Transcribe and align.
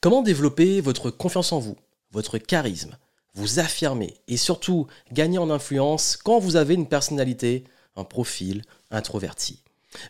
Comment 0.00 0.22
développer 0.22 0.80
votre 0.80 1.10
confiance 1.10 1.50
en 1.50 1.58
vous, 1.58 1.74
votre 2.12 2.38
charisme, 2.38 2.96
vous 3.34 3.58
affirmer 3.58 4.14
et 4.28 4.36
surtout 4.36 4.86
gagner 5.12 5.38
en 5.38 5.50
influence 5.50 6.16
quand 6.16 6.38
vous 6.38 6.54
avez 6.54 6.74
une 6.74 6.86
personnalité, 6.86 7.64
un 7.96 8.04
profil 8.04 8.62
introverti? 8.92 9.64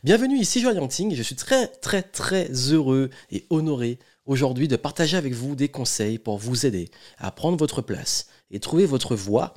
Bienvenue 0.04 0.38
ici 0.38 0.61
Joanne 0.61 0.77
Yangting 0.77 1.14
je 1.14 1.22
suis 1.22 1.37
très 1.37 1.69
très 1.69 2.03
très 2.03 2.51
heureux 2.71 3.09
et 3.30 3.46
honoré 3.48 3.98
aujourd'hui 4.27 4.69
de 4.69 4.77
partager 4.77 5.16
avec 5.16 5.32
vous 5.32 5.54
des 5.54 5.71
conseils 5.71 6.19
pour 6.19 6.37
vous 6.37 6.67
aider 6.67 6.91
à 7.17 7.31
prendre 7.31 7.57
votre 7.57 7.81
place 7.81 8.27
et 8.51 8.61
trouver 8.61 8.85
votre 8.85 9.17
voix, 9.17 9.55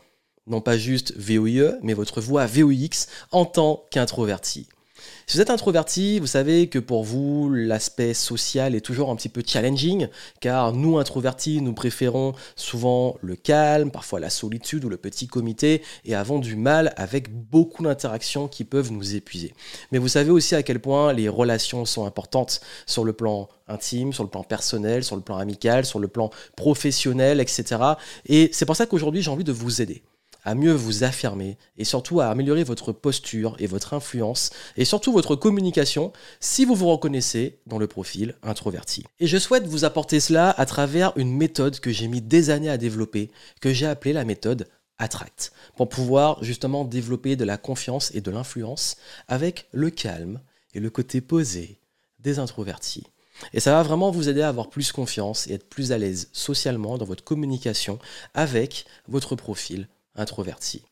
non 0.47 0.61
pas 0.61 0.77
juste 0.77 1.13
VOIE, 1.17 1.77
mais 1.81 1.93
votre 1.93 2.21
voix 2.21 2.45
VOX 2.45 3.07
en 3.31 3.43
tant 3.43 3.83
qu'introverti. 3.91 4.69
Si 5.27 5.37
vous 5.37 5.41
êtes 5.41 5.49
introverti, 5.49 6.19
vous 6.19 6.27
savez 6.27 6.67
que 6.67 6.79
pour 6.79 7.03
vous, 7.03 7.49
l'aspect 7.49 8.13
social 8.13 8.75
est 8.75 8.81
toujours 8.81 9.09
un 9.09 9.15
petit 9.15 9.29
peu 9.29 9.41
challenging, 9.45 10.07
car 10.39 10.73
nous, 10.73 10.97
introvertis, 10.97 11.61
nous 11.61 11.73
préférons 11.73 12.33
souvent 12.55 13.17
le 13.21 13.35
calme, 13.35 13.91
parfois 13.91 14.19
la 14.19 14.29
solitude 14.29 14.83
ou 14.83 14.89
le 14.89 14.97
petit 14.97 15.27
comité, 15.27 15.83
et 16.05 16.15
avons 16.15 16.39
du 16.39 16.55
mal 16.55 16.93
avec 16.97 17.31
beaucoup 17.31 17.83
d'interactions 17.83 18.47
qui 18.47 18.63
peuvent 18.63 18.91
nous 18.91 19.15
épuiser. 19.15 19.53
Mais 19.91 19.99
vous 19.99 20.07
savez 20.09 20.31
aussi 20.31 20.55
à 20.55 20.63
quel 20.63 20.79
point 20.79 21.13
les 21.13 21.29
relations 21.29 21.85
sont 21.85 22.05
importantes 22.05 22.61
sur 22.85 23.03
le 23.05 23.13
plan 23.13 23.47
intime, 23.67 24.13
sur 24.13 24.23
le 24.23 24.29
plan 24.29 24.43
personnel, 24.43 25.03
sur 25.03 25.15
le 25.15 25.21
plan 25.21 25.37
amical, 25.37 25.85
sur 25.85 25.99
le 25.99 26.07
plan 26.07 26.29
professionnel, 26.55 27.39
etc. 27.39 27.81
Et 28.25 28.49
c'est 28.51 28.65
pour 28.65 28.75
ça 28.75 28.85
qu'aujourd'hui, 28.85 29.21
j'ai 29.21 29.31
envie 29.31 29.43
de 29.43 29.51
vous 29.51 29.81
aider 29.81 30.03
à 30.43 30.55
mieux 30.55 30.73
vous 30.73 31.03
affirmer 31.03 31.57
et 31.77 31.83
surtout 31.83 32.19
à 32.19 32.27
améliorer 32.27 32.63
votre 32.63 32.91
posture 32.91 33.55
et 33.59 33.67
votre 33.67 33.93
influence 33.93 34.49
et 34.77 34.85
surtout 34.85 35.11
votre 35.11 35.35
communication 35.35 36.11
si 36.39 36.65
vous 36.65 36.75
vous 36.75 36.89
reconnaissez 36.89 37.59
dans 37.67 37.77
le 37.77 37.87
profil 37.87 38.35
introverti. 38.43 39.03
Et 39.19 39.27
je 39.27 39.37
souhaite 39.37 39.67
vous 39.67 39.85
apporter 39.85 40.19
cela 40.19 40.49
à 40.49 40.65
travers 40.65 41.13
une 41.15 41.35
méthode 41.35 41.79
que 41.79 41.91
j'ai 41.91 42.07
mis 42.07 42.21
des 42.21 42.49
années 42.49 42.69
à 42.69 42.77
développer, 42.77 43.31
que 43.59 43.73
j'ai 43.73 43.87
appelée 43.87 44.13
la 44.13 44.25
méthode 44.25 44.67
Attract, 44.97 45.51
pour 45.77 45.89
pouvoir 45.89 46.43
justement 46.43 46.85
développer 46.85 47.35
de 47.35 47.43
la 47.43 47.57
confiance 47.57 48.13
et 48.13 48.21
de 48.21 48.29
l'influence 48.29 48.97
avec 49.27 49.67
le 49.71 49.89
calme 49.89 50.41
et 50.75 50.79
le 50.79 50.91
côté 50.91 51.21
posé 51.21 51.79
des 52.19 52.37
introvertis. 52.37 53.07
Et 53.53 53.59
ça 53.59 53.71
va 53.71 53.81
vraiment 53.81 54.11
vous 54.11 54.29
aider 54.29 54.43
à 54.43 54.49
avoir 54.49 54.69
plus 54.69 54.91
confiance 54.91 55.47
et 55.47 55.53
être 55.53 55.67
plus 55.67 55.91
à 55.91 55.97
l'aise 55.97 56.29
socialement 56.33 56.99
dans 56.99 57.05
votre 57.05 57.23
communication 57.23 57.97
avec 58.35 58.85
votre 59.07 59.35
profil 59.35 59.87
introverti. 60.15 60.83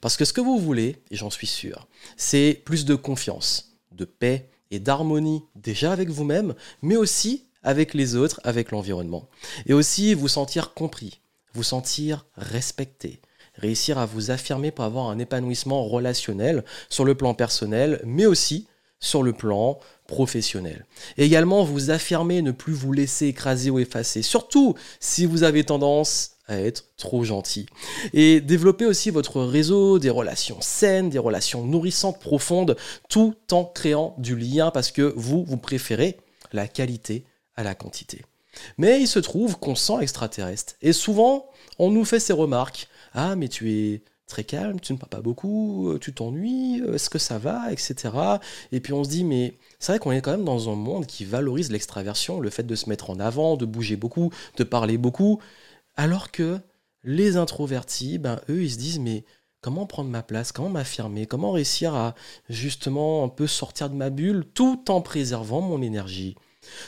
Parce 0.00 0.16
que 0.16 0.24
ce 0.24 0.32
que 0.32 0.40
vous 0.40 0.58
voulez, 0.58 1.02
et 1.10 1.16
j'en 1.16 1.30
suis 1.30 1.46
sûr, 1.46 1.88
c'est 2.16 2.62
plus 2.64 2.84
de 2.84 2.94
confiance, 2.94 3.76
de 3.92 4.04
paix 4.04 4.48
et 4.70 4.80
d'harmonie 4.80 5.42
déjà 5.54 5.92
avec 5.92 6.10
vous-même, 6.10 6.54
mais 6.82 6.96
aussi 6.96 7.44
avec 7.62 7.94
les 7.94 8.16
autres, 8.16 8.40
avec 8.44 8.70
l'environnement. 8.70 9.28
Et 9.66 9.72
aussi 9.72 10.14
vous 10.14 10.28
sentir 10.28 10.74
compris, 10.74 11.20
vous 11.54 11.62
sentir 11.62 12.26
respecté, 12.36 13.20
réussir 13.54 13.98
à 13.98 14.06
vous 14.06 14.30
affirmer 14.30 14.70
pour 14.70 14.84
avoir 14.84 15.08
un 15.08 15.18
épanouissement 15.18 15.84
relationnel 15.84 16.64
sur 16.88 17.04
le 17.04 17.14
plan 17.14 17.34
personnel, 17.34 18.00
mais 18.04 18.26
aussi 18.26 18.66
sur 19.00 19.22
le 19.22 19.32
plan 19.32 19.78
professionnel. 20.06 20.86
Également 21.16 21.64
vous 21.64 21.90
affirmer, 21.90 22.42
ne 22.42 22.50
plus 22.50 22.72
vous 22.72 22.92
laisser 22.92 23.26
écraser 23.26 23.70
ou 23.70 23.78
effacer, 23.78 24.22
surtout 24.22 24.74
si 25.00 25.26
vous 25.26 25.42
avez 25.42 25.64
tendance 25.64 26.32
à 26.48 26.58
être 26.58 26.84
trop 26.96 27.24
gentil. 27.24 27.66
Et 28.12 28.40
développer 28.40 28.86
aussi 28.86 29.10
votre 29.10 29.42
réseau, 29.42 29.98
des 29.98 30.10
relations 30.10 30.58
saines, 30.60 31.10
des 31.10 31.18
relations 31.18 31.64
nourrissantes, 31.64 32.18
profondes, 32.20 32.76
tout 33.08 33.36
en 33.52 33.64
créant 33.64 34.14
du 34.18 34.36
lien 34.36 34.70
parce 34.70 34.90
que 34.90 35.12
vous, 35.16 35.44
vous 35.44 35.58
préférez 35.58 36.16
la 36.52 36.66
qualité 36.66 37.24
à 37.54 37.62
la 37.62 37.74
quantité. 37.74 38.22
Mais 38.78 39.00
il 39.00 39.06
se 39.06 39.18
trouve 39.18 39.58
qu'on 39.58 39.74
sent 39.74 40.00
extraterrestre. 40.00 40.74
Et 40.82 40.92
souvent, 40.92 41.46
on 41.78 41.90
nous 41.90 42.04
fait 42.04 42.20
ces 42.20 42.32
remarques. 42.32 42.88
Ah, 43.12 43.36
mais 43.36 43.48
tu 43.48 43.72
es 43.72 44.02
très 44.26 44.44
calme, 44.44 44.78
tu 44.78 44.92
ne 44.92 44.98
parles 44.98 45.10
pas 45.10 45.20
beaucoup, 45.20 45.96
tu 46.00 46.12
t'ennuies, 46.12 46.82
est-ce 46.94 47.08
que 47.08 47.18
ça 47.18 47.38
va, 47.38 47.72
etc. 47.72 48.10
Et 48.72 48.80
puis 48.80 48.92
on 48.92 49.02
se 49.02 49.08
dit, 49.08 49.24
mais 49.24 49.54
c'est 49.78 49.92
vrai 49.92 49.98
qu'on 49.98 50.12
est 50.12 50.20
quand 50.20 50.32
même 50.32 50.44
dans 50.44 50.70
un 50.70 50.74
monde 50.74 51.06
qui 51.06 51.24
valorise 51.24 51.72
l'extraversion, 51.72 52.38
le 52.38 52.50
fait 52.50 52.64
de 52.64 52.74
se 52.74 52.88
mettre 52.88 53.10
en 53.10 53.18
avant, 53.20 53.56
de 53.56 53.64
bouger 53.64 53.96
beaucoup, 53.96 54.30
de 54.56 54.64
parler 54.64 54.98
beaucoup. 54.98 55.40
Alors 55.98 56.30
que 56.30 56.60
les 57.02 57.36
introvertis, 57.36 58.18
ben, 58.18 58.40
eux, 58.48 58.62
ils 58.62 58.70
se 58.70 58.78
disent, 58.78 59.00
mais 59.00 59.24
comment 59.60 59.84
prendre 59.84 60.08
ma 60.08 60.22
place, 60.22 60.52
comment 60.52 60.68
m'affirmer, 60.68 61.26
comment 61.26 61.50
réussir 61.50 61.92
à 61.96 62.14
justement 62.48 63.24
un 63.24 63.28
peu 63.28 63.48
sortir 63.48 63.90
de 63.90 63.96
ma 63.96 64.08
bulle 64.08 64.44
tout 64.54 64.92
en 64.92 65.00
préservant 65.00 65.60
mon 65.60 65.82
énergie? 65.82 66.36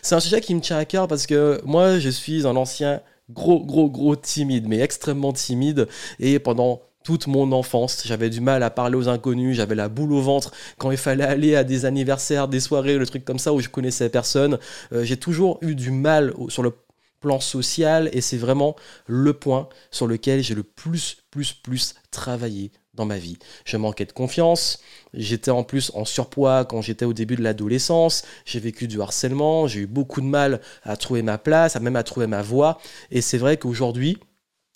C'est 0.00 0.14
un 0.14 0.20
sujet 0.20 0.40
qui 0.40 0.54
me 0.54 0.60
tient 0.60 0.78
à 0.78 0.84
cœur 0.84 1.08
parce 1.08 1.26
que 1.26 1.60
moi, 1.64 1.98
je 1.98 2.08
suis 2.08 2.46
un 2.46 2.54
ancien 2.54 3.00
gros, 3.30 3.58
gros, 3.58 3.90
gros 3.90 4.14
timide, 4.14 4.68
mais 4.68 4.78
extrêmement 4.78 5.32
timide. 5.32 5.88
Et 6.20 6.38
pendant 6.38 6.80
toute 7.02 7.26
mon 7.26 7.50
enfance, 7.50 8.02
j'avais 8.06 8.30
du 8.30 8.40
mal 8.40 8.62
à 8.62 8.70
parler 8.70 8.96
aux 8.96 9.08
inconnus, 9.08 9.56
j'avais 9.56 9.74
la 9.74 9.88
boule 9.88 10.12
au 10.12 10.20
ventre 10.20 10.52
quand 10.78 10.92
il 10.92 10.98
fallait 10.98 11.24
aller 11.24 11.56
à 11.56 11.64
des 11.64 11.84
anniversaires, 11.84 12.46
des 12.46 12.60
soirées, 12.60 12.96
le 12.96 13.06
truc 13.06 13.24
comme 13.24 13.40
ça 13.40 13.52
où 13.52 13.58
je 13.58 13.70
connaissais 13.70 14.08
personne. 14.08 14.60
Euh, 14.92 15.02
j'ai 15.02 15.16
toujours 15.16 15.58
eu 15.62 15.74
du 15.74 15.90
mal 15.90 16.32
sur 16.48 16.62
le 16.62 16.72
plan 17.20 17.38
social 17.40 18.08
et 18.12 18.20
c'est 18.20 18.36
vraiment 18.36 18.76
le 19.06 19.32
point 19.32 19.68
sur 19.90 20.06
lequel 20.06 20.42
j'ai 20.42 20.54
le 20.54 20.62
plus, 20.62 21.18
plus, 21.30 21.52
plus 21.52 21.94
travaillé 22.10 22.72
dans 22.94 23.04
ma 23.04 23.18
vie. 23.18 23.38
Je 23.64 23.76
manquais 23.76 24.04
de 24.04 24.12
confiance, 24.12 24.80
j'étais 25.14 25.50
en 25.50 25.62
plus 25.62 25.92
en 25.94 26.04
surpoids 26.04 26.64
quand 26.64 26.82
j'étais 26.82 27.04
au 27.04 27.12
début 27.12 27.36
de 27.36 27.42
l'adolescence, 27.42 28.24
j'ai 28.44 28.58
vécu 28.58 28.88
du 28.88 29.00
harcèlement, 29.00 29.66
j'ai 29.66 29.80
eu 29.80 29.86
beaucoup 29.86 30.20
de 30.20 30.26
mal 30.26 30.60
à 30.82 30.96
trouver 30.96 31.22
ma 31.22 31.38
place, 31.38 31.76
à 31.76 31.80
même 31.80 31.96
à 31.96 32.02
trouver 32.02 32.26
ma 32.26 32.42
voie 32.42 32.78
et 33.10 33.20
c'est 33.20 33.38
vrai 33.38 33.56
qu'aujourd'hui, 33.56 34.18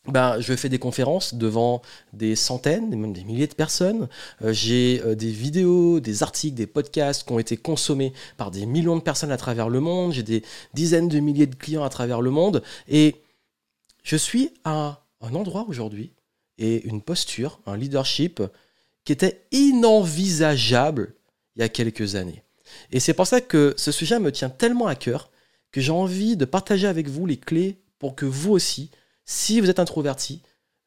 ben, 0.07 0.39
je 0.41 0.55
fais 0.55 0.69
des 0.69 0.79
conférences 0.79 1.35
devant 1.35 1.81
des 2.13 2.37
centaines, 2.37 2.91
même 2.91 3.13
des 3.13 3.25
milliers 3.25 3.47
de 3.47 3.55
personnes. 3.55 4.09
Euh, 4.43 4.53
j'ai 4.53 5.01
euh, 5.05 5.15
des 5.15 5.31
vidéos, 5.31 6.01
des 6.01 6.23
articles, 6.23 6.55
des 6.55 6.67
podcasts 6.67 7.27
qui 7.27 7.33
ont 7.33 7.39
été 7.39 7.57
consommés 7.57 8.13
par 8.37 8.51
des 8.51 8.67
millions 8.67 8.97
de 8.97 9.03
personnes 9.03 9.33
à 9.33 9.37
travers 9.37 9.71
le 9.71 9.81
monde. 9.81 10.13
J'ai 10.13 10.23
des 10.23 10.43
dizaines 10.75 11.09
de 11.09 11.19
milliers 11.21 11.47
de 11.47 11.55
clients 11.55 11.85
à 11.85 11.89
travers 11.89 12.21
le 12.21 12.31
monde. 12.31 12.63
Et 12.87 13.17
je 14.03 14.17
suis 14.17 14.51
à 14.65 15.03
un 15.23 15.35
endroit 15.35 15.65
aujourd'hui 15.69 16.13
et 16.59 16.87
une 16.87 17.01
posture, 17.01 17.61
un 17.67 17.77
leadership 17.77 18.43
qui 19.05 19.13
était 19.13 19.47
inenvisageable 19.53 21.15
il 21.57 21.61
y 21.61 21.63
a 21.63 21.69
quelques 21.69 22.15
années. 22.15 22.43
Et 22.93 23.01
c'est 23.01 23.15
pour 23.15 23.27
ça 23.27 23.41
que 23.41 23.75
ce 23.77 23.93
sujet 23.93 24.19
me 24.19 24.33
tient 24.33 24.51
tellement 24.51 24.87
à 24.87 24.95
cœur 24.95 25.31
que 25.73 25.81
j'ai 25.81 25.93
envie 25.93 26.37
de 26.37 26.45
partager 26.45 26.87
avec 26.87 27.09
vous 27.09 27.27
les 27.27 27.37
clés 27.37 27.79
pour 27.99 28.15
que 28.15 28.27
vous 28.27 28.53
aussi, 28.53 28.91
si 29.25 29.61
vous 29.61 29.71
êtes 29.71 29.79
introverti, 29.79 30.43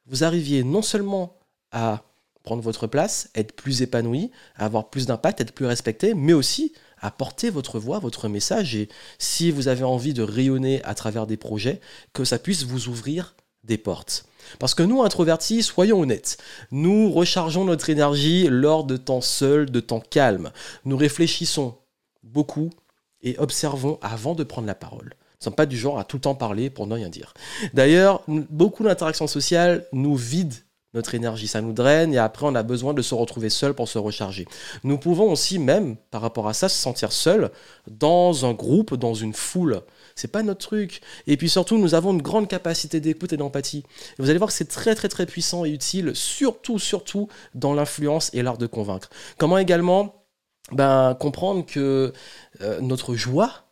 vous 0.06 0.24
arriviez 0.24 0.64
non 0.64 0.82
seulement 0.82 1.38
à 1.72 2.04
prendre 2.44 2.64
votre 2.64 2.88
place, 2.88 3.30
être 3.36 3.54
plus 3.54 3.82
épanoui, 3.82 4.32
avoir 4.56 4.90
plus 4.90 5.06
d'impact, 5.06 5.42
être 5.42 5.52
plus 5.52 5.66
respecté, 5.66 6.14
mais 6.14 6.34
aussi 6.34 6.74
à 7.00 7.12
porter 7.12 7.50
votre 7.50 7.78
voix, 7.78 8.00
votre 8.00 8.30
message, 8.30 8.76
et 8.76 8.90
si 9.20 9.52
vous 9.52 9.68
avez 9.68 9.84
envie 9.84 10.14
de 10.14 10.24
rayonner 10.24 10.82
à 10.84 10.96
travers 10.96 11.28
des 11.28 11.38
projets, 11.38 11.82
que 12.14 12.24
ça 12.24 12.40
puisse 12.40 12.64
vous 12.64 12.88
ouvrir 12.88 13.36
des 13.64 13.78
portes. 13.78 14.26
Parce 14.60 14.74
que 14.74 14.84
nous, 14.84 15.04
introvertis, 15.04 15.62
soyons 15.62 16.00
honnêtes, 16.00 16.38
nous 16.72 17.12
rechargeons 17.12 17.66
notre 17.66 17.90
énergie 17.90 18.48
lors 18.50 18.86
de 18.86 18.96
temps 18.96 19.22
seuls, 19.22 19.70
de 19.70 19.82
temps 19.82 20.00
calmes. 20.00 20.52
Nous 20.86 20.96
réfléchissons 20.96 21.78
beaucoup 22.24 22.70
et 23.22 23.38
observons 23.40 24.00
avant 24.02 24.36
de 24.36 24.46
prendre 24.46 24.68
la 24.68 24.76
parole 24.76 25.16
ne 25.40 25.44
sommes 25.44 25.56
pas 25.56 25.66
du 25.66 25.78
genre 25.78 26.00
à 26.00 26.04
tout 26.04 26.18
le 26.18 26.22
temps 26.22 26.36
parler 26.36 26.70
pour 26.70 26.88
ne 26.88 26.96
rien 26.96 27.10
dire. 27.10 27.34
D'ailleurs, 27.74 28.24
beaucoup 28.28 28.84
d'interactions 28.84 29.28
sociales 29.28 29.86
nous 29.94 30.16
vident 30.16 30.56
notre 30.94 31.16
énergie, 31.16 31.48
ça 31.48 31.62
nous 31.62 31.74
draine 31.74 32.14
et 32.14 32.18
après 32.18 32.46
on 32.46 32.56
a 32.56 32.64
besoin 32.64 32.94
de 32.94 33.02
se 33.02 33.14
retrouver 33.14 33.50
seul 33.50 33.74
pour 33.74 33.88
se 33.88 33.98
recharger. 33.98 34.48
Nous 34.84 34.98
pouvons 34.98 35.32
aussi 35.32 35.60
même, 35.60 35.96
par 36.12 36.22
rapport 36.22 36.48
à 36.48 36.54
ça, 36.54 36.70
se 36.70 36.78
sentir 36.78 37.12
seul 37.12 37.52
dans 37.90 38.46
un 38.46 38.54
groupe, 38.54 38.96
dans 38.96 39.14
une 39.14 39.34
foule. 39.34 39.82
C'est 40.16 40.32
pas 40.32 40.44
notre 40.44 40.66
truc. 40.66 41.02
Et 41.28 41.38
puis 41.38 41.50
surtout, 41.50 41.78
nous 41.78 41.94
avons 41.94 42.14
une 42.14 42.22
grande 42.22 42.48
capacité 42.48 43.00
d'écoute 43.00 43.34
et 43.34 43.38
d'empathie. 43.38 43.84
Vous 44.18 44.30
allez 44.30 44.40
voir 44.40 44.50
que 44.50 44.56
c'est 44.56 44.70
très 44.70 44.96
très 44.96 45.10
très 45.10 45.26
puissant 45.26 45.66
et 45.66 45.70
utile, 45.70 46.16
surtout 46.16 46.80
surtout 46.80 47.28
dans 47.54 47.74
l'influence 47.74 48.34
et 48.34 48.42
l'art 48.42 48.58
de 48.58 48.68
convaincre. 48.68 49.10
Comment 49.38 49.58
également 49.58 50.16
ben, 50.72 51.16
comprendre 51.16 51.66
que 51.66 52.12
euh, 52.62 52.82
notre 52.82 53.16
joie 53.16 53.67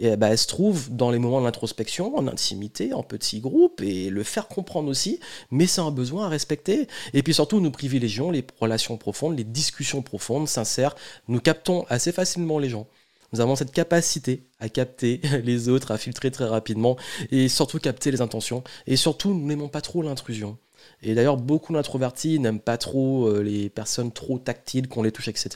et 0.00 0.16
bah, 0.16 0.28
elle 0.30 0.38
se 0.38 0.46
trouve 0.46 0.94
dans 0.94 1.10
les 1.10 1.18
moments 1.18 1.40
d'introspection, 1.42 2.16
en 2.16 2.26
intimité, 2.26 2.92
en 2.94 3.02
petits 3.02 3.40
groupes, 3.40 3.80
et 3.82 4.10
le 4.10 4.22
faire 4.22 4.48
comprendre 4.48 4.88
aussi, 4.88 5.20
mais 5.50 5.66
c'est 5.66 5.80
un 5.80 5.90
besoin 5.90 6.26
à 6.26 6.28
respecter. 6.28 6.88
Et 7.12 7.22
puis 7.22 7.34
surtout, 7.34 7.60
nous 7.60 7.70
privilégions 7.70 8.30
les 8.30 8.44
relations 8.60 8.96
profondes, 8.96 9.36
les 9.36 9.44
discussions 9.44 10.02
profondes, 10.02 10.48
sincères. 10.48 10.94
Nous 11.28 11.40
captons 11.40 11.84
assez 11.88 12.12
facilement 12.12 12.58
les 12.58 12.70
gens. 12.70 12.86
Nous 13.32 13.40
avons 13.40 13.56
cette 13.56 13.72
capacité 13.72 14.42
à 14.58 14.68
capter 14.68 15.20
les 15.44 15.68
autres, 15.68 15.90
à 15.90 15.98
filtrer 15.98 16.30
très 16.30 16.46
rapidement, 16.46 16.96
et 17.30 17.48
surtout 17.48 17.78
capter 17.78 18.10
les 18.10 18.20
intentions. 18.20 18.64
Et 18.86 18.96
surtout, 18.96 19.34
nous 19.34 19.46
n'aimons 19.46 19.68
pas 19.68 19.80
trop 19.80 20.02
l'intrusion. 20.02 20.58
Et 21.02 21.14
d'ailleurs, 21.14 21.36
beaucoup 21.36 21.72
d'introvertis 21.72 22.38
n'aiment 22.38 22.60
pas 22.60 22.76
trop 22.76 23.28
euh, 23.28 23.42
les 23.42 23.70
personnes 23.70 24.12
trop 24.12 24.38
tactiles, 24.38 24.88
qu'on 24.88 25.02
les 25.02 25.12
touche, 25.12 25.28
etc. 25.28 25.48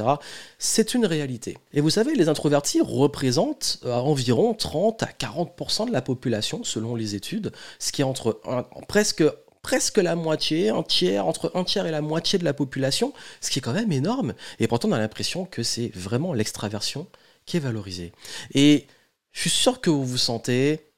C'est 0.59 0.95
une 0.95 1.07
réalité. 1.07 1.59
Et 1.73 1.81
vous 1.81 1.91
savez, 1.91 2.15
les 2.15 2.29
introvertis 2.29 2.81
représentent 2.81 3.81
euh, 3.85 3.95
environ 3.95 4.55
30 4.55 5.03
à 5.03 5.07
40% 5.07 5.89
de 5.89 5.93
la 5.93 6.03
population, 6.03 6.65
selon 6.65 6.95
les 6.95 7.15
études, 7.15 7.53
ce 7.79 7.93
qui 7.93 8.03
est 8.03 8.05
entre 8.05 8.41
presque 8.89 9.25
presque 9.63 9.97
la 9.97 10.15
moitié, 10.15 10.69
un 10.69 10.83
tiers, 10.83 11.27
entre 11.27 11.51
un 11.55 11.65
tiers 11.65 11.87
et 11.87 11.91
la 11.91 12.03
moitié 12.03 12.39
de 12.39 12.45
la 12.45 12.53
population, 12.53 13.15
ce 13.41 13.51
qui 13.51 13.59
est 13.59 13.63
quand 13.63 13.73
même 13.73 13.91
énorme. 13.93 14.35
Et 14.61 14.69
pourtant, 14.69 14.89
on 14.89 14.93
a 14.93 14.99
l'impression 14.99 15.47
que 15.47 15.63
c'est 15.63 15.91
vraiment 15.95 16.35
l'extraversion 16.35 17.07
qui 17.47 17.57
est 17.57 17.61
valorisée. 17.61 18.13
Et 18.53 18.87
je 19.33 19.41
suis 19.41 19.51
sûr 19.51 19.81
que 19.81 19.91
vous 19.91 20.05
vous 20.05 20.19
sentez 20.19 20.93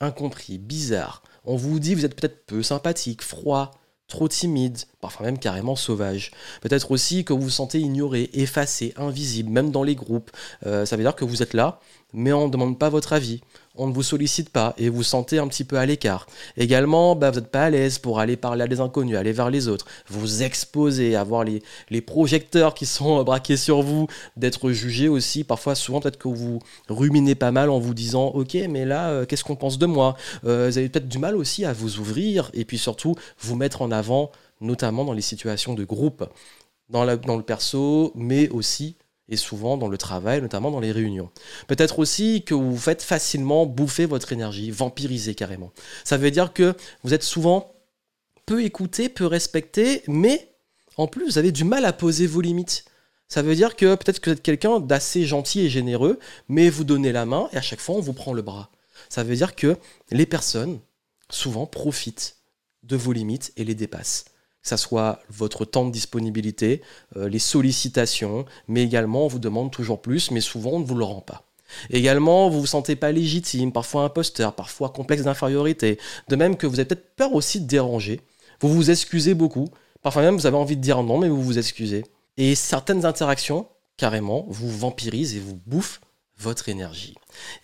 incompris, 0.00 0.58
bizarre. 0.58 1.22
On 1.46 1.56
vous 1.56 1.78
dit 1.80 1.94
vous 1.94 2.04
êtes 2.04 2.20
peut-être 2.20 2.44
peu 2.46 2.62
sympathique, 2.62 3.22
froid, 3.22 3.72
trop 4.08 4.28
timide, 4.28 4.78
parfois 5.00 5.26
même 5.26 5.38
carrément 5.38 5.76
sauvage. 5.76 6.30
Peut-être 6.60 6.90
aussi 6.90 7.24
que 7.24 7.32
vous 7.32 7.42
vous 7.42 7.50
sentez 7.50 7.80
ignoré, 7.80 8.30
effacé, 8.34 8.92
invisible, 8.96 9.50
même 9.50 9.70
dans 9.70 9.82
les 9.82 9.94
groupes. 9.94 10.30
Euh, 10.64 10.84
ça 10.86 10.96
veut 10.96 11.02
dire 11.02 11.16
que 11.16 11.24
vous 11.24 11.42
êtes 11.42 11.54
là, 11.54 11.80
mais 12.12 12.32
on 12.32 12.46
ne 12.46 12.52
demande 12.52 12.78
pas 12.78 12.88
votre 12.88 13.12
avis 13.12 13.40
on 13.78 13.86
ne 13.86 13.92
vous 13.92 14.02
sollicite 14.02 14.50
pas 14.50 14.74
et 14.78 14.88
vous 14.88 15.02
sentez 15.02 15.38
un 15.38 15.48
petit 15.48 15.64
peu 15.64 15.78
à 15.78 15.86
l'écart. 15.86 16.26
Également, 16.56 17.14
bah, 17.14 17.30
vous 17.30 17.40
n'êtes 17.40 17.50
pas 17.50 17.64
à 17.64 17.70
l'aise 17.70 17.98
pour 17.98 18.20
aller 18.20 18.36
parler 18.36 18.64
à 18.64 18.68
des 18.68 18.80
inconnus, 18.80 19.16
aller 19.16 19.32
vers 19.32 19.50
les 19.50 19.68
autres, 19.68 19.86
vous 20.08 20.42
exposer, 20.42 21.16
avoir 21.16 21.44
les, 21.44 21.62
les 21.90 22.00
projecteurs 22.00 22.74
qui 22.74 22.86
sont 22.86 23.22
braqués 23.24 23.56
sur 23.56 23.82
vous, 23.82 24.06
d'être 24.36 24.70
jugé 24.70 25.08
aussi. 25.08 25.44
Parfois, 25.44 25.74
souvent, 25.74 26.00
peut-être 26.00 26.18
que 26.18 26.28
vous 26.28 26.60
ruminez 26.88 27.34
pas 27.34 27.52
mal 27.52 27.70
en 27.70 27.78
vous 27.78 27.94
disant 27.94 28.28
Ok, 28.34 28.54
mais 28.68 28.84
là, 28.84 29.10
euh, 29.10 29.26
qu'est-ce 29.26 29.44
qu'on 29.44 29.56
pense 29.56 29.78
de 29.78 29.86
moi? 29.86 30.16
Euh, 30.44 30.68
Vous 30.70 30.78
avez 30.78 30.88
peut-être 30.88 31.08
du 31.08 31.18
mal 31.18 31.36
aussi 31.36 31.64
à 31.64 31.72
vous 31.72 31.98
ouvrir 31.98 32.50
et 32.54 32.64
puis 32.64 32.78
surtout 32.78 33.14
vous 33.40 33.56
mettre 33.56 33.82
en 33.82 33.90
avant, 33.90 34.30
notamment 34.60 35.04
dans 35.04 35.12
les 35.12 35.22
situations 35.22 35.74
de 35.74 35.84
groupe, 35.84 36.24
dans, 36.88 37.04
dans 37.16 37.36
le 37.36 37.42
perso, 37.42 38.12
mais 38.14 38.48
aussi 38.48 38.96
et 39.28 39.36
souvent 39.36 39.76
dans 39.76 39.88
le 39.88 39.98
travail, 39.98 40.40
notamment 40.40 40.70
dans 40.70 40.80
les 40.80 40.92
réunions. 40.92 41.30
Peut-être 41.66 41.98
aussi 41.98 42.44
que 42.44 42.54
vous 42.54 42.76
faites 42.76 43.02
facilement 43.02 43.66
bouffer 43.66 44.06
votre 44.06 44.32
énergie, 44.32 44.70
vampiriser 44.70 45.34
carrément. 45.34 45.72
Ça 46.04 46.16
veut 46.16 46.30
dire 46.30 46.52
que 46.52 46.74
vous 47.02 47.14
êtes 47.14 47.22
souvent 47.22 47.74
peu 48.46 48.62
écouté, 48.64 49.08
peu 49.08 49.26
respecté, 49.26 50.02
mais 50.06 50.54
en 50.96 51.08
plus 51.08 51.24
vous 51.24 51.38
avez 51.38 51.52
du 51.52 51.64
mal 51.64 51.84
à 51.84 51.92
poser 51.92 52.26
vos 52.26 52.40
limites. 52.40 52.84
Ça 53.28 53.42
veut 53.42 53.56
dire 53.56 53.74
que 53.74 53.96
peut-être 53.96 54.20
que 54.20 54.30
vous 54.30 54.34
êtes 54.34 54.42
quelqu'un 54.42 54.78
d'assez 54.78 55.24
gentil 55.24 55.62
et 55.62 55.68
généreux, 55.68 56.20
mais 56.48 56.70
vous 56.70 56.84
donnez 56.84 57.10
la 57.10 57.26
main 57.26 57.48
et 57.52 57.56
à 57.56 57.62
chaque 57.62 57.80
fois 57.80 57.96
on 57.96 58.00
vous 58.00 58.12
prend 58.12 58.32
le 58.32 58.42
bras. 58.42 58.70
Ça 59.08 59.24
veut 59.24 59.34
dire 59.34 59.56
que 59.56 59.76
les 60.10 60.26
personnes, 60.26 60.78
souvent, 61.28 61.66
profitent 61.66 62.36
de 62.84 62.96
vos 62.96 63.12
limites 63.12 63.52
et 63.56 63.64
les 63.64 63.74
dépassent 63.74 64.26
que 64.68 64.76
soit 64.76 65.20
votre 65.30 65.64
temps 65.64 65.86
de 65.86 65.92
disponibilité, 65.92 66.82
euh, 67.16 67.28
les 67.28 67.38
sollicitations, 67.38 68.44
mais 68.68 68.82
également 68.82 69.24
on 69.24 69.28
vous 69.28 69.38
demande 69.38 69.70
toujours 69.70 70.02
plus, 70.02 70.30
mais 70.30 70.40
souvent 70.40 70.72
on 70.72 70.80
ne 70.80 70.84
vous 70.84 70.96
le 70.96 71.04
rend 71.04 71.20
pas. 71.20 71.44
Également, 71.90 72.48
vous 72.48 72.60
vous 72.60 72.66
sentez 72.66 72.96
pas 72.96 73.12
légitime, 73.12 73.72
parfois 73.72 74.04
imposteur, 74.04 74.54
parfois 74.54 74.90
complexe 74.90 75.24
d'infériorité. 75.24 75.98
De 76.28 76.36
même 76.36 76.56
que 76.56 76.66
vous 76.66 76.78
avez 76.78 76.84
peut-être 76.84 77.14
peur 77.16 77.34
aussi 77.34 77.60
de 77.60 77.66
déranger. 77.66 78.20
Vous 78.60 78.72
vous 78.72 78.90
excusez 78.90 79.34
beaucoup. 79.34 79.68
Parfois 80.02 80.22
même, 80.22 80.36
vous 80.36 80.46
avez 80.46 80.56
envie 80.56 80.76
de 80.76 80.80
dire 80.80 81.02
non, 81.02 81.18
mais 81.18 81.28
vous 81.28 81.42
vous 81.42 81.58
excusez. 81.58 82.04
Et 82.36 82.54
certaines 82.54 83.04
interactions, 83.04 83.66
carrément, 83.96 84.46
vous 84.48 84.70
vampirisent 84.70 85.34
et 85.34 85.40
vous 85.40 85.58
bouffent 85.66 86.00
votre 86.38 86.68
énergie. 86.68 87.14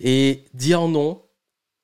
Et 0.01 0.45
dire 0.55 0.89
non, 0.89 1.23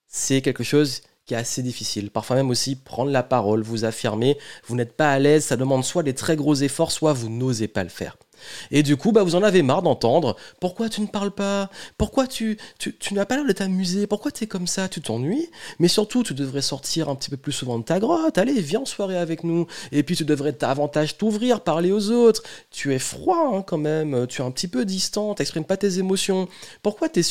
c'est 0.08 0.40
quelque 0.42 0.64
chose 0.64 1.02
qui 1.28 1.34
est 1.34 1.36
assez 1.36 1.62
difficile. 1.62 2.10
Parfois 2.10 2.36
même 2.36 2.50
aussi 2.50 2.74
prendre 2.74 3.10
la 3.10 3.22
parole, 3.22 3.62
vous 3.62 3.84
affirmer, 3.84 4.38
vous 4.66 4.74
n'êtes 4.74 4.96
pas 4.96 5.12
à 5.12 5.18
l'aise, 5.18 5.44
ça 5.44 5.56
demande 5.56 5.84
soit 5.84 6.02
des 6.02 6.14
très 6.14 6.36
gros 6.36 6.54
efforts, 6.54 6.90
soit 6.90 7.12
vous 7.12 7.28
n'osez 7.28 7.68
pas 7.68 7.84
le 7.84 7.90
faire. 7.90 8.16
Et 8.70 8.82
du 8.82 8.96
coup, 8.96 9.12
bah, 9.12 9.24
vous 9.24 9.34
en 9.34 9.42
avez 9.42 9.62
marre 9.62 9.82
d'entendre 9.82 10.36
pourquoi 10.60 10.88
tu 10.88 11.00
ne 11.02 11.06
parles 11.06 11.32
pas, 11.32 11.70
pourquoi 11.98 12.26
tu, 12.26 12.56
tu, 12.78 13.12
n'as 13.12 13.26
pas 13.26 13.36
l'air 13.36 13.44
de 13.44 13.52
t'amuser, 13.52 14.06
pourquoi 14.06 14.30
tu 14.30 14.44
es 14.44 14.46
comme 14.46 14.66
ça, 14.66 14.88
tu 14.88 15.02
t'ennuies, 15.02 15.50
mais 15.78 15.88
surtout 15.88 16.22
tu 16.22 16.34
devrais 16.34 16.62
sortir 16.62 17.10
un 17.10 17.16
petit 17.16 17.30
peu 17.30 17.36
plus 17.36 17.52
souvent 17.52 17.78
de 17.78 17.84
ta 17.84 17.98
grotte, 17.98 18.38
allez, 18.38 18.60
viens 18.60 18.80
en 18.80 18.86
soirée 18.86 19.18
avec 19.18 19.44
nous, 19.44 19.66
et 19.92 20.04
puis 20.04 20.16
tu 20.16 20.24
devrais 20.24 20.52
davantage 20.52 21.18
t'ouvrir, 21.18 21.60
parler 21.60 21.92
aux 21.92 22.10
autres, 22.10 22.42
tu 22.70 22.94
es 22.94 22.98
froid 22.98 23.50
hein, 23.52 23.62
quand 23.66 23.76
même, 23.76 24.26
tu 24.28 24.40
es 24.40 24.44
un 24.44 24.52
petit 24.52 24.68
peu 24.68 24.84
distant, 24.84 25.34
t'exprimes 25.34 25.64
pas 25.64 25.76
tes 25.76 25.98
émotions, 25.98 26.48
pourquoi 26.82 27.08
tu 27.08 27.20
es 27.20 27.22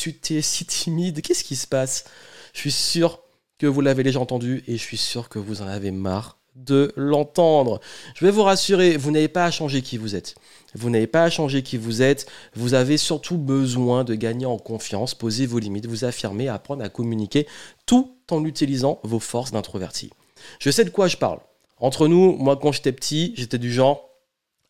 si 0.42 0.66
timide, 0.66 1.22
qu'est-ce 1.22 1.42
qui 1.42 1.56
se 1.56 1.66
passe? 1.66 2.04
Je 2.52 2.60
suis 2.60 2.72
sûr 2.72 3.20
que 3.58 3.66
vous 3.66 3.80
l'avez 3.80 4.02
déjà 4.02 4.20
entendu 4.20 4.62
et 4.66 4.76
je 4.76 4.82
suis 4.82 4.96
sûr 4.96 5.28
que 5.28 5.38
vous 5.38 5.62
en 5.62 5.66
avez 5.66 5.90
marre 5.90 6.38
de 6.54 6.92
l'entendre. 6.96 7.80
Je 8.14 8.24
vais 8.24 8.30
vous 8.30 8.42
rassurer, 8.42 8.96
vous 8.96 9.10
n'avez 9.10 9.28
pas 9.28 9.44
à 9.44 9.50
changer 9.50 9.82
qui 9.82 9.96
vous 9.96 10.16
êtes. 10.16 10.34
Vous 10.74 10.90
n'avez 10.90 11.06
pas 11.06 11.24
à 11.24 11.30
changer 11.30 11.62
qui 11.62 11.76
vous 11.76 12.02
êtes. 12.02 12.26
Vous 12.54 12.74
avez 12.74 12.96
surtout 12.96 13.38
besoin 13.38 14.04
de 14.04 14.14
gagner 14.14 14.46
en 14.46 14.58
confiance, 14.58 15.14
poser 15.14 15.46
vos 15.46 15.58
limites, 15.58 15.86
vous 15.86 16.04
affirmer, 16.04 16.48
apprendre 16.48 16.84
à 16.84 16.88
communiquer 16.88 17.46
tout 17.86 18.16
en 18.30 18.44
utilisant 18.44 19.00
vos 19.02 19.20
forces 19.20 19.52
d'introverti. 19.52 20.10
Je 20.58 20.70
sais 20.70 20.84
de 20.84 20.90
quoi 20.90 21.08
je 21.08 21.16
parle. 21.16 21.40
Entre 21.78 22.08
nous, 22.08 22.36
moi 22.36 22.56
quand 22.56 22.72
j'étais 22.72 22.92
petit, 22.92 23.32
j'étais 23.36 23.58
du 23.58 23.72
genre 23.72 24.08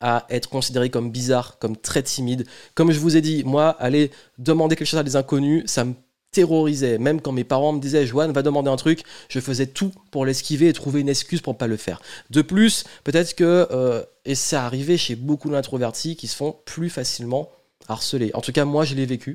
à 0.00 0.26
être 0.30 0.48
considéré 0.48 0.90
comme 0.90 1.10
bizarre, 1.10 1.58
comme 1.58 1.76
très 1.76 2.02
timide. 2.02 2.46
Comme 2.74 2.92
je 2.92 3.00
vous 3.00 3.16
ai 3.16 3.20
dit, 3.20 3.42
moi, 3.44 3.70
aller 3.70 4.12
demander 4.38 4.76
quelque 4.76 4.86
chose 4.86 5.00
à 5.00 5.02
des 5.02 5.16
inconnus, 5.16 5.64
ça 5.66 5.84
me 5.84 5.94
terrorisait. 6.30 6.98
Même 6.98 7.20
quand 7.20 7.32
mes 7.32 7.44
parents 7.44 7.72
me 7.72 7.80
disaient 7.80 8.06
Joanne 8.06 8.32
va 8.32 8.42
demander 8.42 8.70
un 8.70 8.76
truc, 8.76 9.02
je 9.28 9.40
faisais 9.40 9.66
tout 9.66 9.92
pour 10.10 10.26
l'esquiver 10.26 10.68
et 10.68 10.72
trouver 10.72 11.00
une 11.00 11.08
excuse 11.08 11.40
pour 11.40 11.54
ne 11.54 11.58
pas 11.58 11.66
le 11.66 11.76
faire. 11.76 12.00
De 12.30 12.42
plus, 12.42 12.84
peut-être 13.04 13.34
que, 13.34 13.66
euh, 13.70 14.02
et 14.24 14.34
c'est 14.34 14.56
arrivé 14.56 14.96
chez 14.96 15.16
beaucoup 15.16 15.50
d'introvertis 15.50 16.16
qui 16.16 16.26
se 16.26 16.36
font 16.36 16.56
plus 16.64 16.90
facilement 16.90 17.50
harceler. 17.90 18.30
En 18.34 18.42
tout 18.42 18.52
cas, 18.52 18.66
moi, 18.66 18.84
je 18.84 18.94
l'ai 18.94 19.06
vécu. 19.06 19.34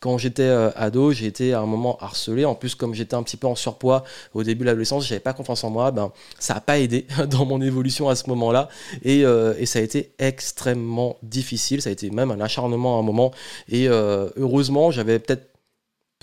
Quand 0.00 0.18
j'étais 0.18 0.42
euh, 0.42 0.70
ado, 0.74 1.12
j'ai 1.12 1.26
été 1.26 1.52
à 1.52 1.60
un 1.60 1.66
moment 1.66 1.96
harcelé. 2.00 2.44
En 2.44 2.56
plus, 2.56 2.74
comme 2.74 2.94
j'étais 2.94 3.14
un 3.14 3.22
petit 3.22 3.36
peu 3.36 3.46
en 3.46 3.54
surpoids 3.54 4.02
au 4.34 4.42
début 4.42 4.62
de 4.62 4.66
l'adolescence, 4.66 5.06
j'avais 5.06 5.20
pas 5.20 5.32
confiance 5.32 5.62
en 5.62 5.70
moi. 5.70 5.92
Ben, 5.92 6.10
ça 6.40 6.54
n'a 6.54 6.60
pas 6.60 6.80
aidé 6.80 7.06
dans 7.30 7.44
mon 7.44 7.62
évolution 7.62 8.08
à 8.08 8.16
ce 8.16 8.28
moment-là. 8.30 8.68
Et, 9.04 9.24
euh, 9.24 9.54
et, 9.58 9.66
ça 9.66 9.78
a 9.78 9.82
été 9.82 10.12
extrêmement 10.18 11.16
difficile. 11.22 11.80
Ça 11.80 11.90
a 11.90 11.92
été 11.92 12.10
même 12.10 12.32
un 12.32 12.40
acharnement 12.40 12.96
à 12.96 13.00
un 13.00 13.04
moment. 13.04 13.30
Et 13.68 13.86
heureusement, 13.86 14.90
j'avais 14.90 15.20
peut-être 15.20 15.51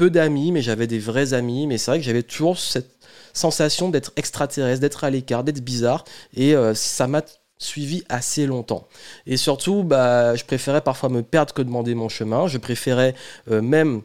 d'amis, 0.07 0.51
mais 0.51 0.61
j'avais 0.61 0.87
des 0.87 0.99
vrais 0.99 1.33
amis. 1.33 1.67
Mais 1.67 1.77
c'est 1.77 1.91
vrai 1.91 1.99
que 1.99 2.05
j'avais 2.05 2.23
toujours 2.23 2.57
cette 2.57 2.99
sensation 3.33 3.89
d'être 3.89 4.11
extraterrestre, 4.15 4.81
d'être 4.81 5.03
à 5.03 5.09
l'écart, 5.09 5.43
d'être 5.43 5.63
bizarre. 5.63 6.05
Et 6.35 6.55
euh, 6.55 6.73
ça 6.73 7.07
m'a 7.07 7.21
suivi 7.57 8.03
assez 8.09 8.45
longtemps. 8.45 8.87
Et 9.25 9.37
surtout, 9.37 9.83
bah, 9.83 10.35
je 10.35 10.45
préférais 10.45 10.81
parfois 10.81 11.09
me 11.09 11.23
perdre 11.23 11.53
que 11.53 11.61
demander 11.61 11.95
mon 11.95 12.09
chemin. 12.09 12.47
Je 12.47 12.57
préférais 12.57 13.15
euh, 13.51 13.61
même 13.61 14.01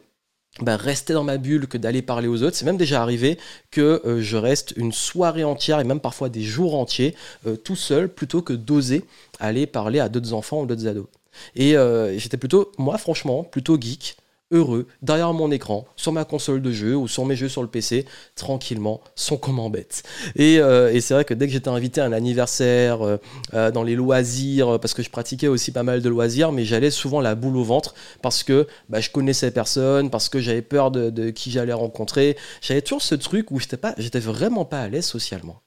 bah, 0.61 0.75
rester 0.75 1.13
dans 1.13 1.23
ma 1.23 1.37
bulle 1.37 1.67
que 1.67 1.77
d'aller 1.77 2.01
parler 2.01 2.27
aux 2.27 2.43
autres. 2.43 2.55
C'est 2.55 2.65
même 2.65 2.77
déjà 2.77 3.01
arrivé 3.01 3.37
que 3.71 4.01
euh, 4.05 4.21
je 4.21 4.37
reste 4.37 4.73
une 4.75 4.91
soirée 4.91 5.43
entière 5.43 5.79
et 5.79 5.83
même 5.83 6.01
parfois 6.01 6.29
des 6.29 6.43
jours 6.43 6.75
entiers 6.75 7.15
tout 7.63 7.75
seul 7.75 8.09
plutôt 8.09 8.41
que 8.41 8.53
d'oser 8.53 9.03
aller 9.39 9.67
parler 9.67 9.99
à 9.99 10.09
d'autres 10.09 10.33
enfants 10.33 10.61
ou 10.61 10.65
d'autres 10.65 10.87
ados. 10.87 11.07
Et 11.55 11.75
j'étais 12.17 12.37
plutôt, 12.37 12.71
moi 12.77 12.97
franchement, 12.97 13.43
plutôt 13.43 13.77
geek 13.79 14.15
heureux, 14.51 14.87
derrière 15.01 15.33
mon 15.33 15.51
écran, 15.51 15.85
sur 15.95 16.11
ma 16.11 16.23
console 16.23 16.61
de 16.61 16.71
jeu 16.71 16.95
ou 16.95 17.07
sur 17.07 17.25
mes 17.25 17.35
jeux 17.35 17.49
sur 17.49 17.61
le 17.61 17.67
PC, 17.67 18.05
tranquillement, 18.35 19.01
sans 19.15 19.37
comment 19.37 19.69
bête. 19.69 20.03
Et, 20.35 20.59
euh, 20.59 20.93
et 20.93 21.01
c'est 21.01 21.13
vrai 21.13 21.25
que 21.25 21.33
dès 21.33 21.47
que 21.47 21.53
j'étais 21.53 21.69
invité 21.69 22.01
à 22.01 22.05
un 22.05 22.11
anniversaire, 22.11 23.01
euh, 23.01 23.17
euh, 23.53 23.71
dans 23.71 23.83
les 23.83 23.95
loisirs, 23.95 24.79
parce 24.79 24.93
que 24.93 25.01
je 25.01 25.09
pratiquais 25.09 25.47
aussi 25.47 25.71
pas 25.71 25.83
mal 25.83 26.01
de 26.01 26.09
loisirs, 26.09 26.51
mais 26.51 26.63
j'allais 26.63 26.91
souvent 26.91 27.21
la 27.21 27.35
boule 27.35 27.57
au 27.57 27.63
ventre 27.63 27.95
parce 28.21 28.43
que 28.43 28.67
bah, 28.89 29.01
je 29.01 29.09
connaissais 29.09 29.51
personne, 29.51 30.09
parce 30.09 30.29
que 30.29 30.39
j'avais 30.39 30.61
peur 30.61 30.91
de, 30.91 31.09
de 31.09 31.31
qui 31.31 31.51
j'allais 31.51 31.73
rencontrer. 31.73 32.37
J'avais 32.61 32.81
toujours 32.81 33.01
ce 33.01 33.15
truc 33.15 33.51
où 33.51 33.59
j'étais 33.59 33.77
pas, 33.77 33.95
j'étais 33.97 34.19
vraiment 34.19 34.65
pas 34.65 34.81
à 34.81 34.89
l'aise 34.89 35.05
socialement. 35.05 35.61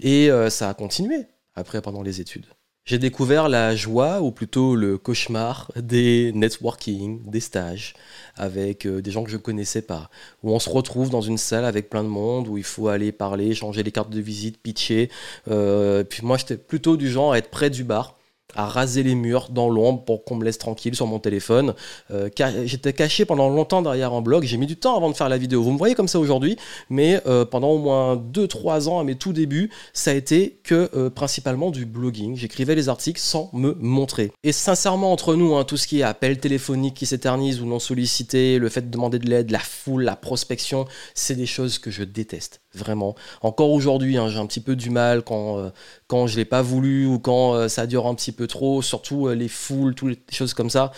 Et 0.00 0.28
ça 0.50 0.68
a 0.68 0.74
continué 0.74 1.26
après 1.54 1.80
pendant 1.80 2.02
les 2.02 2.20
études 2.20 2.46
j'ai 2.88 2.98
découvert 2.98 3.50
la 3.50 3.76
joie, 3.76 4.22
ou 4.22 4.30
plutôt 4.30 4.74
le 4.74 4.96
cauchemar, 4.96 5.70
des 5.76 6.32
networking, 6.34 7.20
des 7.30 7.40
stages, 7.40 7.92
avec 8.34 8.86
euh, 8.86 9.02
des 9.02 9.10
gens 9.10 9.24
que 9.24 9.30
je 9.30 9.36
ne 9.36 9.42
connaissais 9.42 9.82
pas, 9.82 10.08
où 10.42 10.52
on 10.52 10.58
se 10.58 10.70
retrouve 10.70 11.10
dans 11.10 11.20
une 11.20 11.36
salle 11.36 11.66
avec 11.66 11.90
plein 11.90 12.02
de 12.02 12.08
monde, 12.08 12.48
où 12.48 12.56
il 12.56 12.64
faut 12.64 12.88
aller 12.88 13.12
parler, 13.12 13.54
changer 13.54 13.82
les 13.82 13.92
cartes 13.92 14.08
de 14.08 14.20
visite, 14.22 14.56
pitcher. 14.62 15.10
Euh, 15.50 16.02
puis 16.02 16.24
moi, 16.24 16.38
j'étais 16.38 16.56
plutôt 16.56 16.96
du 16.96 17.10
genre 17.10 17.34
à 17.34 17.38
être 17.38 17.50
près 17.50 17.68
du 17.68 17.84
bar, 17.84 18.17
à 18.54 18.66
raser 18.66 19.02
les 19.02 19.14
murs 19.14 19.48
dans 19.50 19.68
l'ombre 19.68 20.04
pour 20.04 20.24
qu'on 20.24 20.36
me 20.36 20.44
laisse 20.44 20.58
tranquille 20.58 20.94
sur 20.94 21.06
mon 21.06 21.18
téléphone. 21.18 21.74
Euh, 22.10 22.30
j'étais 22.64 22.92
caché 22.92 23.24
pendant 23.24 23.48
longtemps 23.50 23.82
derrière 23.82 24.12
un 24.12 24.22
blog. 24.22 24.44
J'ai 24.44 24.56
mis 24.56 24.66
du 24.66 24.76
temps 24.76 24.96
avant 24.96 25.10
de 25.10 25.16
faire 25.16 25.28
la 25.28 25.36
vidéo. 25.36 25.62
Vous 25.62 25.72
me 25.72 25.78
voyez 25.78 25.94
comme 25.94 26.08
ça 26.08 26.18
aujourd'hui, 26.18 26.56
mais 26.88 27.20
euh, 27.26 27.44
pendant 27.44 27.70
au 27.70 27.78
moins 27.78 28.16
2-3 28.16 28.88
ans 28.88 29.00
à 29.00 29.04
mes 29.04 29.16
tout 29.16 29.32
débuts, 29.32 29.70
ça 29.92 30.12
a 30.12 30.14
été 30.14 30.60
que 30.64 30.90
euh, 30.94 31.10
principalement 31.10 31.70
du 31.70 31.84
blogging. 31.84 32.36
J'écrivais 32.36 32.74
les 32.74 32.88
articles 32.88 33.20
sans 33.20 33.50
me 33.52 33.76
montrer. 33.78 34.32
Et 34.44 34.52
sincèrement, 34.52 35.12
entre 35.12 35.34
nous, 35.34 35.54
hein, 35.54 35.64
tout 35.64 35.76
ce 35.76 35.86
qui 35.86 36.00
est 36.00 36.04
appel 36.04 36.38
téléphonique 36.38 36.94
qui 36.94 37.06
s'éternise 37.06 37.60
ou 37.60 37.66
non 37.66 37.78
sollicité, 37.78 38.58
le 38.58 38.68
fait 38.70 38.82
de 38.82 38.90
demander 38.90 39.18
de 39.18 39.28
l'aide, 39.28 39.50
la 39.50 39.58
foule, 39.58 40.04
la 40.04 40.16
prospection, 40.16 40.86
c'est 41.14 41.34
des 41.34 41.46
choses 41.46 41.78
que 41.78 41.90
je 41.90 42.02
déteste 42.02 42.60
vraiment. 42.74 43.14
Encore 43.40 43.70
aujourd'hui, 43.70 44.16
hein, 44.18 44.28
j'ai 44.28 44.38
un 44.38 44.46
petit 44.46 44.60
peu 44.60 44.76
du 44.76 44.90
mal 44.90 45.22
quand, 45.22 45.58
euh, 45.58 46.26
je 46.26 46.36
l'ai 46.36 46.44
pas 46.44 46.62
voulu 46.62 47.06
ou 47.06 47.18
quand 47.18 47.54
euh, 47.54 47.68
ça 47.68 47.86
dure 47.86 48.06
un 48.06 48.14
petit 48.14 48.32
peu 48.32 48.46
trop, 48.46 48.82
surtout 48.82 49.26
euh, 49.26 49.34
les 49.34 49.48
foules, 49.48 49.94
toutes 49.94 50.10
les 50.10 50.18
choses 50.30 50.54
comme 50.54 50.70
ça. 50.70 50.92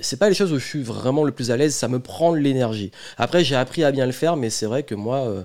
c'est 0.00 0.18
pas 0.18 0.28
les 0.28 0.34
choses 0.34 0.52
où 0.52 0.58
je 0.58 0.64
suis 0.64 0.82
vraiment 0.82 1.24
le 1.24 1.32
plus 1.32 1.50
à 1.50 1.56
l'aise, 1.56 1.74
ça 1.74 1.88
me 1.88 2.00
prend 2.00 2.32
de 2.32 2.38
l'énergie. 2.38 2.90
Après, 3.16 3.44
j'ai 3.44 3.56
appris 3.56 3.84
à 3.84 3.92
bien 3.92 4.06
le 4.06 4.12
faire, 4.12 4.36
mais 4.36 4.50
c'est 4.50 4.66
vrai 4.66 4.82
que 4.82 4.94
moi, 4.94 5.44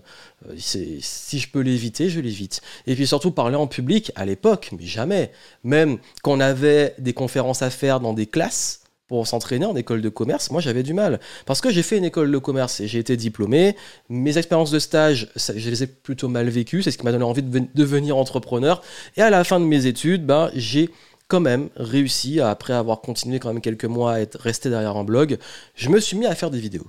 si 0.58 1.40
je 1.40 1.50
peux 1.50 1.62
l'éviter, 1.62 2.10
je 2.10 2.20
l'évite. 2.20 2.62
Et 2.88 2.96
puis 2.96 3.08
surtout, 3.08 3.32
parler 3.32 3.56
en 3.56 3.68
public, 3.68 4.12
à 4.16 4.26
l'époque, 4.26 4.72
mais 4.78 4.86
jamais. 4.86 5.32
Même 5.64 5.98
quand 6.24 6.34
on 6.34 6.40
avait 6.40 6.96
des 7.00 7.14
conférences 7.14 7.62
à 7.62 7.70
faire 7.70 8.00
dans 8.00 8.14
des 8.14 8.26
classes, 8.26 8.79
pour 9.10 9.28
s'entraîner 9.28 9.66
en 9.66 9.76
école 9.76 10.02
de 10.02 10.08
commerce, 10.08 10.52
moi 10.52 10.62
j'avais 10.62 10.84
du 10.84 10.94
mal. 10.94 11.20
Parce 11.46 11.60
que 11.60 11.72
j'ai 11.72 11.84
fait 11.84 11.98
une 11.98 12.06
école 12.06 12.32
de 12.32 12.38
commerce 12.38 12.80
et 12.80 12.88
j'ai 12.88 13.00
été 13.00 13.18
diplômé. 13.18 13.76
Mes 14.08 14.38
expériences 14.38 14.72
de 14.72 14.80
stage, 14.80 15.32
je 15.36 15.70
les 15.70 15.84
ai 15.84 15.88
plutôt 15.88 16.30
mal 16.30 16.48
vécues. 16.48 16.84
C'est 16.84 16.92
ce 16.92 16.98
qui 16.98 17.04
m'a 17.04 17.12
donné 17.12 17.26
envie 17.26 17.44
de 17.44 17.64
devenir 17.74 18.16
entrepreneur. 18.16 18.82
Et 19.18 19.22
à 19.22 19.30
la 19.30 19.44
fin 19.44 19.60
de 19.60 19.66
mes 19.66 19.88
études, 19.88 20.26
ben, 20.26 20.52
j'ai 20.54 20.92
quand 21.28 21.40
même 21.40 21.70
réussi, 21.76 22.40
après 22.40 22.74
avoir 22.74 23.02
continué 23.02 23.40
quand 23.40 23.50
même 23.50 23.62
quelques 23.62 23.86
mois 23.86 24.14
à 24.14 24.20
être 24.20 24.40
resté 24.40 24.70
derrière 24.70 24.96
un 24.96 25.04
blog, 25.04 25.38
je 25.76 25.90
me 25.90 26.00
suis 26.00 26.18
mis 26.18 26.26
à 26.26 26.36
faire 26.36 26.52
des 26.52 26.60
vidéos. 26.60 26.88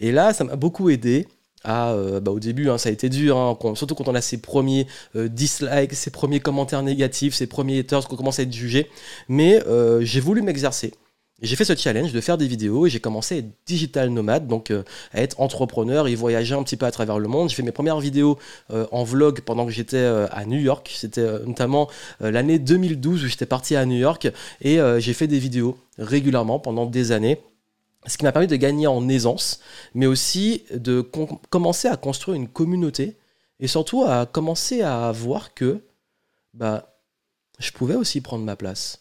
Et 0.00 0.12
là, 0.12 0.32
ça 0.34 0.44
m'a 0.44 0.56
beaucoup 0.56 0.90
aidé 0.90 1.26
à, 1.64 1.92
euh, 1.92 2.20
bah, 2.20 2.30
au 2.32 2.40
début, 2.40 2.70
hein, 2.70 2.78
ça 2.78 2.88
a 2.88 2.92
été 2.92 3.08
dur, 3.08 3.36
hein, 3.36 3.56
surtout 3.74 3.94
quand 3.94 4.08
on 4.08 4.14
a 4.14 4.20
ses 4.20 4.38
premiers 4.38 4.86
euh, 5.16 5.28
dislikes, 5.28 5.92
ses 5.92 6.10
premiers 6.10 6.40
commentaires 6.40 6.82
négatifs, 6.82 7.34
ses 7.34 7.46
premiers 7.46 7.80
haters, 7.80 8.08
qu'on 8.08 8.16
commence 8.16 8.38
à 8.38 8.42
être 8.42 8.52
jugé. 8.52 8.90
Mais 9.28 9.62
euh, 9.66 10.00
j'ai 10.02 10.20
voulu 10.20 10.42
m'exercer. 10.42 10.92
J'ai 11.42 11.56
fait 11.56 11.64
ce 11.64 11.74
challenge 11.74 12.12
de 12.12 12.20
faire 12.20 12.36
des 12.36 12.46
vidéos 12.46 12.86
et 12.86 12.90
j'ai 12.90 13.00
commencé 13.00 13.36
à 13.36 13.38
être 13.38 13.50
digital 13.64 14.10
nomade, 14.10 14.46
donc 14.46 14.70
euh, 14.70 14.82
à 15.12 15.22
être 15.22 15.40
entrepreneur 15.40 16.06
et 16.06 16.14
voyager 16.14 16.54
un 16.54 16.62
petit 16.62 16.76
peu 16.76 16.84
à 16.84 16.90
travers 16.90 17.18
le 17.18 17.28
monde. 17.28 17.48
J'ai 17.48 17.56
fait 17.56 17.62
mes 17.62 17.72
premières 17.72 17.98
vidéos 17.98 18.38
euh, 18.70 18.86
en 18.92 19.04
vlog 19.04 19.40
pendant 19.40 19.64
que 19.64 19.72
j'étais 19.72 19.96
euh, 19.96 20.26
à 20.30 20.44
New 20.44 20.58
York. 20.58 20.90
C'était 20.94 21.26
notamment 21.46 21.88
l'année 22.20 22.58
2012 22.58 23.24
où 23.24 23.26
j'étais 23.26 23.46
parti 23.46 23.74
à 23.74 23.86
New 23.86 23.96
York 23.96 24.28
et 24.60 24.78
j'ai 24.98 25.14
fait 25.14 25.26
des 25.26 25.38
vidéos 25.38 25.78
régulièrement 25.98 26.58
pendant 26.58 26.86
des 26.86 27.12
années. 27.12 27.40
Ce 28.06 28.18
qui 28.18 28.24
m'a 28.24 28.32
permis 28.32 28.46
de 28.46 28.56
gagner 28.56 28.86
en 28.86 29.08
aisance, 29.08 29.60
mais 29.94 30.06
aussi 30.06 30.64
de 30.74 31.00
commencer 31.00 31.88
à 31.88 31.96
construire 31.96 32.36
une 32.36 32.48
communauté 32.48 33.16
et 33.60 33.66
surtout 33.66 34.04
à 34.04 34.26
commencer 34.26 34.82
à 34.82 35.12
voir 35.12 35.54
que 35.54 35.80
bah, 36.54 36.96
je 37.58 37.70
pouvais 37.72 37.94
aussi 37.94 38.20
prendre 38.20 38.44
ma 38.44 38.56
place 38.56 39.00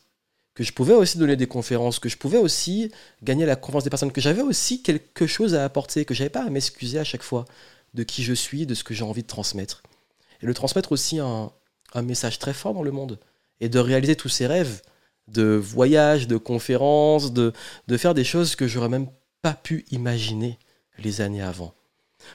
que 0.59 0.65
je 0.65 0.73
pouvais 0.73 0.93
aussi 0.93 1.17
donner 1.17 1.37
des 1.37 1.47
conférences, 1.47 1.99
que 1.99 2.09
je 2.09 2.17
pouvais 2.17 2.37
aussi 2.37 2.91
gagner 3.23 3.45
la 3.45 3.55
confiance 3.55 3.85
des 3.85 3.89
personnes, 3.89 4.11
que 4.11 4.19
j'avais 4.19 4.41
aussi 4.41 4.83
quelque 4.83 5.25
chose 5.25 5.55
à 5.55 5.63
apporter, 5.63 6.03
que 6.03 6.13
j'avais 6.13 6.29
pas 6.29 6.43
à 6.43 6.49
m'excuser 6.49 6.99
à 6.99 7.05
chaque 7.05 7.23
fois 7.23 7.45
de 7.93 8.03
qui 8.03 8.23
je 8.23 8.33
suis, 8.33 8.65
de 8.65 8.73
ce 8.73 8.83
que 8.83 8.93
j'ai 8.93 9.05
envie 9.05 9.21
de 9.21 9.27
transmettre. 9.27 9.81
Et 10.41 10.47
de 10.47 10.51
transmettre 10.51 10.91
aussi 10.91 11.17
un, 11.17 11.53
message 12.03 12.39
très 12.39 12.53
fort 12.53 12.73
dans 12.73 12.83
le 12.83 12.91
monde. 12.91 13.19
Et 13.61 13.69
de 13.69 13.79
réaliser 13.79 14.17
tous 14.17 14.27
ces 14.27 14.47
rêves 14.47 14.81
de 15.29 15.55
voyage, 15.55 16.27
de 16.27 16.35
conférences, 16.35 17.31
de, 17.31 17.53
de 17.87 17.95
faire 17.95 18.13
des 18.13 18.25
choses 18.25 18.57
que 18.57 18.67
j'aurais 18.67 18.89
même 18.89 19.07
pas 19.41 19.53
pu 19.53 19.85
imaginer 19.91 20.59
les 20.97 21.21
années 21.21 21.41
avant. 21.41 21.73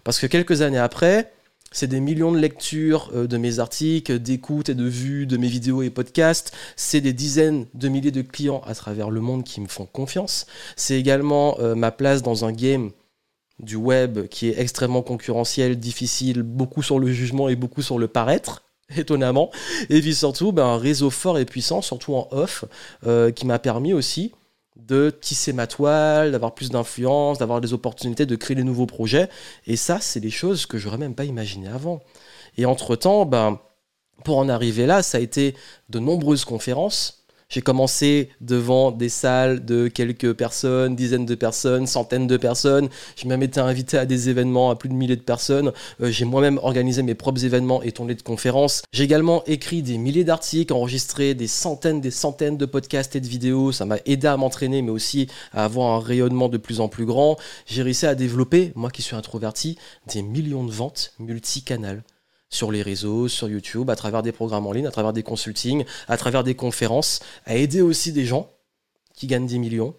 Parce 0.03 0.19
que 0.19 0.27
quelques 0.27 0.63
années 0.63 0.79
après, 0.79 1.31
c'est 1.75 1.89
des 1.89 2.01
millions 2.01 2.33
de 2.33 2.39
lectures 2.39 3.11
euh, 3.15 3.27
de 3.27 3.37
mes 3.37 3.59
articles, 3.59 4.21
d'écoutes 4.21 4.71
et 4.71 4.75
de 4.75 4.85
vues 4.85 5.27
de 5.27 5.37
mes 5.37 5.49
vidéos 5.49 5.83
et 5.83 5.91
podcasts. 5.91 6.53
C'est 6.77 7.01
des 7.01 7.13
dizaines 7.13 7.67
de 7.75 7.89
milliers 7.89 8.13
de 8.13 8.23
clients 8.23 8.63
à 8.65 8.75
travers 8.75 9.11
le 9.11 9.21
monde 9.21 9.45
qui 9.45 9.61
me 9.61 9.67
font 9.67 9.85
confiance. 9.85 10.47
C'est 10.77 10.99
également 10.99 11.59
euh, 11.59 11.75
ma 11.75 11.91
place 11.91 12.23
dans 12.23 12.45
un 12.45 12.53
game 12.53 12.93
du 13.59 13.77
web 13.77 14.29
qui 14.29 14.49
est 14.49 14.59
extrêmement 14.59 15.03
concurrentiel, 15.03 15.77
difficile, 15.79 16.43
beaucoup 16.43 16.83
sur 16.83 17.01
le 17.01 17.13
jugement 17.13 17.49
et 17.49 17.57
beaucoup 17.57 17.83
sur 17.83 17.99
le 17.99 18.07
paraître 18.07 18.63
étonnamment. 18.97 19.51
Et 19.91 20.01
puis 20.01 20.15
surtout, 20.15 20.53
ben, 20.53 20.65
un 20.65 20.79
réseau 20.79 21.11
fort 21.11 21.39
et 21.39 21.45
puissant, 21.45 21.83
surtout 21.83 22.15
en 22.15 22.29
off, 22.31 22.65
euh, 23.05 23.33
qui 23.33 23.47
m'a 23.47 23.59
permis 23.59 23.93
aussi 23.93 24.33
de 24.77 25.11
tisser 25.11 25.53
ma 25.53 25.67
toile, 25.67 26.33
d'avoir 26.33 26.55
plus 26.55 26.71
d'influence, 26.71 27.39
d'avoir 27.39 27.61
des 27.61 27.73
opportunités 27.73 28.27
de 28.27 28.37
créer 28.37 28.57
des 28.57 28.65
nouveaux 28.65 28.87
projets. 28.87 29.29
Et 29.67 29.77
ça, 29.77 29.99
c'est 30.01 30.21
des 30.21 30.31
choses 30.31 30.67
que 30.67 30.79
j'aurais 30.79 30.99
même 30.99 31.15
pas 31.15 31.25
imaginées 31.25 31.69
avant. 31.69 32.01
Et 32.57 32.67
entre-temps, 32.67 33.25
ben, 33.25 33.61
pour 34.25 34.39
en 34.39 34.49
arriver 34.49 34.87
là, 34.87 35.03
ça 35.03 35.19
a 35.19 35.21
été 35.21 35.55
de 35.91 35.99
nombreuses 35.99 36.45
conférences, 36.45 37.24
j'ai 37.55 37.63
commencé 37.63 38.31
devant 38.41 38.91
des 38.91 39.09
salles 39.09 39.65
de 39.65 39.87
quelques 39.87 40.33
personnes, 40.33 40.97
dizaines 40.97 41.25
de 41.25 41.37
personnes, 41.37 41.87
centaines 41.87 42.27
de 42.27 42.37
personnes. 42.37 42.89
J'ai 43.15 43.29
même 43.29 43.45
été 43.45 43.61
invité 43.61 43.97
à 43.97 44.07
des 44.07 44.29
événements 44.29 44.73
à 44.73 44.75
plus 44.75 44.89
de 44.89 44.95
milliers 44.95 45.15
de 45.15 45.21
personnes. 45.21 45.71
Euh, 46.01 46.11
j'ai 46.11 46.25
moi-même 46.25 46.59
organisé 46.65 47.05
mes 47.05 47.15
propres 47.15 47.45
événements 47.45 47.81
et 47.81 47.93
tournées 47.93 48.17
de 48.17 48.23
conférences. 48.23 48.83
J'ai 48.93 49.05
également 49.05 49.45
écrit 49.47 49.83
des 49.83 49.99
milliers 49.99 50.25
d'articles, 50.25 50.73
enregistré 50.73 51.35
des 51.35 51.47
centaines, 51.47 52.01
des 52.01 52.11
centaines 52.11 52.57
de 52.57 52.67
podcasts 52.67 53.15
et 53.15 53.21
de 53.21 53.29
vidéos. 53.29 53.71
Ça 53.71 53.85
m'a 53.85 53.99
aidé 54.05 54.27
à 54.27 54.37
m'entraîner, 54.37 54.83
mais 54.83 54.91
aussi 54.91 55.29
à 55.53 55.65
avoir 55.65 55.95
un 55.95 56.01
rayonnement 56.01 56.49
de 56.49 56.59
plus 56.59 56.81
en 56.81 56.89
plus 56.89 57.07
grand. 57.07 57.37
J'ai 57.67 57.83
réussi 57.83 58.07
à 58.07 58.17
développer, 58.17 58.73
moi 58.75 58.91
qui 58.91 59.03
suis 59.03 59.15
introverti, 59.15 59.79
des 60.13 60.23
millions 60.23 60.65
de 60.65 60.73
ventes 60.73 61.13
multicanales 61.21 62.03
sur 62.49 62.71
les 62.71 62.83
réseaux, 62.83 63.29
sur 63.29 63.49
YouTube, 63.49 63.91
à 63.91 63.97
travers 63.97 64.23
des 64.23 64.33
programmes 64.33 64.67
en 64.67 64.73
ligne, 64.73 64.87
à 64.87 64.91
travers 64.91 65.13
des 65.13 65.23
consultings, 65.23 65.85
à 66.09 66.17
travers 66.17 66.45
des 66.45 66.55
conférences, 66.55 67.21
à 67.45 67.57
aider 67.57 67.81
aussi 67.81 68.13
des 68.13 68.25
gens 68.25 68.51
qui 69.15 69.27
gagnent 69.27 69.47
des 69.47 69.59
millions. 69.59 69.95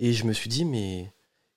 Et 0.00 0.12
je 0.12 0.24
me 0.24 0.32
suis 0.32 0.48
dit, 0.48 0.64
mais 0.64 1.12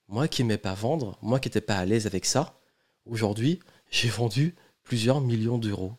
moi 0.07 0.27
qui 0.27 0.43
n'aimais 0.43 0.57
pas 0.57 0.73
vendre, 0.73 1.17
moi 1.21 1.39
qui 1.39 1.47
n'étais 1.47 1.61
pas 1.61 1.77
à 1.77 1.85
l'aise 1.85 2.05
avec 2.05 2.25
ça, 2.25 2.59
aujourd'hui, 3.05 3.59
j'ai 3.89 4.09
vendu 4.09 4.55
plusieurs 4.83 5.21
millions 5.21 5.57
d'euros. 5.57 5.93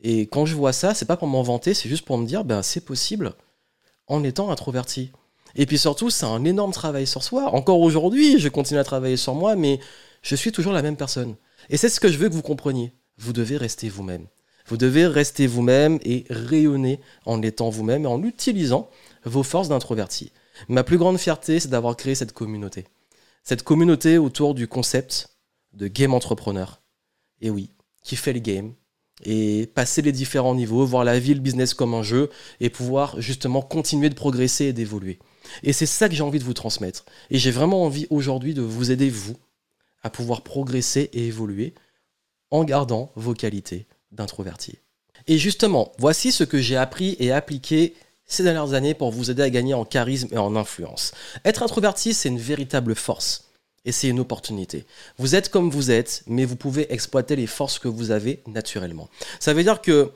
Et 0.00 0.22
quand 0.22 0.46
je 0.46 0.54
vois 0.54 0.72
ça, 0.72 0.94
c'est 0.94 1.06
pas 1.06 1.16
pour 1.16 1.28
m'en 1.28 1.42
vanter, 1.42 1.74
c'est 1.74 1.88
juste 1.88 2.04
pour 2.04 2.18
me 2.18 2.26
dire, 2.26 2.44
ben 2.44 2.62
c'est 2.62 2.84
possible 2.84 3.34
en 4.06 4.22
étant 4.24 4.50
introverti. 4.50 5.10
Et 5.54 5.66
puis 5.66 5.78
surtout, 5.78 6.10
c'est 6.10 6.26
un 6.26 6.44
énorme 6.44 6.72
travail 6.72 7.06
sur 7.06 7.22
soi. 7.22 7.54
Encore 7.54 7.80
aujourd'hui, 7.80 8.38
je 8.38 8.48
continue 8.48 8.78
à 8.78 8.84
travailler 8.84 9.16
sur 9.16 9.34
moi, 9.34 9.56
mais 9.56 9.80
je 10.22 10.36
suis 10.36 10.52
toujours 10.52 10.72
la 10.72 10.82
même 10.82 10.96
personne. 10.96 11.36
Et 11.70 11.76
c'est 11.76 11.88
ce 11.88 12.00
que 12.00 12.08
je 12.08 12.18
veux 12.18 12.28
que 12.28 12.34
vous 12.34 12.42
compreniez 12.42 12.92
vous 13.18 13.32
devez 13.32 13.56
rester 13.56 13.88
vous-même. 13.88 14.26
Vous 14.66 14.76
devez 14.76 15.06
rester 15.06 15.46
vous-même 15.46 15.98
et 16.02 16.24
rayonner 16.28 17.00
en 17.24 17.40
étant 17.42 17.70
vous-même 17.70 18.04
et 18.04 18.08
en 18.08 18.22
utilisant 18.22 18.90
vos 19.24 19.42
forces 19.42 19.68
d'introverti. 19.68 20.32
Ma 20.68 20.82
plus 20.82 20.98
grande 20.98 21.18
fierté, 21.18 21.60
c'est 21.60 21.68
d'avoir 21.68 21.96
créé 21.96 22.14
cette 22.14 22.32
communauté. 22.32 22.86
Cette 23.44 23.62
communauté 23.62 24.18
autour 24.18 24.54
du 24.54 24.66
concept 24.66 25.30
de 25.72 25.86
game 25.86 26.14
entrepreneur. 26.14 26.80
Et 27.40 27.50
oui, 27.50 27.70
qui 28.02 28.16
fait 28.16 28.32
le 28.32 28.40
game, 28.40 28.72
et 29.24 29.66
passer 29.74 30.02
les 30.02 30.12
différents 30.12 30.54
niveaux, 30.54 30.84
voir 30.84 31.04
la 31.04 31.18
vie, 31.18 31.34
le 31.34 31.40
business 31.40 31.74
comme 31.74 31.94
un 31.94 32.02
jeu, 32.02 32.30
et 32.60 32.70
pouvoir 32.70 33.20
justement 33.20 33.62
continuer 33.62 34.08
de 34.08 34.14
progresser 34.14 34.66
et 34.66 34.72
d'évoluer. 34.72 35.18
Et 35.62 35.72
c'est 35.72 35.86
ça 35.86 36.08
que 36.08 36.14
j'ai 36.14 36.22
envie 36.22 36.38
de 36.38 36.44
vous 36.44 36.54
transmettre. 36.54 37.04
Et 37.30 37.38
j'ai 37.38 37.50
vraiment 37.50 37.84
envie 37.84 38.06
aujourd'hui 38.10 38.52
de 38.54 38.62
vous 38.62 38.90
aider, 38.90 39.10
vous, 39.10 39.36
à 40.02 40.10
pouvoir 40.10 40.42
progresser 40.42 41.10
et 41.12 41.26
évoluer 41.26 41.74
en 42.50 42.64
gardant 42.64 43.12
vos 43.16 43.34
qualités 43.34 43.86
d'introverti. 44.12 44.78
Et 45.26 45.38
justement, 45.38 45.92
voici 45.98 46.32
ce 46.32 46.44
que 46.44 46.58
j'ai 46.58 46.76
appris 46.76 47.16
et 47.18 47.32
appliqué 47.32 47.94
ces 48.26 48.42
dernières 48.42 48.72
années 48.74 48.94
pour 48.94 49.10
vous 49.10 49.30
aider 49.30 49.42
à 49.42 49.50
gagner 49.50 49.74
en 49.74 49.84
charisme 49.84 50.28
et 50.32 50.38
en 50.38 50.56
influence. 50.56 51.12
Être 51.44 51.62
introverti, 51.62 52.14
c'est 52.14 52.28
une 52.28 52.38
véritable 52.38 52.94
force 52.94 53.44
et 53.84 53.92
c'est 53.92 54.08
une 54.08 54.20
opportunité. 54.20 54.84
Vous 55.16 55.34
êtes 55.34 55.48
comme 55.48 55.70
vous 55.70 55.90
êtes, 55.90 56.24
mais 56.26 56.44
vous 56.44 56.56
pouvez 56.56 56.92
exploiter 56.92 57.36
les 57.36 57.46
forces 57.46 57.78
que 57.78 57.88
vous 57.88 58.10
avez 58.10 58.42
naturellement. 58.46 59.08
Ça 59.38 59.54
veut 59.54 59.62
dire 59.62 59.80
que 59.80 60.12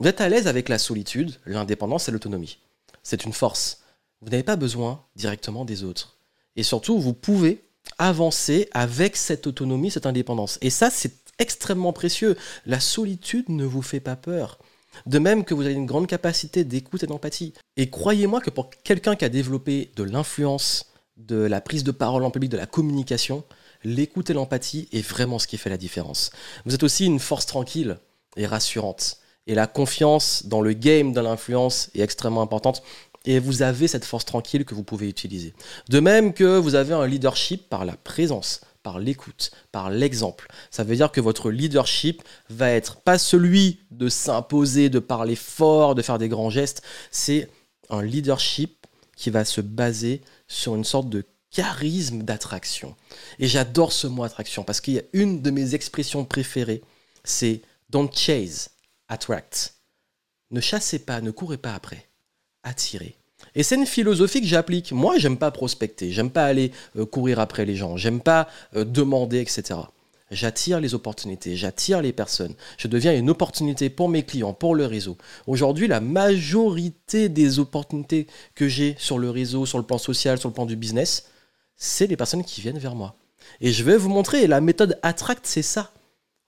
vous 0.00 0.08
êtes 0.08 0.20
à 0.20 0.28
l'aise 0.28 0.46
avec 0.46 0.68
la 0.68 0.78
solitude, 0.78 1.38
l'indépendance 1.46 2.08
et 2.08 2.12
l'autonomie. 2.12 2.58
C'est 3.02 3.24
une 3.24 3.32
force. 3.32 3.82
Vous 4.22 4.30
n'avez 4.30 4.42
pas 4.42 4.56
besoin 4.56 5.04
directement 5.16 5.64
des 5.66 5.84
autres. 5.84 6.16
Et 6.56 6.62
surtout, 6.62 6.98
vous 6.98 7.12
pouvez 7.12 7.62
avancer 7.98 8.68
avec 8.72 9.16
cette 9.16 9.46
autonomie, 9.46 9.90
cette 9.90 10.06
indépendance. 10.06 10.58
Et 10.62 10.70
ça, 10.70 10.90
c'est 10.90 11.12
extrêmement 11.38 11.92
précieux. 11.92 12.36
La 12.66 12.80
solitude 12.80 13.48
ne 13.48 13.64
vous 13.64 13.82
fait 13.82 14.00
pas 14.00 14.16
peur. 14.16 14.58
De 15.06 15.18
même 15.18 15.44
que 15.44 15.54
vous 15.54 15.64
avez 15.64 15.74
une 15.74 15.86
grande 15.86 16.06
capacité 16.06 16.64
d'écoute 16.64 17.02
et 17.02 17.06
d'empathie. 17.06 17.52
Et 17.76 17.90
croyez-moi 17.90 18.40
que 18.40 18.50
pour 18.50 18.70
quelqu'un 18.70 19.16
qui 19.16 19.24
a 19.24 19.28
développé 19.28 19.90
de 19.96 20.04
l'influence, 20.04 20.92
de 21.16 21.36
la 21.36 21.60
prise 21.60 21.84
de 21.84 21.90
parole 21.90 22.24
en 22.24 22.30
public, 22.30 22.50
de 22.50 22.56
la 22.56 22.66
communication, 22.66 23.44
l'écoute 23.84 24.30
et 24.30 24.34
l'empathie 24.34 24.88
est 24.92 25.06
vraiment 25.06 25.38
ce 25.38 25.46
qui 25.46 25.58
fait 25.58 25.70
la 25.70 25.76
différence. 25.76 26.30
Vous 26.64 26.74
êtes 26.74 26.82
aussi 26.82 27.06
une 27.06 27.20
force 27.20 27.46
tranquille 27.46 27.98
et 28.36 28.46
rassurante. 28.46 29.18
Et 29.46 29.54
la 29.54 29.66
confiance 29.66 30.46
dans 30.46 30.60
le 30.60 30.72
game 30.72 31.12
de 31.12 31.20
l'influence 31.20 31.90
est 31.94 32.00
extrêmement 32.00 32.42
importante. 32.42 32.82
Et 33.26 33.38
vous 33.38 33.62
avez 33.62 33.88
cette 33.88 34.04
force 34.04 34.24
tranquille 34.24 34.64
que 34.64 34.74
vous 34.74 34.84
pouvez 34.84 35.08
utiliser. 35.08 35.54
De 35.88 36.00
même 36.00 36.32
que 36.34 36.58
vous 36.58 36.74
avez 36.74 36.94
un 36.94 37.06
leadership 37.06 37.68
par 37.68 37.84
la 37.84 37.96
présence, 37.96 38.60
par 38.84 39.00
l'écoute, 39.00 39.50
par 39.72 39.90
l'exemple. 39.90 40.46
Ça 40.70 40.84
veut 40.84 40.94
dire 40.94 41.10
que 41.10 41.20
votre 41.20 41.50
leadership 41.50 42.22
va 42.50 42.70
être 42.70 43.00
pas 43.00 43.18
celui 43.18 43.80
de 43.90 44.08
s'imposer, 44.08 44.90
de 44.90 45.00
parler 45.00 45.34
fort, 45.34 45.96
de 45.96 46.02
faire 46.02 46.18
des 46.18 46.28
grands 46.28 46.50
gestes. 46.50 46.82
C'est 47.10 47.50
un 47.90 48.02
leadership 48.02 48.86
qui 49.16 49.30
va 49.30 49.44
se 49.44 49.60
baser 49.60 50.20
sur 50.46 50.76
une 50.76 50.84
sorte 50.84 51.08
de 51.08 51.24
charisme 51.50 52.22
d'attraction. 52.22 52.94
Et 53.38 53.48
j'adore 53.48 53.92
ce 53.92 54.06
mot 54.06 54.22
attraction 54.22 54.64
parce 54.64 54.80
qu'il 54.80 54.94
y 54.94 54.98
a 54.98 55.04
une 55.12 55.40
de 55.40 55.50
mes 55.50 55.74
expressions 55.74 56.24
préférées, 56.24 56.82
c'est 57.24 57.62
don't 57.90 58.10
chase, 58.12 58.70
attract. 59.08 59.76
Ne 60.50 60.60
chassez 60.60 60.98
pas, 60.98 61.20
ne 61.20 61.30
courez 61.30 61.58
pas 61.58 61.74
après, 61.74 62.08
attirez. 62.64 63.16
Et 63.54 63.62
c'est 63.62 63.76
une 63.76 63.86
philosophie 63.86 64.40
que 64.40 64.46
j'applique. 64.46 64.92
Moi, 64.92 65.18
j'aime 65.18 65.36
pas 65.36 65.50
prospecter, 65.50 66.10
j'aime 66.10 66.30
pas 66.30 66.44
aller 66.44 66.72
euh, 66.96 67.06
courir 67.06 67.38
après 67.38 67.64
les 67.64 67.76
gens, 67.76 67.96
j'aime 67.96 68.20
pas 68.20 68.48
euh, 68.74 68.84
demander, 68.84 69.40
etc. 69.40 69.80
J'attire 70.30 70.80
les 70.80 70.94
opportunités, 70.94 71.54
j'attire 71.54 72.02
les 72.02 72.12
personnes. 72.12 72.54
Je 72.78 72.88
deviens 72.88 73.16
une 73.16 73.30
opportunité 73.30 73.90
pour 73.90 74.08
mes 74.08 74.24
clients, 74.24 74.54
pour 74.54 74.74
le 74.74 74.86
réseau. 74.86 75.16
Aujourd'hui, 75.46 75.86
la 75.86 76.00
majorité 76.00 77.28
des 77.28 77.58
opportunités 77.58 78.26
que 78.54 78.66
j'ai 78.66 78.96
sur 78.98 79.18
le 79.18 79.30
réseau, 79.30 79.66
sur 79.66 79.78
le 79.78 79.84
plan 79.84 79.98
social, 79.98 80.38
sur 80.38 80.48
le 80.48 80.54
plan 80.54 80.66
du 80.66 80.76
business, 80.76 81.26
c'est 81.76 82.06
les 82.06 82.16
personnes 82.16 82.42
qui 82.42 82.60
viennent 82.60 82.78
vers 82.78 82.94
moi. 82.94 83.14
Et 83.60 83.70
je 83.70 83.84
vais 83.84 83.96
vous 83.96 84.08
montrer, 84.08 84.46
la 84.46 84.60
méthode 84.60 84.98
Attract, 85.02 85.46
c'est 85.46 85.62
ça. 85.62 85.92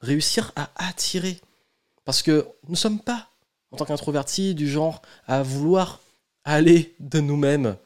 Réussir 0.00 0.52
à 0.56 0.70
attirer. 0.76 1.38
Parce 2.04 2.22
que 2.22 2.46
nous 2.64 2.72
ne 2.72 2.76
sommes 2.76 3.00
pas, 3.00 3.28
en 3.70 3.76
tant 3.76 3.84
qu'introvertis, 3.84 4.54
du 4.54 4.68
genre 4.68 5.02
à 5.26 5.42
vouloir 5.42 6.00
aller 6.46 6.94
de 7.00 7.20
nous-mêmes. 7.20 7.76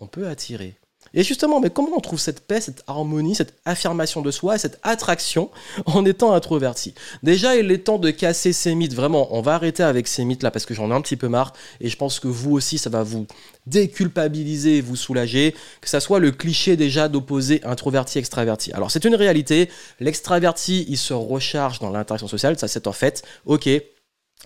On 0.00 0.06
peut 0.06 0.26
attirer. 0.26 0.76
Et 1.14 1.22
justement, 1.22 1.60
mais 1.60 1.68
comment 1.68 1.90
on 1.96 2.00
trouve 2.00 2.20
cette 2.20 2.46
paix, 2.46 2.60
cette 2.60 2.84
harmonie, 2.86 3.34
cette 3.34 3.54
affirmation 3.64 4.22
de 4.22 4.30
soi, 4.30 4.56
cette 4.56 4.78
attraction 4.82 5.50
en 5.84 6.04
étant 6.04 6.32
introverti? 6.32 6.94
Déjà, 7.22 7.54
il 7.56 7.70
est 7.70 7.84
temps 7.84 7.98
de 7.98 8.10
casser 8.10 8.52
ces 8.52 8.74
mythes. 8.74 8.94
Vraiment, 8.94 9.34
on 9.36 9.42
va 9.42 9.54
arrêter 9.54 9.82
avec 9.82 10.08
ces 10.08 10.24
mythes-là 10.24 10.50
parce 10.50 10.64
que 10.64 10.74
j'en 10.74 10.90
ai 10.90 10.94
un 10.94 11.02
petit 11.02 11.16
peu 11.16 11.28
marre. 11.28 11.52
Et 11.80 11.88
je 11.88 11.96
pense 11.96 12.18
que 12.18 12.28
vous 12.28 12.52
aussi, 12.52 12.78
ça 12.78 12.88
va 12.88 13.02
vous 13.02 13.26
déculpabiliser, 13.66 14.80
vous 14.80 14.96
soulager. 14.96 15.54
Que 15.80 15.88
ça 15.88 16.00
soit 16.00 16.18
le 16.18 16.30
cliché 16.30 16.76
déjà 16.76 17.08
d'opposer 17.08 17.60
introverti-extraverti. 17.64 18.72
Alors, 18.72 18.90
c'est 18.90 19.04
une 19.04 19.14
réalité. 19.14 19.68
L'extraverti, 20.00 20.86
il 20.88 20.98
se 20.98 21.12
recharge 21.12 21.78
dans 21.80 21.90
l'interaction 21.90 22.28
sociale. 22.28 22.58
Ça, 22.58 22.68
c'est 22.68 22.86
en 22.86 22.92
fait, 22.92 23.22
ok, 23.44 23.68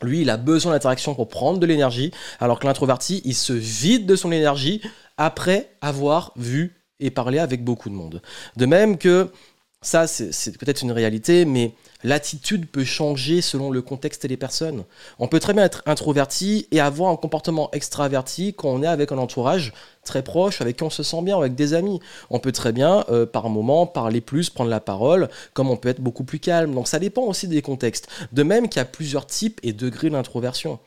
lui, 0.02 0.22
il 0.22 0.30
a 0.30 0.36
besoin 0.36 0.72
d'interaction 0.72 1.14
pour 1.14 1.28
prendre 1.28 1.58
de 1.58 1.66
l'énergie, 1.66 2.10
alors 2.40 2.58
que 2.58 2.66
l'introverti, 2.66 3.22
il 3.24 3.34
se 3.34 3.52
vide 3.52 4.06
de 4.06 4.16
son 4.16 4.32
énergie 4.32 4.82
après 5.16 5.70
avoir 5.80 6.32
vu 6.36 6.74
et 7.00 7.10
parlé 7.10 7.38
avec 7.38 7.64
beaucoup 7.64 7.88
de 7.88 7.94
monde. 7.94 8.22
De 8.56 8.66
même 8.66 8.98
que 8.98 9.30
ça, 9.82 10.06
c'est 10.06 10.58
peut-être 10.58 10.82
une 10.82 10.92
réalité, 10.92 11.44
mais 11.44 11.72
l'attitude 12.04 12.66
peut 12.66 12.84
changer 12.84 13.40
selon 13.40 13.70
le 13.70 13.82
contexte 13.82 14.24
et 14.24 14.28
les 14.28 14.36
personnes. 14.36 14.84
On 15.18 15.28
peut 15.28 15.40
très 15.40 15.52
bien 15.52 15.64
être 15.64 15.82
introverti 15.86 16.68
et 16.70 16.80
avoir 16.80 17.10
un 17.10 17.16
comportement 17.16 17.70
extraverti 17.72 18.54
quand 18.54 18.68
on 18.68 18.82
est 18.82 18.86
avec 18.86 19.12
un 19.12 19.18
entourage 19.18 19.72
très 20.04 20.22
proche, 20.22 20.60
avec 20.60 20.76
qui 20.76 20.82
on 20.84 20.90
se 20.90 21.02
sent 21.02 21.22
bien, 21.22 21.36
avec 21.36 21.54
des 21.54 21.74
amis. 21.74 22.00
On 22.30 22.38
peut 22.38 22.52
très 22.52 22.72
bien, 22.72 23.04
euh, 23.10 23.26
par 23.26 23.48
moment, 23.48 23.86
parler 23.86 24.20
plus, 24.20 24.50
prendre 24.50 24.70
la 24.70 24.80
parole, 24.80 25.28
comme 25.52 25.70
on 25.70 25.76
peut 25.76 25.88
être 25.88 26.00
beaucoup 26.00 26.24
plus 26.24 26.38
calme. 26.38 26.74
Donc 26.74 26.88
ça 26.88 26.98
dépend 26.98 27.22
aussi 27.22 27.48
des 27.48 27.62
contextes. 27.62 28.08
De 28.32 28.42
même 28.42 28.68
qu'il 28.68 28.80
y 28.80 28.82
a 28.82 28.86
plusieurs 28.86 29.26
types 29.26 29.60
et 29.62 29.72
degrés 29.72 30.10
d'introversion. 30.10 30.78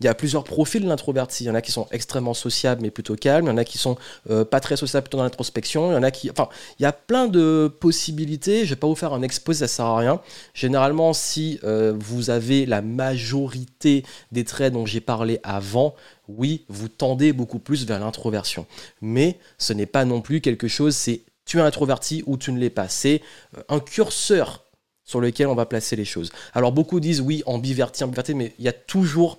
Il 0.00 0.06
y 0.06 0.08
a 0.08 0.14
plusieurs 0.14 0.42
profils 0.42 0.84
de. 0.84 1.44
Il 1.44 1.46
y 1.46 1.50
en 1.50 1.54
a 1.54 1.62
qui 1.62 1.70
sont 1.70 1.86
extrêmement 1.92 2.34
sociables 2.34 2.82
mais 2.82 2.90
plutôt 2.90 3.14
calmes. 3.14 3.46
Il 3.46 3.48
y 3.48 3.52
en 3.52 3.56
a 3.56 3.64
qui 3.64 3.78
sont 3.78 3.96
euh, 4.28 4.44
pas 4.44 4.58
très 4.58 4.76
sociables 4.76 5.04
plutôt 5.04 5.18
dans 5.18 5.24
l'introspection. 5.24 5.92
Il 5.92 5.94
y 5.94 5.96
en 5.96 6.02
a 6.02 6.10
qui, 6.10 6.30
enfin, 6.30 6.48
il 6.80 6.82
y 6.82 6.86
a 6.86 6.92
plein 6.92 7.28
de 7.28 7.72
possibilités. 7.80 8.64
Je 8.64 8.70
vais 8.70 8.76
pas 8.76 8.88
vous 8.88 8.96
faire 8.96 9.12
un 9.12 9.22
exposé, 9.22 9.60
ça 9.60 9.68
sert 9.68 9.86
à 9.86 9.98
rien. 9.98 10.20
Généralement, 10.52 11.12
si 11.12 11.60
euh, 11.62 11.94
vous 11.96 12.30
avez 12.30 12.66
la 12.66 12.82
majorité 12.82 14.04
des 14.32 14.44
traits 14.44 14.72
dont 14.72 14.84
j'ai 14.84 15.00
parlé 15.00 15.38
avant, 15.44 15.94
oui, 16.26 16.64
vous 16.68 16.88
tendez 16.88 17.32
beaucoup 17.32 17.60
plus 17.60 17.86
vers 17.86 18.00
l'introversion. 18.00 18.66
Mais 19.00 19.38
ce 19.58 19.72
n'est 19.72 19.86
pas 19.86 20.04
non 20.04 20.22
plus 20.22 20.40
quelque 20.40 20.66
chose. 20.66 20.96
C'est 20.96 21.22
tu 21.46 21.58
es 21.58 21.62
introverti 21.62 22.24
ou 22.26 22.36
tu 22.36 22.52
ne 22.52 22.58
l'es 22.58 22.70
pas. 22.70 22.88
C'est 22.88 23.22
euh, 23.56 23.62
un 23.68 23.78
curseur 23.78 24.64
sur 25.04 25.20
lequel 25.20 25.46
on 25.46 25.54
va 25.54 25.66
placer 25.66 25.94
les 25.94 26.04
choses. 26.04 26.32
Alors 26.52 26.72
beaucoup 26.72 26.98
disent 26.98 27.20
oui, 27.20 27.42
ambiverti, 27.46 28.02
ambiverti, 28.02 28.34
mais 28.34 28.54
il 28.58 28.64
y 28.64 28.68
a 28.68 28.72
toujours 28.72 29.38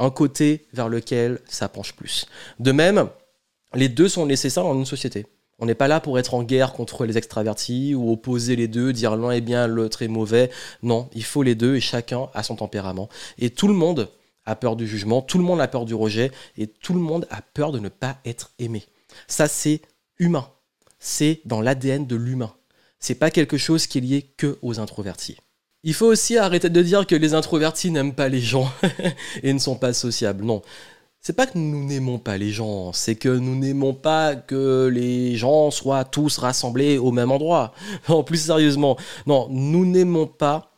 un 0.00 0.10
côté 0.10 0.66
vers 0.72 0.88
lequel 0.88 1.38
ça 1.46 1.68
penche 1.68 1.92
plus. 1.92 2.26
De 2.58 2.72
même, 2.72 3.08
les 3.74 3.88
deux 3.88 4.08
sont 4.08 4.26
nécessaires 4.26 4.64
dans 4.64 4.74
une 4.74 4.86
société. 4.86 5.26
On 5.60 5.66
n'est 5.66 5.74
pas 5.74 5.88
là 5.88 6.00
pour 6.00 6.18
être 6.18 6.32
en 6.32 6.42
guerre 6.42 6.72
contre 6.72 7.04
les 7.04 7.18
extravertis 7.18 7.94
ou 7.94 8.10
opposer 8.10 8.56
les 8.56 8.66
deux, 8.66 8.94
dire 8.94 9.14
l'un 9.14 9.30
est 9.30 9.42
bien, 9.42 9.66
l'autre 9.66 10.00
est 10.00 10.08
mauvais. 10.08 10.50
Non, 10.82 11.08
il 11.12 11.22
faut 11.22 11.42
les 11.42 11.54
deux 11.54 11.76
et 11.76 11.80
chacun 11.80 12.28
a 12.32 12.42
son 12.42 12.56
tempérament. 12.56 13.10
Et 13.38 13.50
tout 13.50 13.68
le 13.68 13.74
monde 13.74 14.10
a 14.46 14.56
peur 14.56 14.74
du 14.74 14.88
jugement, 14.88 15.20
tout 15.20 15.36
le 15.36 15.44
monde 15.44 15.60
a 15.60 15.68
peur 15.68 15.84
du 15.84 15.94
rejet 15.94 16.32
et 16.56 16.66
tout 16.66 16.94
le 16.94 17.00
monde 17.00 17.26
a 17.30 17.42
peur 17.42 17.70
de 17.70 17.78
ne 17.78 17.90
pas 17.90 18.16
être 18.24 18.52
aimé. 18.58 18.86
Ça, 19.28 19.48
c'est 19.48 19.82
humain. 20.18 20.48
C'est 20.98 21.42
dans 21.44 21.60
l'ADN 21.60 22.06
de 22.06 22.16
l'humain. 22.16 22.54
C'est 22.98 23.14
pas 23.14 23.30
quelque 23.30 23.58
chose 23.58 23.86
qui 23.86 23.98
est 23.98 24.02
lié 24.02 24.22
que 24.36 24.58
aux 24.62 24.80
introvertis. 24.80 25.36
Il 25.82 25.94
faut 25.94 26.06
aussi 26.06 26.36
arrêter 26.36 26.68
de 26.68 26.82
dire 26.82 27.06
que 27.06 27.14
les 27.14 27.32
introvertis 27.32 27.90
n'aiment 27.90 28.14
pas 28.14 28.28
les 28.28 28.40
gens 28.40 28.70
et 29.42 29.52
ne 29.52 29.58
sont 29.58 29.76
pas 29.76 29.92
sociables. 29.94 30.44
Non. 30.44 30.62
C'est 31.22 31.34
pas 31.34 31.46
que 31.46 31.58
nous 31.58 31.84
n'aimons 31.84 32.18
pas 32.18 32.38
les 32.38 32.50
gens, 32.50 32.94
c'est 32.94 33.14
que 33.14 33.28
nous 33.28 33.54
n'aimons 33.54 33.92
pas 33.92 34.34
que 34.36 34.86
les 34.90 35.36
gens 35.36 35.70
soient 35.70 36.04
tous 36.04 36.38
rassemblés 36.38 36.96
au 36.96 37.12
même 37.12 37.30
endroit. 37.30 37.74
Non, 38.08 38.24
plus 38.24 38.46
sérieusement, 38.46 38.96
non, 39.26 39.46
nous 39.50 39.84
n'aimons 39.84 40.26
pas 40.26 40.70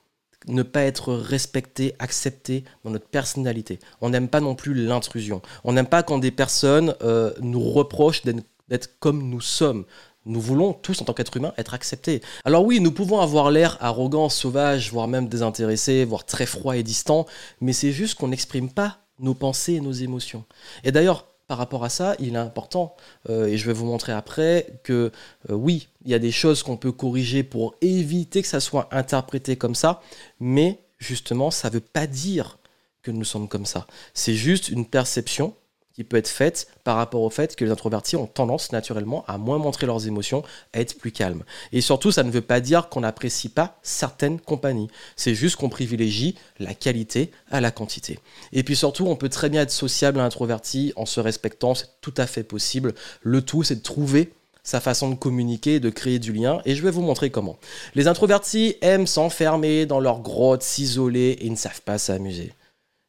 ne 0.48 0.64
pas 0.64 0.82
être 0.82 1.14
respecté, 1.14 1.94
accepté 2.00 2.64
dans 2.84 2.90
notre 2.90 3.06
personnalité. 3.06 3.78
On 4.00 4.10
n'aime 4.10 4.28
pas 4.28 4.40
non 4.40 4.56
plus 4.56 4.74
l'intrusion. 4.74 5.42
On 5.62 5.72
n'aime 5.72 5.86
pas 5.86 6.02
quand 6.02 6.18
des 6.18 6.32
personnes 6.32 6.96
euh, 7.02 7.32
nous 7.40 7.62
reprochent 7.62 8.22
d'être 8.22 8.98
comme 8.98 9.28
nous 9.28 9.40
sommes. 9.40 9.84
Nous 10.24 10.40
voulons 10.40 10.72
tous, 10.72 11.00
en 11.02 11.04
tant 11.04 11.14
qu'êtres 11.14 11.36
humains, 11.36 11.52
être 11.58 11.74
acceptés. 11.74 12.20
Alors 12.44 12.64
oui, 12.64 12.80
nous 12.80 12.92
pouvons 12.92 13.20
avoir 13.20 13.50
l'air 13.50 13.76
arrogant, 13.80 14.28
sauvage, 14.28 14.90
voire 14.92 15.08
même 15.08 15.28
désintéressé, 15.28 16.04
voire 16.04 16.24
très 16.24 16.46
froid 16.46 16.76
et 16.76 16.82
distant, 16.82 17.26
mais 17.60 17.72
c'est 17.72 17.92
juste 17.92 18.14
qu'on 18.14 18.28
n'exprime 18.28 18.70
pas 18.70 18.98
nos 19.18 19.34
pensées 19.34 19.74
et 19.74 19.80
nos 19.80 19.92
émotions. 19.92 20.44
Et 20.84 20.92
d'ailleurs, 20.92 21.26
par 21.48 21.58
rapport 21.58 21.84
à 21.84 21.88
ça, 21.88 22.14
il 22.18 22.34
est 22.34 22.38
important, 22.38 22.96
euh, 23.28 23.46
et 23.46 23.58
je 23.58 23.66
vais 23.66 23.72
vous 23.72 23.84
montrer 23.84 24.12
après, 24.12 24.80
que 24.84 25.10
euh, 25.50 25.54
oui, 25.54 25.88
il 26.04 26.10
y 26.10 26.14
a 26.14 26.18
des 26.18 26.32
choses 26.32 26.62
qu'on 26.62 26.76
peut 26.76 26.92
corriger 26.92 27.42
pour 27.42 27.74
éviter 27.80 28.42
que 28.42 28.48
ça 28.48 28.60
soit 28.60 28.88
interprété 28.92 29.56
comme 29.56 29.74
ça, 29.74 30.00
mais 30.40 30.78
justement, 30.98 31.50
ça 31.50 31.68
ne 31.68 31.74
veut 31.74 31.80
pas 31.80 32.06
dire 32.06 32.58
que 33.02 33.10
nous 33.10 33.24
sommes 33.24 33.48
comme 33.48 33.66
ça. 33.66 33.86
C'est 34.14 34.34
juste 34.34 34.68
une 34.68 34.86
perception 34.86 35.54
qui 35.94 36.04
peut 36.04 36.16
être 36.16 36.28
faite 36.28 36.68
par 36.84 36.96
rapport 36.96 37.22
au 37.22 37.30
fait 37.30 37.56
que 37.56 37.64
les 37.64 37.70
introvertis 37.70 38.16
ont 38.16 38.26
tendance 38.26 38.72
naturellement 38.72 39.24
à 39.26 39.38
moins 39.38 39.58
montrer 39.58 39.86
leurs 39.86 40.06
émotions, 40.06 40.42
à 40.72 40.80
être 40.80 40.98
plus 40.98 41.12
calmes. 41.12 41.44
Et 41.72 41.80
surtout, 41.80 42.10
ça 42.10 42.22
ne 42.22 42.30
veut 42.30 42.40
pas 42.40 42.60
dire 42.60 42.88
qu'on 42.88 43.00
n'apprécie 43.00 43.48
pas 43.48 43.78
certaines 43.82 44.40
compagnies. 44.40 44.88
C'est 45.16 45.34
juste 45.34 45.56
qu'on 45.56 45.68
privilégie 45.68 46.36
la 46.58 46.74
qualité 46.74 47.30
à 47.50 47.60
la 47.60 47.70
quantité. 47.70 48.18
Et 48.52 48.62
puis 48.62 48.76
surtout, 48.76 49.06
on 49.06 49.16
peut 49.16 49.28
très 49.28 49.48
bien 49.48 49.62
être 49.62 49.70
sociable 49.70 50.18
et 50.18 50.22
introverti 50.22 50.92
en 50.96 51.06
se 51.06 51.20
respectant, 51.20 51.74
c'est 51.74 51.88
tout 52.00 52.14
à 52.16 52.26
fait 52.26 52.44
possible. 52.44 52.94
Le 53.22 53.42
tout, 53.42 53.62
c'est 53.62 53.76
de 53.76 53.82
trouver 53.82 54.32
sa 54.62 54.80
façon 54.80 55.10
de 55.10 55.14
communiquer, 55.16 55.80
de 55.80 55.90
créer 55.90 56.18
du 56.18 56.32
lien, 56.32 56.60
et 56.64 56.76
je 56.76 56.82
vais 56.82 56.90
vous 56.90 57.02
montrer 57.02 57.30
comment. 57.30 57.58
Les 57.94 58.06
introvertis 58.06 58.76
aiment 58.80 59.08
s'enfermer 59.08 59.86
dans 59.86 60.00
leur 60.00 60.20
grotte, 60.20 60.62
s'isoler 60.62 61.38
et 61.40 61.50
ne 61.50 61.56
savent 61.56 61.82
pas 61.82 61.98
s'amuser. 61.98 62.52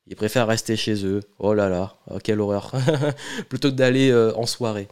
Ils 0.08 0.16
préfèrent 0.16 0.48
rester 0.48 0.76
chez 0.76 1.06
eux. 1.06 1.22
Oh 1.40 1.54
là 1.54 1.70
là, 1.70 1.98
oh, 2.10 2.20
quelle 2.22 2.42
horreur. 2.42 2.72
Plutôt 3.50 3.72
que 3.72 3.76
d'aller 3.76 4.12
euh, 4.12 4.36
en 4.36 4.46
soirée. 4.46 4.88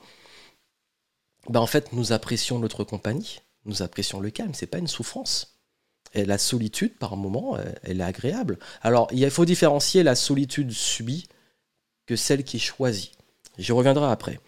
Ben 1.50 1.60
en 1.60 1.67
fait, 1.67 1.91
nous 1.93 2.13
apprécions 2.13 2.60
notre 2.60 2.84
compagnie, 2.84 3.41
nous 3.65 3.82
apprécions 3.82 4.19
le 4.19 4.30
calme, 4.30 4.54
c'est 4.54 4.67
pas 4.67 4.78
une 4.78 4.88
souffrance. 4.88 5.58
La 6.13 6.38
solitude, 6.38 6.97
par 6.97 7.15
moment, 7.15 7.58
elle 7.84 8.02
est 8.02 8.04
agréable. 8.04 8.60
Alors, 8.82 9.08
il 9.12 9.30
faut 9.32 9.45
différencier 9.45 10.04
la 10.04 10.15
solitude 10.15 10.71
subie 10.71 11.30
que 12.06 12.17
celle 12.17 12.43
qui 12.43 12.58
est 12.58 12.60
choisie. 12.60 13.13
J'y 13.58 13.71
reviendrai 13.71 14.12
après. 14.12 14.39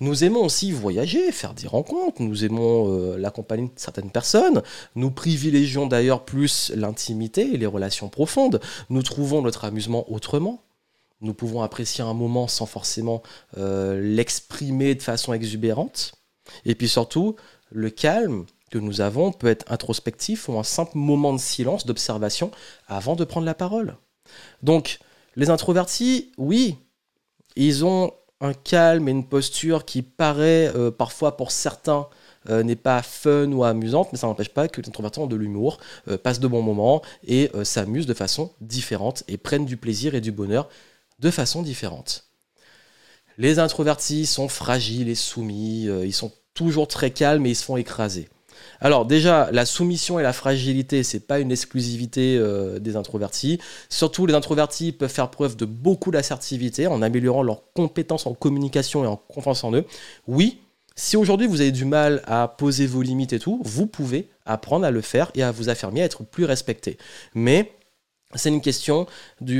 Nous 0.00 0.24
aimons 0.24 0.44
aussi 0.44 0.72
voyager, 0.72 1.30
faire 1.30 1.52
des 1.52 1.66
rencontres, 1.66 2.22
nous 2.22 2.44
aimons 2.44 2.90
euh, 2.90 3.18
l'accompagner 3.18 3.66
de 3.66 3.72
certaines 3.76 4.10
personnes, 4.10 4.62
nous 4.94 5.10
privilégions 5.10 5.86
d'ailleurs 5.86 6.24
plus 6.24 6.72
l'intimité 6.74 7.52
et 7.52 7.58
les 7.58 7.66
relations 7.66 8.08
profondes, 8.08 8.60
nous 8.88 9.02
trouvons 9.02 9.42
notre 9.42 9.64
amusement 9.64 10.10
autrement. 10.10 10.62
Nous 11.20 11.34
pouvons 11.34 11.60
apprécier 11.60 12.02
un 12.02 12.14
moment 12.14 12.48
sans 12.48 12.64
forcément 12.64 13.22
euh, 13.58 14.00
l'exprimer 14.00 14.94
de 14.94 15.02
façon 15.02 15.34
exubérante. 15.34 16.14
Et 16.64 16.74
puis 16.74 16.88
surtout, 16.88 17.36
le 17.70 17.90
calme 17.90 18.46
que 18.70 18.78
nous 18.78 19.02
avons 19.02 19.32
peut 19.32 19.48
être 19.48 19.70
introspectif 19.70 20.48
ou 20.48 20.58
un 20.58 20.62
simple 20.62 20.96
moment 20.96 21.34
de 21.34 21.38
silence, 21.38 21.84
d'observation, 21.84 22.50
avant 22.88 23.16
de 23.16 23.24
prendre 23.24 23.44
la 23.44 23.54
parole. 23.54 23.96
Donc, 24.62 24.98
les 25.36 25.50
introvertis, 25.50 26.32
oui, 26.38 26.76
ils 27.56 27.84
ont 27.84 28.12
un 28.40 28.54
calme 28.54 29.08
et 29.08 29.10
une 29.10 29.26
posture 29.26 29.84
qui 29.84 30.02
paraît 30.02 30.72
euh, 30.74 30.90
parfois 30.90 31.36
pour 31.36 31.50
certains 31.50 32.08
euh, 32.48 32.62
n'est 32.62 32.76
pas 32.76 33.02
fun 33.02 33.52
ou 33.52 33.64
amusante, 33.64 34.08
mais 34.12 34.18
ça 34.18 34.26
n'empêche 34.26 34.48
pas 34.48 34.66
que 34.68 34.80
les 34.80 34.88
introvertis 34.88 35.18
ont 35.18 35.26
de 35.26 35.36
l'humour, 35.36 35.78
euh, 36.08 36.16
passent 36.16 36.40
de 36.40 36.48
bons 36.48 36.62
moments 36.62 37.02
et 37.26 37.50
s'amusent 37.64 38.06
de 38.06 38.14
façon 38.14 38.52
différente 38.60 39.24
et 39.28 39.36
prennent 39.36 39.66
du 39.66 39.76
plaisir 39.76 40.14
et 40.14 40.20
du 40.20 40.32
bonheur 40.32 40.68
de 41.18 41.30
façon 41.30 41.62
différente. 41.62 42.24
Les 43.36 43.58
introvertis 43.58 44.26
sont 44.26 44.48
fragiles 44.48 45.08
et 45.08 45.14
soumis, 45.14 45.84
ils 45.84 46.12
sont 46.12 46.32
toujours 46.54 46.88
très 46.88 47.10
calmes 47.10 47.46
et 47.46 47.50
ils 47.50 47.56
se 47.56 47.64
font 47.64 47.76
écraser. 47.76 48.28
Alors 48.80 49.04
déjà, 49.04 49.50
la 49.52 49.66
soumission 49.66 50.18
et 50.18 50.22
la 50.22 50.32
fragilité, 50.32 51.02
c'est 51.02 51.26
pas 51.26 51.38
une 51.38 51.52
exclusivité 51.52 52.36
euh, 52.38 52.78
des 52.78 52.96
introvertis. 52.96 53.58
Surtout, 53.88 54.26
les 54.26 54.34
introvertis 54.34 54.92
peuvent 54.92 55.10
faire 55.10 55.30
preuve 55.30 55.56
de 55.56 55.64
beaucoup 55.64 56.10
d'assertivité 56.10 56.86
en 56.86 57.02
améliorant 57.02 57.42
leurs 57.42 57.72
compétences 57.72 58.26
en 58.26 58.34
communication 58.34 59.04
et 59.04 59.06
en 59.06 59.16
confiance 59.16 59.64
en 59.64 59.72
eux. 59.74 59.84
Oui, 60.26 60.60
si 60.96 61.16
aujourd'hui 61.16 61.46
vous 61.46 61.60
avez 61.60 61.72
du 61.72 61.84
mal 61.84 62.22
à 62.26 62.48
poser 62.48 62.86
vos 62.86 63.02
limites 63.02 63.32
et 63.32 63.38
tout, 63.38 63.60
vous 63.64 63.86
pouvez 63.86 64.28
apprendre 64.44 64.84
à 64.84 64.90
le 64.90 65.00
faire 65.00 65.30
et 65.34 65.42
à 65.42 65.50
vous 65.50 65.68
affirmer, 65.68 66.02
à 66.02 66.04
être 66.04 66.24
plus 66.24 66.44
respecté. 66.44 66.98
Mais 67.34 67.72
c'est 68.34 68.48
une 68.48 68.60
question. 68.60 69.06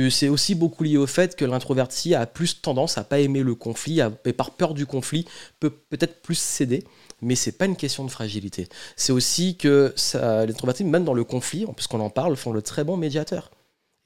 C'est 0.09 0.29
aussi 0.29 0.55
beaucoup 0.55 0.83
lié 0.83 0.97
au 0.97 1.07
fait 1.07 1.35
que 1.35 1.43
l'introverti 1.43 2.15
a 2.15 2.25
plus 2.25 2.61
tendance 2.61 2.97
à 2.97 3.03
pas 3.03 3.19
aimer 3.19 3.43
le 3.43 3.55
conflit, 3.55 4.01
et 4.25 4.33
par 4.33 4.51
peur 4.51 4.73
du 4.73 4.85
conflit, 4.85 5.25
peut 5.59 5.69
peut-être 5.69 6.21
plus 6.21 6.37
céder 6.37 6.83
mais 7.21 7.35
c'est 7.35 7.53
pas 7.53 7.65
une 7.65 7.75
question 7.75 8.03
de 8.03 8.11
fragilité. 8.11 8.67
C'est 8.95 9.11
aussi 9.11 9.57
que 9.57 9.93
les 9.95 10.51
introvertis, 10.51 10.83
même 10.83 11.05
dans 11.05 11.13
le 11.13 11.23
conflit, 11.23 11.65
puisqu'on 11.75 11.99
en 11.99 12.09
parle, 12.09 12.35
font 12.35 12.51
le 12.51 12.61
très 12.61 12.83
bon 12.83 12.97
médiateur. 12.97 13.51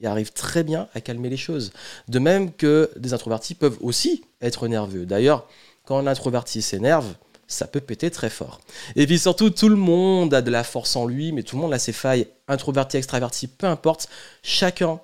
Ils 0.00 0.06
arrivent 0.06 0.32
très 0.32 0.62
bien 0.62 0.88
à 0.94 1.00
calmer 1.00 1.28
les 1.28 1.36
choses. 1.36 1.72
De 2.08 2.18
même 2.18 2.52
que 2.52 2.90
des 2.96 3.14
introvertis 3.14 3.54
peuvent 3.54 3.78
aussi 3.80 4.24
être 4.42 4.68
nerveux. 4.68 5.06
D'ailleurs, 5.06 5.48
quand 5.84 5.98
un 5.98 6.06
introverti 6.06 6.60
s'énerve, 6.60 7.14
ça 7.46 7.66
peut 7.66 7.80
péter 7.80 8.10
très 8.10 8.30
fort. 8.30 8.60
Et 8.96 9.06
puis 9.06 9.18
surtout, 9.18 9.50
tout 9.50 9.68
le 9.68 9.76
monde 9.76 10.34
a 10.34 10.42
de 10.42 10.50
la 10.50 10.64
force 10.64 10.96
en 10.96 11.06
lui, 11.06 11.32
mais 11.32 11.42
tout 11.42 11.56
le 11.56 11.62
monde 11.62 11.72
a 11.72 11.78
ses 11.78 11.92
failles. 11.92 12.26
Introverti, 12.48 12.96
extraverti, 12.96 13.46
peu 13.46 13.66
importe. 13.66 14.08
Chacun 14.42 15.00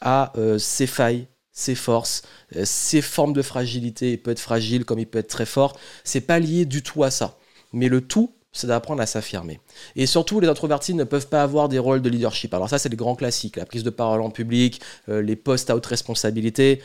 a 0.00 0.32
euh, 0.36 0.58
ses 0.58 0.86
failles, 0.86 1.26
ses 1.50 1.74
forces, 1.74 2.22
euh, 2.56 2.64
ses 2.64 3.02
formes 3.02 3.32
de 3.32 3.42
fragilité. 3.42 4.12
Il 4.12 4.18
peut 4.22 4.30
être 4.30 4.38
fragile 4.38 4.84
comme 4.84 4.98
il 4.98 5.06
peut 5.06 5.18
être 5.18 5.28
très 5.28 5.46
fort. 5.46 5.78
C'est 6.04 6.20
pas 6.20 6.38
lié 6.38 6.66
du 6.66 6.82
tout 6.82 7.02
à 7.04 7.10
ça. 7.10 7.37
Mais 7.72 7.88
le 7.88 8.00
tout, 8.00 8.32
c'est 8.52 8.66
d'apprendre 8.66 9.02
à 9.02 9.06
s'affirmer. 9.06 9.60
Et 9.94 10.06
surtout, 10.06 10.40
les 10.40 10.48
introvertis 10.48 10.94
ne 10.94 11.04
peuvent 11.04 11.28
pas 11.28 11.42
avoir 11.42 11.68
des 11.68 11.78
rôles 11.78 12.02
de 12.02 12.08
leadership. 12.08 12.54
Alors 12.54 12.68
ça, 12.68 12.78
c'est 12.78 12.88
les 12.88 12.96
grands 12.96 13.14
classiques, 13.14 13.56
la 13.56 13.66
prise 13.66 13.84
de 13.84 13.90
parole 13.90 14.22
en 14.22 14.30
public, 14.30 14.80
euh, 15.08 15.22
les 15.22 15.36
postes 15.36 15.70
à 15.70 15.76
haute 15.76 15.86
responsabilité. 15.86 16.82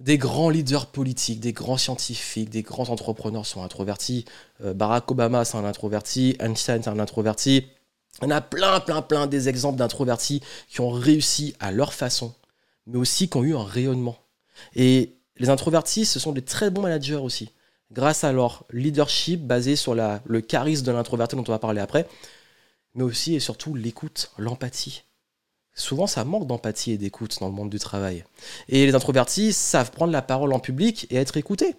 Des 0.00 0.16
grands 0.16 0.50
leaders 0.50 0.86
politiques, 0.86 1.40
des 1.40 1.52
grands 1.52 1.76
scientifiques, 1.76 2.50
des 2.50 2.62
grands 2.62 2.88
entrepreneurs 2.88 3.46
sont 3.46 3.62
introvertis. 3.62 4.24
Euh, 4.64 4.72
Barack 4.72 5.10
Obama, 5.10 5.44
c'est 5.44 5.56
un 5.56 5.64
introverti. 5.64 6.36
Einstein, 6.38 6.82
c'est 6.82 6.90
un 6.90 7.00
introverti. 7.00 7.66
On 8.22 8.30
a 8.30 8.40
plein, 8.40 8.80
plein, 8.80 9.02
plein 9.02 9.26
des 9.26 9.48
exemples 9.48 9.78
d'introvertis 9.78 10.40
qui 10.68 10.80
ont 10.80 10.90
réussi 10.90 11.54
à 11.60 11.72
leur 11.72 11.92
façon, 11.92 12.34
mais 12.86 12.98
aussi 12.98 13.28
qui 13.28 13.36
ont 13.36 13.44
eu 13.44 13.56
un 13.56 13.64
rayonnement. 13.64 14.16
Et 14.74 15.16
les 15.36 15.50
introvertis, 15.50 16.04
ce 16.04 16.18
sont 16.18 16.32
des 16.32 16.42
très 16.42 16.70
bons 16.70 16.82
managers 16.82 17.16
aussi 17.16 17.50
grâce 17.90 18.24
à 18.24 18.32
leur 18.32 18.64
leadership 18.70 19.46
basé 19.46 19.76
sur 19.76 19.94
le 19.94 20.40
charisme 20.40 20.84
de 20.84 20.92
l'introverti 20.92 21.36
dont 21.36 21.44
on 21.46 21.52
va 21.52 21.58
parler 21.58 21.80
après, 21.80 22.06
mais 22.94 23.04
aussi 23.04 23.34
et 23.34 23.40
surtout 23.40 23.74
l'écoute, 23.74 24.30
l'empathie. 24.38 25.04
Souvent, 25.74 26.08
ça 26.08 26.24
manque 26.24 26.46
d'empathie 26.46 26.92
et 26.92 26.98
d'écoute 26.98 27.38
dans 27.40 27.46
le 27.46 27.54
monde 27.54 27.70
du 27.70 27.78
travail. 27.78 28.24
Et 28.68 28.84
les 28.84 28.94
introvertis 28.94 29.52
savent 29.52 29.92
prendre 29.92 30.12
la 30.12 30.22
parole 30.22 30.52
en 30.52 30.58
public 30.58 31.06
et 31.10 31.16
être 31.16 31.36
écoutés, 31.36 31.76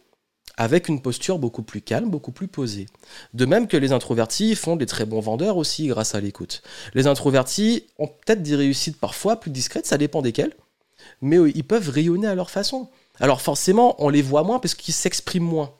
avec 0.56 0.88
une 0.88 1.02
posture 1.02 1.38
beaucoup 1.38 1.64
plus 1.64 1.82
calme, 1.82 2.10
beaucoup 2.10 2.32
plus 2.32 2.48
posée. 2.48 2.86
De 3.34 3.46
même 3.46 3.68
que 3.68 3.76
les 3.76 3.92
introvertis 3.92 4.56
font 4.56 4.78
des 4.78 4.86
très 4.86 5.06
bons 5.06 5.20
vendeurs 5.20 5.58
aussi 5.58 5.88
grâce 5.88 6.16
à 6.16 6.22
l'écoute. 6.22 6.62
Les 6.94 7.08
introvertis 7.08 7.88
ont 7.98 8.08
peut-être 8.08 8.42
des 8.42 8.56
réussites 8.56 8.98
parfois 8.98 9.38
plus 9.38 9.52
discrètes, 9.52 9.86
ça 9.86 9.98
dépend 9.98 10.22
desquelles, 10.22 10.56
mais 11.22 11.38
ils 11.54 11.66
peuvent 11.66 11.90
rayonner 11.90 12.28
à 12.28 12.36
leur 12.36 12.50
façon. 12.50 12.90
Alors 13.20 13.42
forcément, 13.42 14.02
on 14.02 14.08
les 14.08 14.22
voit 14.22 14.44
moins 14.44 14.60
parce 14.60 14.76
qu'ils 14.76 14.94
s'expriment 14.94 15.44
moins. 15.44 15.74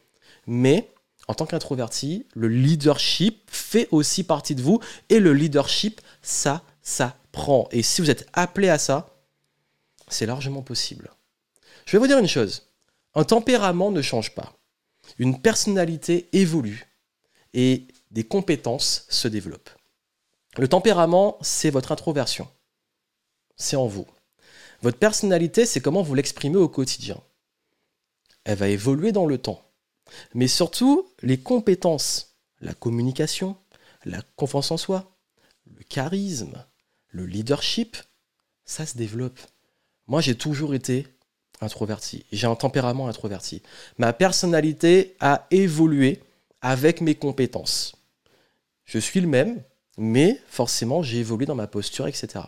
Mais 0.52 0.92
en 1.28 1.36
tant 1.36 1.46
qu'introverti, 1.46 2.26
le 2.34 2.48
leadership 2.48 3.48
fait 3.52 3.88
aussi 3.92 4.24
partie 4.24 4.56
de 4.56 4.64
vous. 4.64 4.80
Et 5.10 5.20
le 5.20 5.32
leadership, 5.32 6.02
ça, 6.24 6.64
ça 6.82 7.16
prend. 7.32 7.70
Et 7.72 7.84
si 7.84 8.02
vous 8.02 8.10
êtes 8.10 8.28
appelé 8.34 8.68
à 8.68 8.80
ça, 8.80 9.16
c'est 10.08 10.26
largement 10.26 10.64
possible. 10.64 11.12
Je 11.86 11.92
vais 11.92 12.00
vous 12.00 12.08
dire 12.08 12.18
une 12.18 12.28
chose. 12.28 12.68
Un 13.14 13.26
tempérament 13.26 13.92
ne 13.92 14.02
change 14.02 14.34
pas. 14.34 14.58
Une 15.20 15.40
personnalité 15.40 16.30
évolue 16.34 16.88
et 17.54 17.86
des 18.10 18.24
compétences 18.24 19.06
se 19.08 19.28
développent. 19.28 19.70
Le 20.58 20.68
tempérament, 20.68 21.38
c'est 21.42 21.70
votre 21.70 21.92
introversion. 21.92 22.48
C'est 23.56 23.76
en 23.76 23.86
vous. 23.86 24.08
Votre 24.82 24.98
personnalité, 24.98 25.68
c'est 25.68 25.80
comment 25.80 26.02
vous 26.02 26.16
l'exprimez 26.16 26.58
au 26.58 26.70
quotidien. 26.70 27.22
Elle 28.46 28.58
va 28.58 28.68
évoluer 28.68 29.12
dans 29.12 29.28
le 29.28 29.38
temps. 29.38 29.69
Mais 30.34 30.48
surtout, 30.48 31.10
les 31.22 31.40
compétences, 31.40 32.36
la 32.62 32.74
communication, 32.74 33.58
la 34.06 34.22
confiance 34.36 34.72
en 34.72 34.78
soi, 34.78 35.16
le 35.76 35.84
charisme, 35.84 36.66
le 37.10 37.26
leadership, 37.26 37.98
ça 38.66 38.86
se 38.86 38.98
développe. 38.98 39.40
Moi, 40.08 40.22
j'ai 40.22 40.36
toujours 40.36 40.74
été 40.74 41.08
introverti. 41.62 42.26
J'ai 42.32 42.48
un 42.48 42.56
tempérament 42.56 43.08
introverti. 43.08 43.62
Ma 43.98 44.14
personnalité 44.14 45.16
a 45.20 45.48
évolué 45.52 46.22
avec 46.62 47.02
mes 47.02 47.16
compétences. 47.16 47.96
Je 48.86 49.00
suis 49.00 49.22
le 49.22 49.28
même, 49.28 49.62
mais 49.98 50.42
forcément, 50.48 51.04
j'ai 51.04 51.20
évolué 51.20 51.46
dans 51.46 51.56
ma 51.56 51.68
posture, 51.68 52.08
etc. 52.08 52.46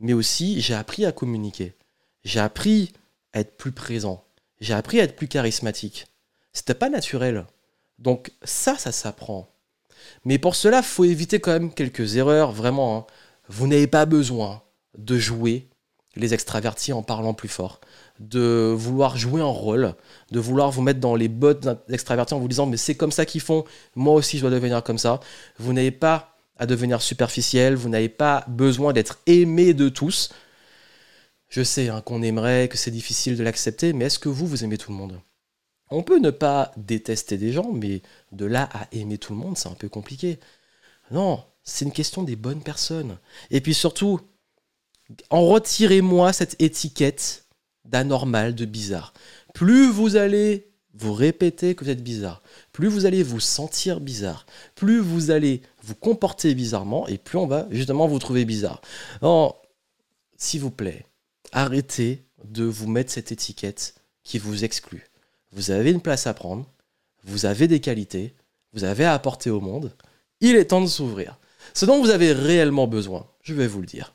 Mais 0.00 0.12
aussi, 0.12 0.60
j'ai 0.60 0.74
appris 0.74 1.06
à 1.06 1.12
communiquer. 1.12 1.74
J'ai 2.24 2.40
appris 2.40 2.92
à 3.32 3.40
être 3.40 3.56
plus 3.56 3.72
présent. 3.72 4.24
J'ai 4.60 4.74
appris 4.74 5.00
à 5.00 5.04
être 5.04 5.16
plus 5.16 5.28
charismatique. 5.28 6.06
C'était 6.54 6.74
pas 6.74 6.88
naturel. 6.88 7.44
Donc 7.98 8.32
ça, 8.42 8.78
ça 8.78 8.92
s'apprend. 8.92 9.48
Mais 10.24 10.38
pour 10.38 10.54
cela, 10.54 10.82
faut 10.82 11.04
éviter 11.04 11.40
quand 11.40 11.52
même 11.52 11.72
quelques 11.72 12.16
erreurs, 12.16 12.52
vraiment. 12.52 12.96
Hein. 12.96 13.06
Vous 13.48 13.66
n'avez 13.66 13.86
pas 13.86 14.06
besoin 14.06 14.62
de 14.96 15.18
jouer 15.18 15.68
les 16.16 16.32
extravertis 16.32 16.92
en 16.92 17.02
parlant 17.02 17.34
plus 17.34 17.48
fort, 17.48 17.80
de 18.20 18.72
vouloir 18.76 19.16
jouer 19.16 19.40
un 19.40 19.46
rôle, 19.46 19.94
de 20.30 20.40
vouloir 20.40 20.70
vous 20.70 20.82
mettre 20.82 21.00
dans 21.00 21.16
les 21.16 21.28
bottes 21.28 21.66
d'extravertis 21.88 22.34
en 22.34 22.38
vous 22.38 22.48
disant 22.48 22.66
mais 22.66 22.76
c'est 22.76 22.94
comme 22.94 23.10
ça 23.10 23.26
qu'ils 23.26 23.40
font, 23.40 23.64
moi 23.96 24.14
aussi 24.14 24.36
je 24.36 24.42
dois 24.42 24.50
devenir 24.50 24.82
comme 24.84 24.98
ça. 24.98 25.18
Vous 25.58 25.72
n'avez 25.72 25.90
pas 25.90 26.36
à 26.56 26.66
devenir 26.66 27.02
superficiel, 27.02 27.74
vous 27.74 27.88
n'avez 27.88 28.08
pas 28.08 28.44
besoin 28.48 28.92
d'être 28.92 29.18
aimé 29.26 29.74
de 29.74 29.88
tous. 29.88 30.30
Je 31.48 31.62
sais 31.62 31.88
hein, 31.88 32.00
qu'on 32.00 32.22
aimerait, 32.22 32.68
que 32.68 32.76
c'est 32.76 32.90
difficile 32.92 33.36
de 33.36 33.42
l'accepter, 33.42 33.92
mais 33.92 34.06
est-ce 34.06 34.18
que 34.18 34.28
vous, 34.28 34.46
vous 34.46 34.64
aimez 34.64 34.78
tout 34.78 34.92
le 34.92 34.98
monde? 34.98 35.20
On 35.90 36.02
peut 36.02 36.18
ne 36.18 36.30
pas 36.30 36.72
détester 36.76 37.38
des 37.38 37.52
gens, 37.52 37.72
mais 37.72 38.02
de 38.32 38.46
là 38.46 38.68
à 38.72 38.88
aimer 38.92 39.18
tout 39.18 39.32
le 39.32 39.38
monde, 39.38 39.56
c'est 39.56 39.68
un 39.68 39.74
peu 39.74 39.88
compliqué. 39.88 40.38
Non, 41.10 41.44
c'est 41.62 41.84
une 41.84 41.92
question 41.92 42.22
des 42.22 42.36
bonnes 42.36 42.62
personnes. 42.62 43.18
Et 43.50 43.60
puis 43.60 43.74
surtout, 43.74 44.20
en 45.30 45.46
retirez-moi 45.46 46.32
cette 46.32 46.60
étiquette 46.60 47.46
d'anormal, 47.84 48.54
de 48.54 48.64
bizarre. 48.64 49.12
Plus 49.52 49.90
vous 49.90 50.16
allez 50.16 50.70
vous 50.94 51.12
répéter 51.12 51.74
que 51.74 51.84
vous 51.84 51.90
êtes 51.90 52.04
bizarre, 52.04 52.40
plus 52.72 52.88
vous 52.88 53.04
allez 53.04 53.22
vous 53.22 53.40
sentir 53.40 54.00
bizarre, 54.00 54.46
plus 54.76 55.00
vous 55.00 55.30
allez 55.30 55.60
vous 55.82 55.96
comporter 55.96 56.54
bizarrement, 56.54 57.06
et 57.08 57.18
plus 57.18 57.36
on 57.36 57.48
va 57.48 57.66
justement 57.70 58.06
vous 58.06 58.20
trouver 58.20 58.44
bizarre. 58.44 58.80
Non, 59.20 59.54
s'il 60.36 60.60
vous 60.60 60.70
plaît, 60.70 61.04
arrêtez 61.52 62.24
de 62.44 62.64
vous 62.64 62.88
mettre 62.88 63.10
cette 63.10 63.32
étiquette 63.32 63.94
qui 64.22 64.38
vous 64.38 64.64
exclut 64.64 65.08
vous 65.54 65.70
avez 65.70 65.92
une 65.92 66.00
place 66.00 66.26
à 66.26 66.34
prendre, 66.34 66.66
vous 67.24 67.46
avez 67.46 67.68
des 67.68 67.80
qualités, 67.80 68.34
vous 68.72 68.84
avez 68.84 69.04
à 69.04 69.14
apporter 69.14 69.50
au 69.50 69.60
monde, 69.60 69.94
il 70.40 70.56
est 70.56 70.66
temps 70.66 70.82
de 70.82 70.86
s'ouvrir. 70.86 71.38
Ce 71.72 71.86
dont 71.86 72.02
vous 72.02 72.10
avez 72.10 72.32
réellement 72.32 72.86
besoin, 72.86 73.26
je 73.42 73.54
vais 73.54 73.66
vous 73.66 73.80
le 73.80 73.86
dire. 73.86 74.14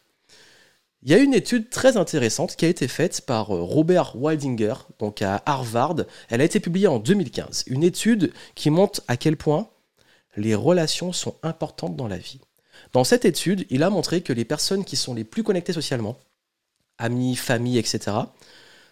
Il 1.02 1.10
y 1.10 1.14
a 1.14 1.18
une 1.18 1.34
étude 1.34 1.70
très 1.70 1.96
intéressante 1.96 2.58
qui 2.58 2.66
a 2.66 2.70
été 2.70 2.90
faite 2.90 3.22
par 3.22 3.56
euh, 3.56 3.62
Robert 3.62 4.18
Waldinger, 4.18 4.74
donc 5.00 5.22
à 5.22 5.42
Harvard. 5.46 5.96
Elle 6.28 6.42
a 6.42 6.44
été 6.44 6.60
publiée 6.60 6.88
en 6.88 7.00
2015. 7.00 7.64
Une 7.68 7.84
étude 7.84 8.34
qui 8.54 8.70
montre 8.70 9.02
à 9.08 9.16
quel 9.16 9.38
point 9.38 9.70
les 10.36 10.56
relations 10.56 11.14
sont 11.14 11.36
importantes 11.42 11.96
dans 11.96 12.10
la 12.10 12.18
vie. 12.18 12.42
Dans 12.92 13.06
cette 13.06 13.24
étude, 13.24 13.66
il 13.70 13.84
a 13.84 13.90
montré 13.90 14.22
que 14.22 14.34
les 14.34 14.44
personnes 14.44 14.84
qui 14.84 14.98
sont 14.98 15.14
les 15.14 15.24
plus 15.24 15.44
connectées 15.44 15.74
socialement, 15.74 16.20
amis, 16.98 17.38
famille, 17.38 17.78
etc., 17.78 18.18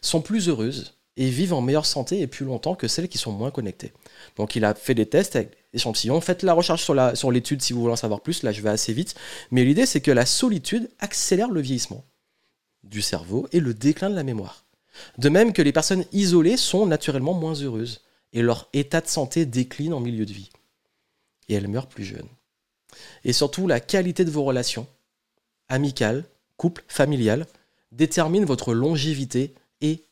sont 0.02 0.22
plus 0.22 0.48
heureuses, 0.48 0.97
et 1.18 1.30
vivent 1.30 1.54
en 1.54 1.62
meilleure 1.62 1.86
santé 1.86 2.22
et 2.22 2.28
plus 2.28 2.46
longtemps 2.46 2.76
que 2.76 2.88
celles 2.88 3.10
qui 3.10 3.18
sont 3.18 3.32
moins 3.32 3.52
connectées. 3.52 3.92
Donc 4.38 4.56
il 4.56 4.64
a 4.64 4.74
fait 4.76 4.94
des 4.94 5.08
tests 5.08 5.36
avec 5.36 5.58
échantillons. 5.74 6.22
Faites 6.22 6.44
la 6.44 6.54
recherche 6.54 6.84
sur, 6.84 6.94
la, 6.94 7.16
sur 7.16 7.32
l'étude 7.32 7.62
si 7.62 7.74
vous 7.74 7.82
voulez 7.82 7.94
en 7.94 7.98
savoir 7.98 8.22
plus. 8.22 8.44
Là, 8.44 8.52
je 8.52 8.62
vais 8.62 8.70
assez 8.70 8.94
vite. 8.94 9.16
Mais 9.52 9.66
l'idée, 9.66 9.86
c'est 9.86 10.02
que 10.02 10.12
la 10.12 10.26
solitude 10.26 10.90
accélère 11.00 11.50
le 11.50 11.62
vieillissement. 11.62 12.06
du 12.84 13.02
cerveau 13.02 13.48
et 13.52 13.60
le 13.60 13.74
déclin 13.74 14.10
de 14.10 14.16
la 14.16 14.24
mémoire. 14.24 14.66
De 15.18 15.30
même 15.30 15.54
que 15.54 15.62
les 15.62 15.74
personnes 15.74 16.06
isolées 16.12 16.58
sont 16.58 16.86
naturellement 16.86 17.34
moins 17.34 17.54
heureuses 17.56 18.02
et 18.34 18.42
leur 18.42 18.70
état 18.74 19.02
de 19.02 19.08
santé 19.08 19.46
décline 19.46 19.94
en 19.94 20.00
milieu 20.00 20.26
de 20.26 20.34
vie. 20.34 20.50
Et 21.50 21.56
elles 21.56 21.68
meurent 21.68 21.88
plus 21.88 22.06
jeunes. 22.06 22.30
Et 23.24 23.34
surtout, 23.34 23.68
la 23.68 23.80
qualité 23.80 24.26
de 24.26 24.32
vos 24.32 24.44
relations, 24.44 24.88
amicales, 25.70 26.24
couple, 26.56 26.84
familiales, 26.88 27.46
détermine 27.92 28.46
votre 28.46 28.74
longévité 28.74 29.54
et 29.82 30.07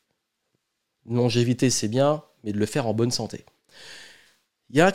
longévité 1.09 1.69
c'est 1.69 1.87
bien, 1.87 2.23
mais 2.43 2.51
de 2.51 2.57
le 2.57 2.65
faire 2.65 2.87
en 2.87 2.93
bonne 2.93 3.11
santé. 3.11 3.45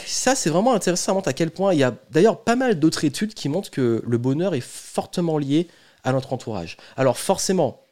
Ça, 0.06 0.34
c'est 0.34 0.50
vraiment 0.50 0.74
intéressant, 0.74 1.14
montre 1.14 1.28
à 1.28 1.32
quel 1.32 1.50
point 1.50 1.72
il 1.72 1.78
y 1.78 1.84
a 1.84 1.96
d'ailleurs 2.10 2.42
pas 2.42 2.56
mal 2.56 2.78
d'autres 2.78 3.04
études 3.04 3.34
qui 3.34 3.48
montrent 3.48 3.70
que 3.70 4.02
le 4.06 4.18
bonheur 4.18 4.54
est 4.54 4.60
fortement 4.60 5.38
lié 5.38 5.68
à 6.02 6.12
notre 6.12 6.32
entourage. 6.32 6.76
Alors 6.96 7.18
forcément, 7.18 7.82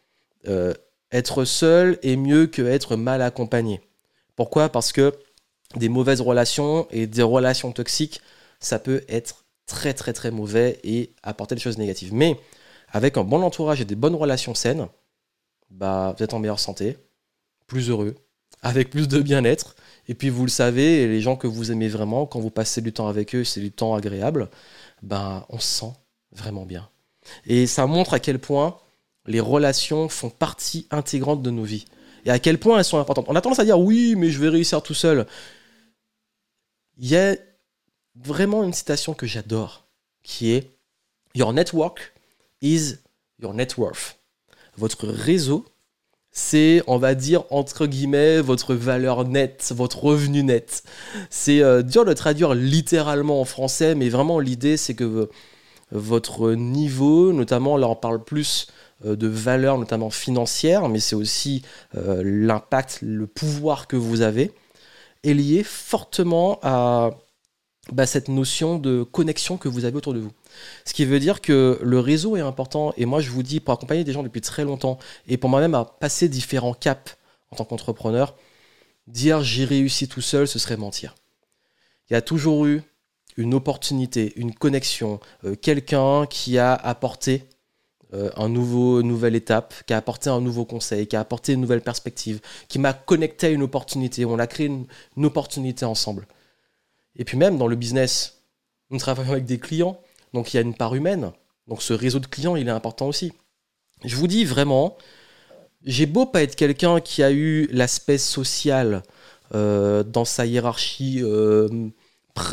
euh, 0.49 0.75
être 1.13 1.45
seul 1.45 1.99
est 2.03 2.17
mieux 2.17 2.47
que 2.47 2.63
être 2.63 2.97
mal 2.97 3.23
accompagné. 3.23 3.81
Pourquoi? 4.37 4.69
Parce 4.69 4.93
que 4.93 5.15
des 5.77 5.89
mauvaises 5.89 6.21
relations 6.21 6.87
et 6.91 7.07
des 7.07 7.23
relations 7.23 7.73
toxiques, 7.73 8.21
ça 8.61 8.79
peut 8.79 9.05
être 9.09 9.45
très 9.67 9.95
très 9.95 10.13
très 10.13 10.31
mauvais 10.31 10.81
et 10.83 11.15
apporter 11.23 11.55
des 11.55 11.61
choses 11.61 11.79
négatives. 11.79 12.13
Mais 12.13 12.39
avec 12.91 13.17
un 13.17 13.25
bon 13.25 13.43
entourage 13.43 13.81
et 13.81 13.85
des 13.85 13.97
bonnes 13.97 14.15
relations 14.15 14.55
saines, 14.55 14.89
bah, 15.71 16.15
vous 16.17 16.25
êtes 16.25 16.35
en 16.35 16.39
meilleure 16.39 16.61
santé, 16.61 16.97
plus 17.69 17.91
heureux, 17.91 18.17
avec 18.63 18.91
plus 18.91 19.07
de 19.07 19.21
bien-être. 19.21 19.77
Et 20.09 20.15
puis 20.15 20.31
vous 20.31 20.43
le 20.43 20.51
savez, 20.51 21.07
les 21.07 21.21
gens 21.21 21.37
que 21.37 21.47
vous 21.47 21.71
aimez 21.71 21.87
vraiment, 21.87 22.27
quand 22.27 22.41
vous 22.41 22.51
passez 22.51 22.81
du 22.81 22.93
temps 22.93 23.07
avec 23.07 23.37
eux, 23.37 23.45
c'est 23.45 23.61
du 23.61 23.71
temps 23.71 23.95
agréable, 23.95 24.49
ben, 25.03 25.47
on 25.51 25.61
se 25.61 25.81
sent 25.81 25.93
vraiment 26.33 26.67
bien. 26.67 26.89
Et 27.47 27.69
ça 27.69 27.87
montre 27.87 28.15
à 28.15 28.19
quel 28.19 28.41
point 28.41 28.79
les 29.27 29.41
relations 29.41 30.09
font 30.09 30.31
partie 30.31 30.89
intégrante 30.91 31.43
de 31.43 31.51
nos 31.51 31.63
vies. 31.63 31.85
Et 32.25 32.31
à 32.31 32.39
quel 32.39 32.59
point 32.59 32.79
elles 32.79 32.85
sont 32.85 32.99
importantes. 32.99 33.27
On 33.29 33.37
a 33.37 33.41
tendance 33.41 33.61
à 33.61 33.65
dire 33.65 33.79
oui, 33.79 34.15
mais 34.17 34.31
je 34.31 34.41
vais 34.41 34.49
réussir 34.49 34.83
tout 34.83 34.95
seul. 34.95 35.27
Il 36.97 37.09
y 37.09 37.17
a 37.17 37.37
vraiment 38.17 38.65
une 38.65 38.73
citation 38.73 39.15
que 39.15 39.27
j'adore, 39.27 39.87
qui 40.23 40.53
est 40.53 40.71
Your 41.35 41.53
network 41.53 42.15
is 42.63 42.97
your 43.41 43.55
net 43.55 43.77
worth. 43.77 44.19
Votre 44.77 45.07
réseau, 45.07 45.65
c'est, 46.39 46.85
on 46.87 46.99
va 46.99 47.17
dire, 47.17 47.43
entre 47.51 47.87
guillemets, 47.87 48.41
votre 48.41 48.73
valeur 48.73 49.25
nette, 49.25 49.73
votre 49.75 50.05
revenu 50.05 50.45
net. 50.45 50.85
C'est 51.31 51.65
euh, 51.65 51.83
dur 51.83 52.05
de 52.05 52.13
traduire 52.13 52.55
littéralement 52.55 53.41
en 53.41 53.45
français, 53.45 53.97
mais 53.97 54.09
vraiment 54.09 54.39
l'idée, 54.39 54.77
c'est 54.77 54.95
que 54.95 55.29
votre 55.91 56.53
niveau, 56.53 57.33
notamment, 57.33 57.77
là 57.77 57.89
on 57.89 57.97
parle 57.97 58.23
plus 58.23 58.69
euh, 59.05 59.17
de 59.17 59.27
valeur, 59.27 59.79
notamment 59.79 60.11
financière, 60.11 60.89
mais 60.89 61.01
c'est 61.01 61.17
aussi 61.17 61.63
euh, 61.97 62.23
l'impact, 62.25 63.01
le 63.03 63.27
pouvoir 63.27 63.89
que 63.89 63.97
vous 63.97 64.21
avez, 64.21 64.53
est 65.25 65.35
lié 65.35 65.65
fortement 65.65 66.61
à 66.63 67.11
bah, 67.93 68.07
cette 68.07 68.29
notion 68.29 68.79
de 68.79 69.03
connexion 69.03 69.57
que 69.57 69.69
vous 69.69 69.85
avez 69.85 69.97
autour 69.97 70.15
de 70.15 70.21
vous. 70.21 70.33
Ce 70.85 70.93
qui 70.93 71.05
veut 71.05 71.21
dire 71.21 71.41
que 71.41 71.79
le 71.83 72.01
réseau 72.01 72.37
est 72.37 72.41
important. 72.41 72.93
Et 72.97 73.07
moi, 73.07 73.21
je 73.21 73.31
vous 73.31 73.43
dis, 73.43 73.61
pour 73.61 73.75
accompagner 73.75 74.05
des 74.05 74.13
gens 74.13 74.23
depuis 74.23 74.41
très 74.41 74.65
longtemps, 74.65 74.99
et 75.27 75.37
pour 75.37 75.51
moi-même 75.51 75.75
à 75.75 75.85
passer 75.85 76.29
différents 76.29 76.75
caps 76.75 77.17
en 77.51 77.57
tant 77.57 77.65
qu'entrepreneur, 77.65 78.35
dire 79.07 79.43
j'ai 79.43 79.65
réussi 79.65 80.09
tout 80.09 80.21
seul, 80.21 80.47
ce 80.47 80.59
serait 80.59 80.77
mentir. 80.77 81.15
Il 82.11 82.15
y 82.15 82.17
a 82.17 82.23
toujours 82.23 82.67
eu 82.67 82.83
une 83.37 83.55
opportunité, 83.55 84.33
une 84.37 84.55
connexion, 84.55 85.21
euh, 85.45 85.55
quelqu'un 85.55 86.27
qui 86.27 86.59
a 86.59 86.75
apporté 86.75 87.45
euh, 88.15 88.31
un 88.37 88.49
nouveau, 88.49 89.01
une 89.01 89.09
nouvelle 89.09 89.37
étape, 89.37 89.75
qui 89.87 89.93
a 89.93 89.97
apporté 89.97 90.29
un 90.29 90.41
nouveau 90.41 90.65
conseil, 90.65 91.07
qui 91.07 91.17
a 91.17 91.21
apporté 91.21 91.53
une 91.53 91.61
nouvelle 91.61 91.83
perspective, 91.83 92.41
qui 92.69 92.79
m'a 92.79 92.93
connecté 92.93 93.47
à 93.47 93.51
une 93.51 93.63
opportunité. 93.63 94.25
On 94.25 94.39
a 94.39 94.47
créé 94.47 94.67
une 94.67 95.25
opportunité 95.25 95.85
ensemble. 95.85 96.27
Et 97.17 97.25
puis 97.25 97.37
même 97.37 97.59
dans 97.59 97.67
le 97.67 97.77
business, 97.77 98.43
nous 98.91 98.99
travaillons 98.99 99.33
avec 99.33 99.45
des 99.45 99.59
clients, 99.59 100.01
donc 100.33 100.53
il 100.53 100.57
y 100.57 100.59
a 100.59 100.63
une 100.63 100.75
part 100.75 100.95
humaine. 100.95 101.33
Donc 101.67 101.83
ce 101.83 101.93
réseau 101.93 102.19
de 102.19 102.27
clients, 102.27 102.57
il 102.57 102.69
est 102.69 102.73
important 102.73 103.07
aussi. 103.07 103.33
Je 104.05 104.17
vous 104.17 104.27
dis 104.27 104.45
vraiment, 104.45 104.97
j'ai 105.85 106.07
beau 106.07 106.27
pas 106.27 106.43
être 106.43 106.57
quelqu'un 106.57 107.01
qui 107.01 107.23
a 107.23 107.31
eu 107.31 107.69
l'aspect 107.73 108.19
social 108.19 109.03
euh, 109.55 110.03
dans 110.03 110.25
sa 110.25 110.47
hiérarchie, 110.47 111.21
euh, 111.23 111.69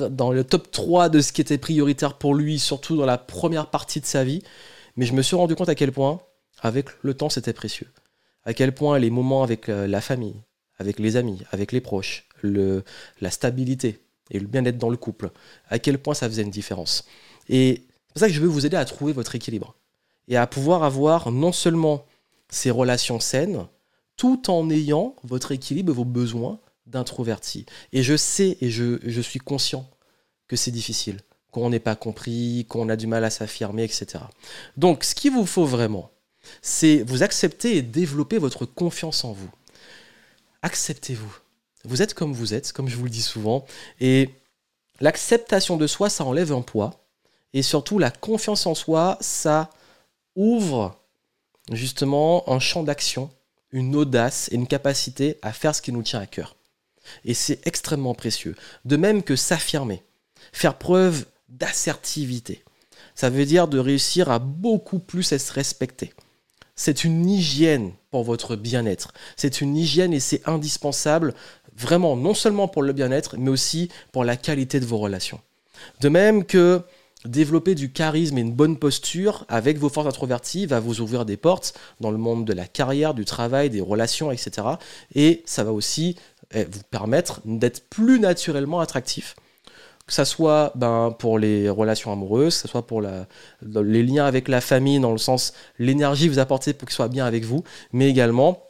dans 0.10 0.32
le 0.32 0.44
top 0.44 0.72
3 0.72 1.10
de 1.10 1.22
ce 1.22 1.32
qui 1.32 1.41
était 1.41 1.58
prioritaire 1.58 2.18
pour 2.18 2.36
lui, 2.36 2.60
surtout 2.60 2.98
dans 2.98 3.06
la 3.06 3.18
première 3.18 3.70
partie 3.70 4.02
de 4.02 4.06
sa 4.06 4.24
vie, 4.24 4.41
mais 4.96 5.06
je 5.06 5.13
me 5.13 5.22
suis 5.22 5.36
rendu 5.36 5.56
compte 5.56 5.70
à 5.70 5.76
quel 5.76 5.91
point, 5.91 6.22
avec 6.62 6.88
le 7.02 7.13
temps, 7.13 7.30
c'était 7.30 7.54
précieux. 7.54 7.88
À 8.44 8.54
quel 8.54 8.74
point 8.74 8.98
les 9.00 9.10
moments 9.10 9.44
avec 9.44 9.70
euh, 9.70 9.88
la 9.88 10.02
famille, 10.02 10.41
avec 10.78 11.00
les 11.00 11.15
amis, 11.15 11.41
avec 11.52 11.72
les 11.72 11.82
proches, 11.82 12.28
la 12.44 13.32
stabilité, 13.32 14.05
et 14.32 14.40
le 14.40 14.48
bien-être 14.48 14.78
dans 14.78 14.90
le 14.90 14.98
couple, 14.98 15.32
à 15.70 15.80
quel 15.80 15.98
point 15.98 16.14
ça 16.14 16.28
faisait 16.28 16.42
une 16.42 16.50
différence. 16.50 17.06
Et 17.50 17.84
c'est 18.08 18.14
pour 18.14 18.20
ça 18.20 18.28
que 18.28 18.34
je 18.34 18.42
veux 18.42 18.48
vous 18.48 18.66
aider 18.66 18.78
à 18.78 18.86
trouver 18.86 19.14
votre 19.14 19.36
équilibre 19.36 19.76
et 20.28 20.38
à 20.38 20.48
pouvoir 20.48 20.84
avoir 20.84 21.32
non 21.32 21.52
seulement 21.52 22.06
ces 22.50 22.72
relations 22.72 23.20
saines, 23.20 23.68
tout 24.18 24.50
en 24.50 24.70
ayant 24.70 25.16
votre 25.24 25.52
équilibre 25.52 25.94
vos 25.94 26.06
besoins 26.06 26.60
d'introverti. 26.88 27.66
Et 27.92 28.04
je 28.04 28.16
sais 28.16 28.58
et 28.62 28.70
je, 28.70 29.00
je 29.04 29.22
suis 29.22 29.40
conscient 29.40 29.90
que 30.48 30.56
c'est 30.56 30.72
difficile, 30.72 31.20
qu'on 31.52 31.70
n'est 31.70 31.80
pas 31.80 31.96
compris, 31.96 32.66
qu'on 32.70 32.90
a 32.90 32.96
du 32.96 33.08
mal 33.08 33.24
à 33.24 33.30
s'affirmer, 33.30 33.84
etc. 33.84 34.24
Donc, 34.78 35.04
ce 35.04 35.16
qu'il 35.16 35.32
vous 35.32 35.46
faut 35.46 35.66
vraiment, 35.66 36.12
c'est 36.62 37.04
vous 37.04 37.24
accepter 37.24 37.78
et 37.78 37.82
développer 37.82 38.38
votre 38.38 38.66
confiance 38.66 39.24
en 39.26 39.34
vous. 39.34 39.50
Acceptez-vous. 40.62 41.44
Vous 41.86 42.02
êtes 42.02 42.13
comme 42.13 42.34
vous 42.34 42.54
êtes, 42.54 42.71
comme 42.71 42.88
je 42.88 42.95
vous 42.95 43.06
le 43.06 43.10
dis 43.10 43.21
souvent. 43.21 43.65
Et 44.00 44.30
l'acceptation 45.00 45.78
de 45.78 45.88
soi, 45.88 46.10
ça 46.10 46.26
enlève 46.26 46.52
un 46.52 46.62
poids. 46.62 47.06
Et 47.54 47.62
surtout, 47.62 48.00
la 48.00 48.12
confiance 48.12 48.65
en 48.65 48.76
soi, 48.76 49.17
ça 49.21 49.69
ouvre 50.36 51.00
justement 51.71 52.50
un 52.50 52.60
champ 52.60 52.84
d'action, 52.84 53.30
une 53.71 53.95
audace 53.95 54.50
et 54.52 54.56
une 54.56 54.67
capacité 54.67 55.38
à 55.41 55.54
faire 55.54 55.74
ce 55.74 55.82
qui 55.82 55.91
nous 55.91 56.04
tient 56.04 56.19
à 56.19 56.28
cœur. 56.28 56.56
Et 57.24 57.34
c'est 57.34 57.65
extrêmement 57.67 58.15
précieux. 58.15 58.56
De 58.84 58.98
même 58.98 59.24
que 59.24 59.36
s'affirmer, 59.36 60.04
faire 60.52 60.78
preuve 60.78 61.26
d'assertivité. 61.50 62.63
Ça 63.13 63.30
veut 63.30 63.45
dire 63.45 63.67
de 63.67 63.80
réussir 63.80 64.30
à 64.30 64.39
beaucoup 64.39 65.00
plus 65.00 65.32
être 65.32 65.50
respecté. 65.50 66.13
C'est 66.76 67.06
une 67.06 67.30
hygiène 67.30 67.93
pour 68.12 68.24
votre 68.24 68.58
bien-être. 68.58 69.13
C'est 69.38 69.62
une 69.62 69.78
hygiène 69.78 70.13
et 70.13 70.19
c'est 70.19 70.48
indispensable 70.48 71.34
vraiment 71.78 72.16
non 72.16 72.34
seulement 72.34 72.68
pour 72.68 72.84
le 72.84 72.94
bien-être, 72.94 73.36
mais 73.38 73.50
aussi 73.50 73.90
pour 74.12 74.24
la 74.24 74.38
qualité 74.38 74.80
de 74.80 74.86
vos 74.86 74.98
relations. 74.98 75.40
De 76.02 76.10
même 76.10 76.46
que 76.46 76.82
développer 77.26 77.76
du 77.76 77.92
charisme 77.92 78.38
et 78.38 78.42
une 78.42 78.54
bonne 78.54 78.78
posture 78.78 79.46
avec 79.50 79.78
vos 79.78 79.90
forces 79.90 80.08
introverties 80.08 80.66
va 80.66 80.80
vous 80.80 81.02
ouvrir 81.02 81.26
des 81.26 81.38
portes 81.38 81.74
dans 82.00 82.12
le 82.12 82.18
monde 82.18 82.46
de 82.46 82.54
la 82.54 82.66
carrière, 82.66 83.14
du 83.14 83.26
travail, 83.26 83.70
des 83.70 83.82
relations, 83.82 84.32
etc. 84.32 84.68
Et 85.16 85.42
ça 85.46 85.64
va 85.64 85.72
aussi 85.72 86.16
eh, 86.54 86.66
vous 86.66 86.84
permettre 86.92 87.42
d'être 87.46 87.90
plus 87.90 88.20
naturellement 88.20 88.80
attractif. 88.80 89.36
Que 90.06 90.14
ce 90.14 90.24
soit 90.24 90.72
ben, 90.76 91.16
pour 91.18 91.40
les 91.40 91.68
relations 91.68 92.12
amoureuses, 92.12 92.56
que 92.56 92.62
ce 92.62 92.68
soit 92.68 92.86
pour 92.86 93.02
les 93.02 94.04
liens 94.04 94.26
avec 94.26 94.48
la 94.48 94.62
famille, 94.62 95.00
dans 95.00 95.12
le 95.12 95.18
sens 95.18 95.54
l'énergie 95.80 96.28
que 96.28 96.34
vous 96.34 96.40
apportez 96.40 96.74
pour 96.74 96.88
qu'il 96.88 96.96
soit 96.96 97.08
bien 97.08 97.26
avec 97.26 97.44
vous, 97.44 97.64
mais 97.92 98.08
également 98.08 98.62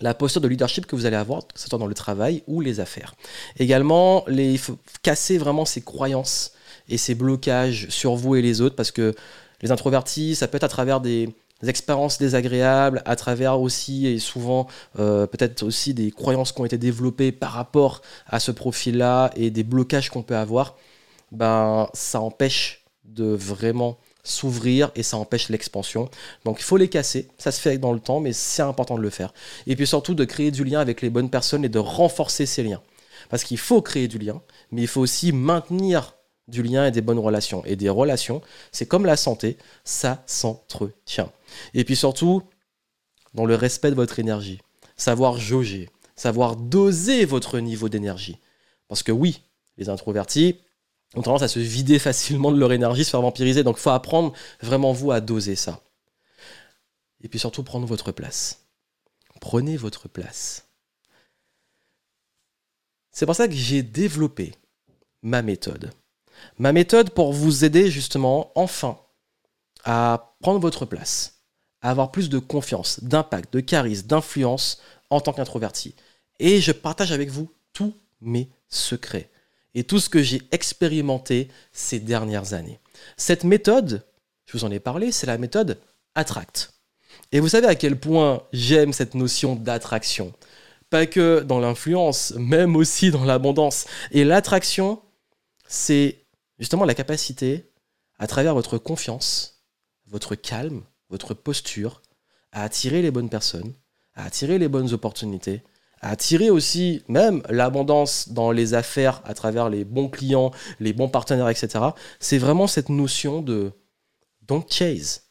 la 0.00 0.14
posture 0.14 0.40
de 0.40 0.48
leadership 0.48 0.86
que 0.86 0.94
vous 0.94 1.06
allez 1.06 1.16
avoir, 1.16 1.46
que 1.46 1.58
ce 1.58 1.68
soit 1.68 1.78
dans 1.78 1.86
le 1.86 1.94
travail 1.94 2.42
ou 2.46 2.60
les 2.60 2.80
affaires. 2.80 3.14
Également, 3.58 4.24
il 4.28 4.58
faut 4.58 4.78
casser 5.02 5.38
vraiment 5.38 5.64
ces 5.64 5.80
croyances 5.80 6.52
et 6.88 6.98
ces 6.98 7.14
blocages 7.14 7.88
sur 7.88 8.14
vous 8.14 8.36
et 8.36 8.42
les 8.42 8.60
autres, 8.60 8.76
parce 8.76 8.92
que 8.92 9.14
les 9.60 9.72
introvertis, 9.72 10.36
ça 10.36 10.48
peut 10.48 10.56
être 10.56 10.64
à 10.64 10.68
travers 10.68 11.00
des, 11.00 11.28
expériences 11.66 12.18
désagréables, 12.18 13.02
à 13.04 13.16
travers 13.16 13.60
aussi 13.60 14.06
et 14.06 14.20
souvent 14.20 14.68
euh, 15.00 15.26
peut-être 15.26 15.64
aussi 15.64 15.92
des 15.92 16.12
croyances 16.12 16.52
qui 16.52 16.60
ont 16.60 16.64
été 16.64 16.78
développées 16.78 17.32
par 17.32 17.50
rapport 17.50 18.00
à 18.28 18.38
ce 18.38 18.52
profil-là 18.52 19.32
et 19.34 19.50
des 19.50 19.64
blocages 19.64 20.08
qu'on 20.08 20.22
peut 20.22 20.36
avoir, 20.36 20.76
ben 21.32 21.88
ça 21.94 22.20
empêche 22.20 22.84
de 23.04 23.24
vraiment 23.24 23.98
s'ouvrir 24.28 24.90
et 24.94 25.02
ça 25.02 25.16
empêche 25.16 25.48
l'expansion. 25.48 26.08
Donc 26.44 26.60
il 26.60 26.64
faut 26.64 26.76
les 26.76 26.88
casser, 26.88 27.28
ça 27.38 27.50
se 27.50 27.60
fait 27.60 27.78
dans 27.78 27.92
le 27.92 28.00
temps, 28.00 28.20
mais 28.20 28.32
c'est 28.32 28.62
important 28.62 28.96
de 28.96 29.02
le 29.02 29.10
faire. 29.10 29.32
Et 29.66 29.76
puis 29.76 29.86
surtout 29.86 30.14
de 30.14 30.24
créer 30.24 30.50
du 30.50 30.64
lien 30.64 30.80
avec 30.80 31.02
les 31.02 31.10
bonnes 31.10 31.30
personnes 31.30 31.64
et 31.64 31.68
de 31.68 31.78
renforcer 31.78 32.46
ces 32.46 32.62
liens. 32.62 32.82
Parce 33.30 33.44
qu'il 33.44 33.58
faut 33.58 33.82
créer 33.82 34.08
du 34.08 34.18
lien, 34.18 34.40
mais 34.70 34.82
il 34.82 34.88
faut 34.88 35.00
aussi 35.00 35.32
maintenir 35.32 36.14
du 36.46 36.62
lien 36.62 36.86
et 36.86 36.90
des 36.90 37.00
bonnes 37.00 37.18
relations. 37.18 37.64
Et 37.64 37.76
des 37.76 37.88
relations, 37.88 38.40
c'est 38.72 38.86
comme 38.86 39.06
la 39.06 39.16
santé, 39.16 39.58
ça 39.84 40.22
s'entretient. 40.26 41.30
Et 41.74 41.84
puis 41.84 41.96
surtout, 41.96 42.42
dans 43.34 43.44
le 43.44 43.54
respect 43.54 43.90
de 43.90 43.96
votre 43.96 44.18
énergie, 44.18 44.60
savoir 44.96 45.38
jauger, 45.38 45.90
savoir 46.16 46.56
doser 46.56 47.24
votre 47.24 47.58
niveau 47.60 47.88
d'énergie. 47.88 48.38
Parce 48.88 49.02
que 49.02 49.12
oui, 49.12 49.42
les 49.76 49.88
introvertis, 49.88 50.58
ont 51.14 51.22
tendance 51.22 51.42
à 51.42 51.48
se 51.48 51.58
vider 51.58 51.98
facilement 51.98 52.52
de 52.52 52.58
leur 52.58 52.72
énergie, 52.72 53.04
se 53.04 53.10
faire 53.10 53.22
vampiriser. 53.22 53.62
Donc 53.64 53.76
il 53.78 53.80
faut 53.80 53.90
apprendre 53.90 54.32
vraiment 54.62 54.92
vous 54.92 55.12
à 55.12 55.20
doser 55.20 55.56
ça. 55.56 55.80
et 57.22 57.28
puis 57.28 57.38
surtout 57.38 57.62
prendre 57.62 57.86
votre 57.86 58.12
place. 58.12 58.66
Prenez 59.40 59.76
votre 59.76 60.08
place. 60.08 60.68
C'est 63.12 63.26
pour 63.26 63.34
ça 63.34 63.48
que 63.48 63.54
j'ai 63.54 63.82
développé 63.82 64.54
ma 65.22 65.42
méthode. 65.42 65.90
Ma 66.58 66.72
méthode 66.72 67.10
pour 67.10 67.32
vous 67.32 67.64
aider 67.64 67.90
justement 67.90 68.52
enfin 68.54 68.98
à 69.84 70.36
prendre 70.40 70.60
votre 70.60 70.86
place, 70.86 71.42
à 71.80 71.90
avoir 71.90 72.12
plus 72.12 72.28
de 72.28 72.38
confiance, 72.38 73.02
d'impact, 73.02 73.52
de 73.52 73.60
charisme, 73.60 74.06
d'influence 74.06 74.80
en 75.10 75.20
tant 75.20 75.32
qu'introverti. 75.32 75.94
Et 76.38 76.60
je 76.60 76.72
partage 76.72 77.12
avec 77.12 77.30
vous 77.30 77.52
tous 77.72 77.94
mes 78.20 78.48
secrets 78.68 79.30
et 79.74 79.84
tout 79.84 80.00
ce 80.00 80.08
que 80.08 80.22
j'ai 80.22 80.42
expérimenté 80.50 81.48
ces 81.72 82.00
dernières 82.00 82.54
années. 82.54 82.80
Cette 83.16 83.44
méthode, 83.44 84.04
je 84.46 84.56
vous 84.56 84.64
en 84.64 84.70
ai 84.70 84.80
parlé, 84.80 85.12
c'est 85.12 85.26
la 85.26 85.38
méthode 85.38 85.78
Attract. 86.14 86.72
Et 87.32 87.40
vous 87.40 87.48
savez 87.48 87.66
à 87.66 87.74
quel 87.74 87.98
point 87.98 88.42
j'aime 88.52 88.92
cette 88.92 89.14
notion 89.14 89.54
d'attraction. 89.54 90.32
Pas 90.90 91.06
que 91.06 91.40
dans 91.40 91.60
l'influence, 91.60 92.32
même 92.36 92.74
aussi 92.76 93.10
dans 93.10 93.24
l'abondance. 93.24 93.86
Et 94.10 94.24
l'attraction, 94.24 95.02
c'est 95.68 96.24
justement 96.58 96.84
la 96.84 96.94
capacité, 96.94 97.70
à 98.18 98.26
travers 98.26 98.54
votre 98.54 98.78
confiance, 98.78 99.62
votre 100.06 100.34
calme, 100.34 100.82
votre 101.10 101.34
posture, 101.34 102.02
à 102.52 102.62
attirer 102.62 103.02
les 103.02 103.10
bonnes 103.10 103.28
personnes, 103.28 103.74
à 104.14 104.24
attirer 104.24 104.58
les 104.58 104.68
bonnes 104.68 104.92
opportunités, 104.92 105.62
attirer 106.00 106.50
aussi 106.50 107.02
même 107.08 107.42
l'abondance 107.48 108.28
dans 108.30 108.50
les 108.50 108.74
affaires 108.74 109.20
à 109.24 109.34
travers 109.34 109.68
les 109.68 109.84
bons 109.84 110.08
clients, 110.08 110.52
les 110.80 110.92
bons 110.92 111.08
partenaires, 111.08 111.48
etc. 111.48 111.84
C'est 112.20 112.38
vraiment 112.38 112.66
cette 112.66 112.88
notion 112.88 113.42
de 113.42 113.72
don't 114.42 114.64
chase, 114.68 115.24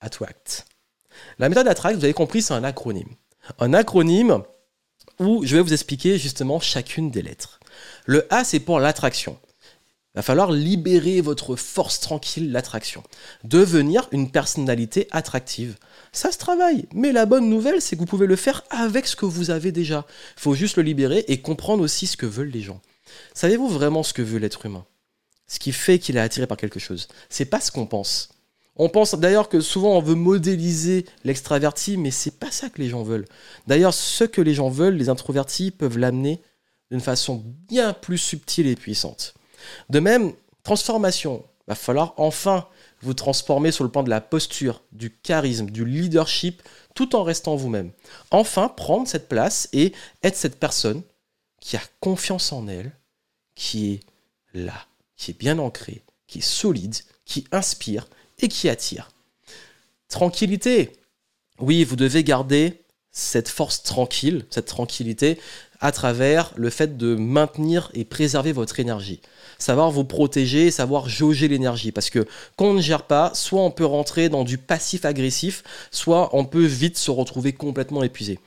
attract. 0.00 0.66
La 1.38 1.48
méthode 1.48 1.68
attract, 1.68 1.96
vous 1.96 2.04
avez 2.04 2.14
compris, 2.14 2.42
c'est 2.42 2.54
un 2.54 2.64
acronyme. 2.64 3.14
Un 3.58 3.74
acronyme 3.74 4.42
où 5.18 5.44
je 5.44 5.56
vais 5.56 5.62
vous 5.62 5.72
expliquer 5.72 6.18
justement 6.18 6.60
chacune 6.60 7.10
des 7.10 7.22
lettres. 7.22 7.60
Le 8.06 8.26
A, 8.32 8.44
c'est 8.44 8.60
pour 8.60 8.80
l'attraction. 8.80 9.38
Va 10.14 10.22
falloir 10.22 10.52
libérer 10.52 11.20
votre 11.20 11.56
force 11.56 11.98
tranquille, 11.98 12.52
l'attraction. 12.52 13.02
Devenir 13.42 14.08
une 14.12 14.30
personnalité 14.30 15.08
attractive. 15.10 15.76
Ça 16.12 16.30
se 16.30 16.38
travaille, 16.38 16.86
mais 16.92 17.10
la 17.10 17.26
bonne 17.26 17.48
nouvelle, 17.48 17.82
c'est 17.82 17.96
que 17.96 18.00
vous 18.00 18.06
pouvez 18.06 18.28
le 18.28 18.36
faire 18.36 18.62
avec 18.70 19.06
ce 19.06 19.16
que 19.16 19.26
vous 19.26 19.50
avez 19.50 19.72
déjà. 19.72 20.06
Il 20.36 20.40
faut 20.40 20.54
juste 20.54 20.76
le 20.76 20.84
libérer 20.84 21.24
et 21.26 21.40
comprendre 21.40 21.82
aussi 21.82 22.06
ce 22.06 22.16
que 22.16 22.26
veulent 22.26 22.50
les 22.50 22.62
gens. 22.62 22.80
Savez-vous 23.34 23.68
vraiment 23.68 24.04
ce 24.04 24.12
que 24.12 24.22
veut 24.22 24.38
l'être 24.38 24.66
humain? 24.66 24.86
Ce 25.48 25.58
qui 25.58 25.72
fait 25.72 25.98
qu'il 25.98 26.16
est 26.16 26.20
attiré 26.20 26.46
par 26.46 26.56
quelque 26.56 26.80
chose. 26.80 27.08
C'est 27.28 27.44
pas 27.44 27.60
ce 27.60 27.72
qu'on 27.72 27.86
pense. 27.86 28.28
On 28.76 28.88
pense 28.88 29.14
d'ailleurs 29.14 29.48
que 29.48 29.60
souvent 29.60 29.96
on 29.96 30.00
veut 30.00 30.14
modéliser 30.14 31.06
l'extraverti, 31.24 31.96
mais 31.96 32.10
c'est 32.10 32.38
pas 32.38 32.50
ça 32.50 32.70
que 32.70 32.80
les 32.80 32.88
gens 32.88 33.02
veulent. 33.02 33.26
D'ailleurs, 33.66 33.94
ce 33.94 34.24
que 34.24 34.40
les 34.40 34.54
gens 34.54 34.68
veulent, 34.68 34.96
les 34.96 35.08
introvertis 35.08 35.70
peuvent 35.70 35.98
l'amener 35.98 36.40
d'une 36.90 37.00
façon 37.00 37.42
bien 37.68 37.92
plus 37.92 38.18
subtile 38.18 38.66
et 38.66 38.76
puissante. 38.76 39.34
De 39.90 40.00
même, 40.00 40.32
transformation. 40.62 41.44
Il 41.66 41.70
va 41.70 41.74
falloir 41.74 42.14
enfin 42.16 42.68
vous 43.00 43.14
transformer 43.14 43.72
sur 43.72 43.84
le 43.84 43.90
plan 43.90 44.02
de 44.02 44.10
la 44.10 44.20
posture, 44.20 44.82
du 44.92 45.10
charisme, 45.10 45.70
du 45.70 45.84
leadership, 45.84 46.62
tout 46.94 47.16
en 47.16 47.22
restant 47.22 47.56
vous-même. 47.56 47.92
Enfin, 48.30 48.68
prendre 48.68 49.06
cette 49.06 49.28
place 49.28 49.68
et 49.72 49.92
être 50.22 50.36
cette 50.36 50.58
personne 50.58 51.02
qui 51.60 51.76
a 51.76 51.82
confiance 52.00 52.52
en 52.52 52.68
elle, 52.68 52.92
qui 53.54 53.92
est 53.92 54.00
là, 54.52 54.86
qui 55.16 55.30
est 55.30 55.38
bien 55.38 55.58
ancrée, 55.58 56.02
qui 56.26 56.38
est 56.38 56.42
solide, 56.42 56.96
qui 57.24 57.46
inspire 57.52 58.06
et 58.38 58.48
qui 58.48 58.68
attire. 58.68 59.10
Tranquillité. 60.08 60.92
Oui, 61.58 61.84
vous 61.84 61.96
devez 61.96 62.24
garder 62.24 62.82
cette 63.10 63.48
force 63.48 63.82
tranquille, 63.82 64.44
cette 64.50 64.66
tranquillité, 64.66 65.40
à 65.80 65.92
travers 65.92 66.52
le 66.56 66.70
fait 66.70 66.96
de 66.96 67.14
maintenir 67.14 67.90
et 67.94 68.04
préserver 68.04 68.52
votre 68.52 68.80
énergie. 68.80 69.20
Savoir 69.58 69.90
vous 69.90 70.04
protéger, 70.04 70.70
savoir 70.70 71.08
jauger 71.08 71.48
l'énergie. 71.48 71.92
Parce 71.92 72.10
que 72.10 72.26
quand 72.56 72.66
on 72.66 72.74
ne 72.74 72.80
gère 72.80 73.04
pas, 73.04 73.32
soit 73.34 73.62
on 73.62 73.70
peut 73.70 73.84
rentrer 73.84 74.28
dans 74.28 74.44
du 74.44 74.58
passif-agressif, 74.58 75.62
soit 75.90 76.30
on 76.32 76.44
peut 76.44 76.64
vite 76.64 76.98
se 76.98 77.10
retrouver 77.10 77.52
complètement 77.52 78.02
épuisé. 78.02 78.38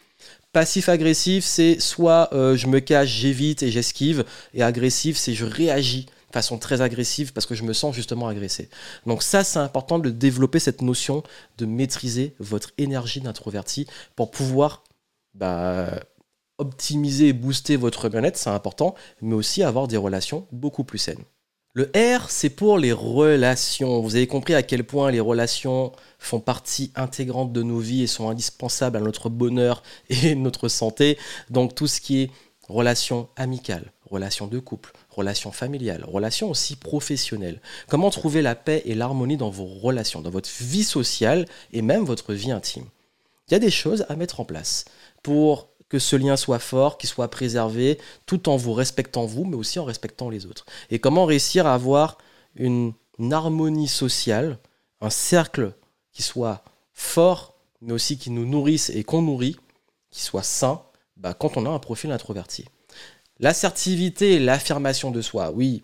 Passif-agressif, 0.54 1.46
c'est 1.46 1.80
soit 1.80 2.30
euh, 2.34 2.56
je 2.56 2.68
me 2.68 2.80
cache, 2.80 3.10
j'évite 3.10 3.64
et 3.64 3.70
j'esquive, 3.70 4.26
et 4.54 4.64
agressif, 4.64 5.18
c'est 5.18 5.34
je 5.34 5.46
réagis 5.46 6.06
de 6.06 6.34
façon 6.34 6.58
très 6.58 6.82
agressive 6.82 7.32
parce 7.34 7.46
que 7.46 7.56
je 7.56 7.64
me 7.64 7.74
sens 7.74 7.96
justement 7.96 8.28
agressé. 8.28 8.70
Donc 9.06 9.24
ça, 9.24 9.44
c'est 9.44 9.60
important 9.60 10.00
de 10.00 10.10
développer 10.10 10.60
cette 10.60 10.82
notion 10.82 11.24
de 11.58 11.66
maîtriser 11.66 12.34
votre 12.40 12.72
énergie 12.78 13.22
d'introverti 13.22 13.88
pour 14.16 14.32
pouvoir 14.32 14.84
bah, 15.36 16.00
optimiser 16.58 17.30
et 17.30 17.34
booster 17.34 17.76
votre 17.76 18.10
bien-être, 18.10 18.38
c'est 18.38 18.50
important, 18.50 18.96
mais 19.22 19.36
aussi 19.36 19.64
avoir 19.64 19.88
des 19.88 19.98
relations 19.98 20.48
beaucoup 20.52 20.84
plus 20.84 20.98
saines. 20.98 21.24
Le 21.74 21.92
R, 21.96 22.32
c'est 22.32 22.50
pour 22.50 22.80
les 22.80 22.92
relations. 22.92 24.02
Vous 24.02 24.16
avez 24.16 24.26
compris 24.26 24.56
à 24.56 24.64
quel 24.64 24.84
point 24.84 25.12
les 25.12 25.20
relations 25.20 25.92
font 26.18 26.40
partie 26.40 26.92
intégrante 26.96 27.54
de 27.54 27.62
nos 27.62 27.78
vies 27.78 28.02
et 28.02 28.08
sont 28.08 28.30
indispensables 28.30 28.98
à 28.98 29.00
notre 29.00 29.30
bonheur 29.30 29.84
et 30.10 30.34
notre 30.34 30.70
santé. 30.70 31.20
Donc 31.52 31.76
tout 31.76 31.86
ce 31.86 32.02
qui 32.02 32.22
est 32.24 32.32
relations 32.68 33.30
amicales, 33.36 33.92
relations 34.10 34.48
de 34.48 34.58
couple, 34.58 34.92
relations 35.12 35.52
familiales, 35.52 36.04
relations 36.04 36.50
aussi 36.50 36.76
professionnelles. 36.76 37.62
Comment 37.88 38.10
trouver 38.10 38.42
la 38.42 38.56
paix 38.56 38.82
et 38.86 38.96
l'harmonie 38.96 39.38
dans 39.38 39.52
vos 39.52 39.68
relations, 39.68 40.22
dans 40.22 40.32
votre 40.32 40.50
vie 40.60 40.84
sociale 40.84 41.46
et 41.74 41.84
même 41.84 42.06
votre 42.06 42.34
vie 42.34 42.52
intime? 42.52 42.86
Il 43.48 43.54
y 43.54 43.56
a 43.56 43.60
des 43.60 43.70
choses 43.70 44.04
à 44.10 44.16
mettre 44.16 44.40
en 44.40 44.46
place 44.46 44.86
pour 45.22 45.70
que 45.90 46.00
ce 46.00 46.16
lien 46.16 46.36
soit 46.36 46.60
fort, 46.60 46.98
qu'il 46.98 47.10
soit 47.10 47.30
préservé, 47.30 47.98
tout 48.26 48.50
en 48.50 48.58
vous 48.58 48.74
respectant 48.74 49.26
vous, 49.26 49.46
mais 49.46 49.56
aussi 49.56 49.80
en 49.80 49.86
respectant 49.86 50.30
les 50.30 50.46
autres. 50.46 50.66
Et 50.90 51.00
comment 51.00 51.26
réussir 51.26 51.66
à 51.66 51.74
avoir 51.74 52.18
une, 52.56 52.94
harmonie 53.32 53.88
sociale, 53.88 54.60
un 55.02 55.10
cercle 55.10 55.74
qui 56.12 56.22
soit 56.22 56.64
fort, 56.94 57.56
mais 57.82 57.94
aussi 57.94 58.18
qui 58.18 58.30
nous 58.30 58.46
nourrisse 58.46 58.90
et 58.90 59.04
qu'on 59.04 59.22
nourrit, 59.22 59.58
qui 60.12 60.22
soit 60.22 60.44
sain, 60.44 60.82
bah, 61.16 61.34
quand 61.34 61.58
on 61.58 61.66
a 61.66 61.70
un 61.70 61.80
profil 61.80 62.12
introverti. 62.12 62.66
L'assertivité 63.40 64.34
et 64.34 64.40
l'affirmation 64.40 65.12
de 65.12 65.22
soi, 65.22 65.52
oui, 65.52 65.84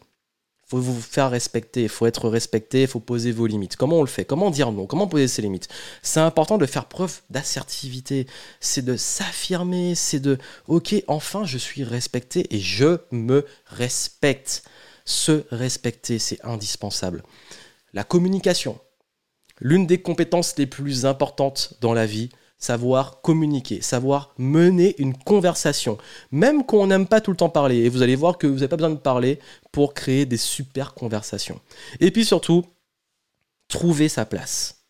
faut 0.73 0.81
vous 0.81 1.01
faire 1.01 1.29
respecter, 1.29 1.83
il 1.83 1.89
faut 1.89 2.07
être 2.07 2.27
respecté, 2.27 2.81
il 2.81 2.87
faut 2.87 2.99
poser 2.99 3.31
vos 3.31 3.45
limites. 3.45 3.75
Comment 3.75 3.99
on 3.99 4.01
le 4.01 4.07
fait? 4.07 4.25
Comment 4.25 4.49
dire 4.49 4.71
non? 4.71 4.87
Comment 4.87 5.07
poser 5.07 5.27
ses 5.27 5.43
limites? 5.43 5.67
C'est 6.01 6.19
important 6.19 6.57
de 6.57 6.65
faire 6.65 6.85
preuve 6.85 7.21
d'assertivité, 7.29 8.25
c'est 8.59 8.83
de 8.83 8.97
s'affirmer, 8.97 9.93
c'est 9.93 10.19
de 10.19 10.39
OK, 10.67 10.95
enfin 11.07 11.45
je 11.45 11.59
suis 11.59 11.83
respecté 11.83 12.47
et 12.55 12.59
je 12.59 12.97
me 13.11 13.45
respecte. 13.67 14.63
Se 15.05 15.43
respecter, 15.51 16.17
c'est 16.17 16.43
indispensable. 16.43 17.23
La 17.93 18.03
communication, 18.03 18.79
l'une 19.59 19.85
des 19.85 20.01
compétences 20.01 20.57
les 20.57 20.65
plus 20.65 21.05
importantes 21.05 21.73
dans 21.81 21.93
la 21.93 22.05
vie, 22.05 22.29
savoir 22.63 23.19
communiquer, 23.21 23.81
savoir 23.81 24.33
mener 24.37 24.95
une 24.97 25.17
conversation, 25.17 25.97
même 26.31 26.65
quand 26.65 26.77
on 26.77 26.87
n'aime 26.87 27.07
pas 27.07 27.19
tout 27.19 27.31
le 27.31 27.37
temps 27.37 27.49
parler. 27.49 27.79
Et 27.79 27.89
vous 27.89 28.01
allez 28.01 28.15
voir 28.15 28.37
que 28.37 28.47
vous 28.47 28.55
n'avez 28.55 28.69
pas 28.69 28.77
besoin 28.77 28.91
de 28.91 28.95
parler 28.95 29.39
pour 29.73 29.93
créer 29.93 30.25
des 30.25 30.37
super 30.37 30.93
conversations. 30.93 31.59
Et 31.99 32.09
puis 32.09 32.23
surtout, 32.23 32.65
trouver 33.67 34.07
sa 34.07 34.25
place 34.25 34.85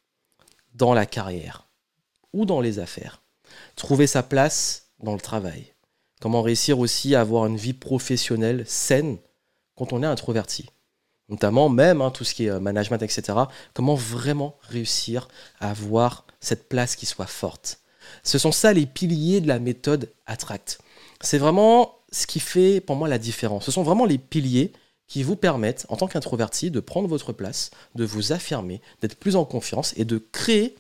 dans 0.76 0.94
la 0.94 1.08
carrière 1.08 1.68
ou 2.32 2.46
dans 2.46 2.62
les 2.62 2.78
affaires. 2.78 3.24
Trouver 3.76 4.06
sa 4.06 4.22
place 4.22 4.90
dans 5.00 5.14
le 5.14 5.22
travail. 5.22 5.74
Comment 6.22 6.44
réussir 6.44 6.78
aussi 6.78 7.16
à 7.16 7.22
avoir 7.22 7.48
une 7.48 7.58
vie 7.58 7.74
professionnelle 7.74 8.66
saine 8.68 9.18
quand 9.76 9.94
on 9.94 10.04
est 10.04 10.08
introverti 10.08 10.70
notamment 11.30 11.70
même 11.70 12.02
hein, 12.02 12.12
tout 12.12 12.24
ce 12.24 12.36
qui 12.36 12.46
est 12.46 12.50
euh, 12.50 12.60
management, 12.60 13.02
etc. 13.02 13.38
Comment 13.74 13.96
vraiment 13.96 14.58
réussir 14.62 15.28
à 15.60 15.72
avoir 15.72 16.26
cette 16.44 16.70
place 16.70 16.96
qui 16.96 17.06
soit 17.06 17.28
forte. 17.28 17.80
Ce 18.24 18.38
sont 18.38 18.52
ça 18.52 18.74
les 18.74 18.86
piliers 18.86 19.42
de 19.42 19.48
la 19.48 19.60
méthode 19.60 20.12
Attract. 20.26 20.80
C'est 21.22 21.38
vraiment 21.38 22.00
ce 22.12 22.28
qui 22.28 22.40
fait 22.40 22.82
pour 22.82 22.96
moi 22.96 23.08
la 23.08 23.18
différence. 23.18 23.66
Ce 23.66 23.72
sont 23.72 23.84
vraiment 23.84 24.06
les 24.06 24.18
piliers 24.18 24.74
qui 25.08 25.24
vous 25.24 25.36
permettent, 25.36 25.86
en 25.90 25.96
tant 25.96 26.08
qu'introverti, 26.08 26.72
de 26.72 26.80
prendre 26.80 27.08
votre 27.08 27.34
place, 27.34 27.72
de 27.96 28.04
vous 28.04 28.32
affirmer, 28.32 28.82
d'être 29.02 29.18
plus 29.18 29.36
en 29.36 29.46
confiance 29.46 29.94
et 29.98 30.06
de 30.06 30.18
créer 30.18 30.76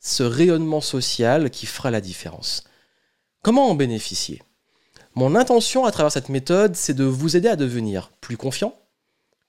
ce 0.00 0.22
rayonnement 0.22 0.80
social 0.80 1.50
qui 1.50 1.66
fera 1.66 1.90
la 1.90 2.00
différence. 2.00 2.64
Comment 3.42 3.68
en 3.68 3.74
bénéficier? 3.74 4.42
Mon 5.14 5.34
intention 5.34 5.84
à 5.84 5.92
travers 5.92 6.12
cette 6.12 6.28
méthode, 6.28 6.76
c'est 6.76 6.94
de 6.94 7.04
vous 7.04 7.36
aider 7.36 7.48
à 7.48 7.56
devenir 7.56 8.10
plus 8.20 8.36
confiant, 8.36 8.76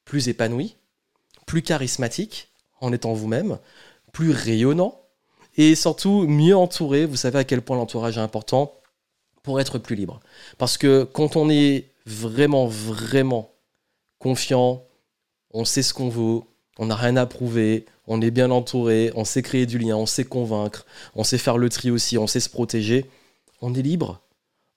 plus 0.05 0.29
épanoui, 0.29 0.75
plus 1.45 1.61
charismatique 1.61 2.49
en 2.79 2.93
étant 2.93 3.13
vous-même, 3.13 3.59
plus 4.13 4.31
rayonnant, 4.31 5.01
et 5.57 5.75
surtout 5.75 6.27
mieux 6.27 6.55
entouré. 6.55 7.05
Vous 7.05 7.15
savez 7.15 7.39
à 7.39 7.43
quel 7.43 7.61
point 7.61 7.77
l'entourage 7.77 8.17
est 8.17 8.21
important 8.21 8.73
pour 9.43 9.59
être 9.59 9.79
plus 9.79 9.95
libre. 9.95 10.19
Parce 10.57 10.77
que 10.77 11.03
quand 11.03 11.35
on 11.35 11.49
est 11.49 11.89
vraiment, 12.05 12.67
vraiment 12.67 13.51
confiant, 14.19 14.83
on 15.51 15.65
sait 15.65 15.83
ce 15.83 15.93
qu'on 15.93 16.09
veut, 16.09 16.41
on 16.79 16.85
n'a 16.85 16.95
rien 16.95 17.17
à 17.17 17.25
prouver, 17.25 17.85
on 18.07 18.21
est 18.21 18.31
bien 18.31 18.51
entouré, 18.51 19.11
on 19.15 19.25
sait 19.25 19.41
créer 19.41 19.65
du 19.65 19.77
lien, 19.77 19.95
on 19.95 20.05
sait 20.05 20.23
convaincre, 20.23 20.85
on 21.15 21.23
sait 21.23 21.37
faire 21.37 21.57
le 21.57 21.69
tri 21.69 21.91
aussi, 21.91 22.17
on 22.17 22.27
sait 22.27 22.39
se 22.39 22.49
protéger, 22.49 23.05
on 23.61 23.73
est 23.73 23.81
libre. 23.81 24.21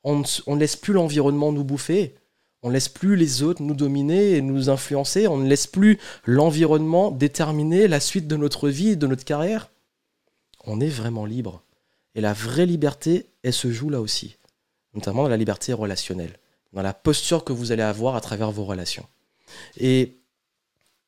On 0.03 0.16
ne 0.16 0.59
laisse 0.59 0.76
plus 0.76 0.95
l'environnement 0.95 1.53
nous 1.53 1.64
bouffer. 1.64 2.14
On 2.62 2.68
ne 2.68 2.74
laisse 2.74 2.89
plus 2.89 3.16
les 3.16 3.43
autres 3.43 3.62
nous 3.62 3.74
dominer 3.74 4.33
et 4.33 4.43
nous 4.43 4.70
influencer. 4.70 5.26
On 5.28 5.37
ne 5.37 5.49
laisse 5.49 5.66
plus 5.66 5.99
l'environnement 6.24 7.11
déterminer 7.11 7.89
la 7.89 8.01
suite 8.01 8.26
de 8.26 8.37
notre 8.37 8.68
vie 8.68 8.91
et 8.91 8.97
de 8.97 9.07
notre 9.07 9.24
carrière. 9.24 9.70
On 10.64 10.80
est 10.80 10.88
vraiment 10.88 11.24
libre. 11.24 11.62
Et 12.14 12.20
la 12.20 12.32
vraie 12.32 12.66
liberté, 12.66 13.30
elle 13.42 13.52
se 13.52 13.70
joue 13.70 13.90
là 13.90 14.00
aussi. 14.00 14.36
Notamment 14.94 15.22
dans 15.22 15.28
la 15.28 15.36
liberté 15.36 15.72
relationnelle. 15.72 16.38
Dans 16.72 16.82
la 16.82 16.94
posture 16.94 17.44
que 17.44 17.52
vous 17.52 17.72
allez 17.72 17.82
avoir 17.82 18.16
à 18.16 18.20
travers 18.20 18.50
vos 18.50 18.64
relations. 18.64 19.06
Et 19.76 20.18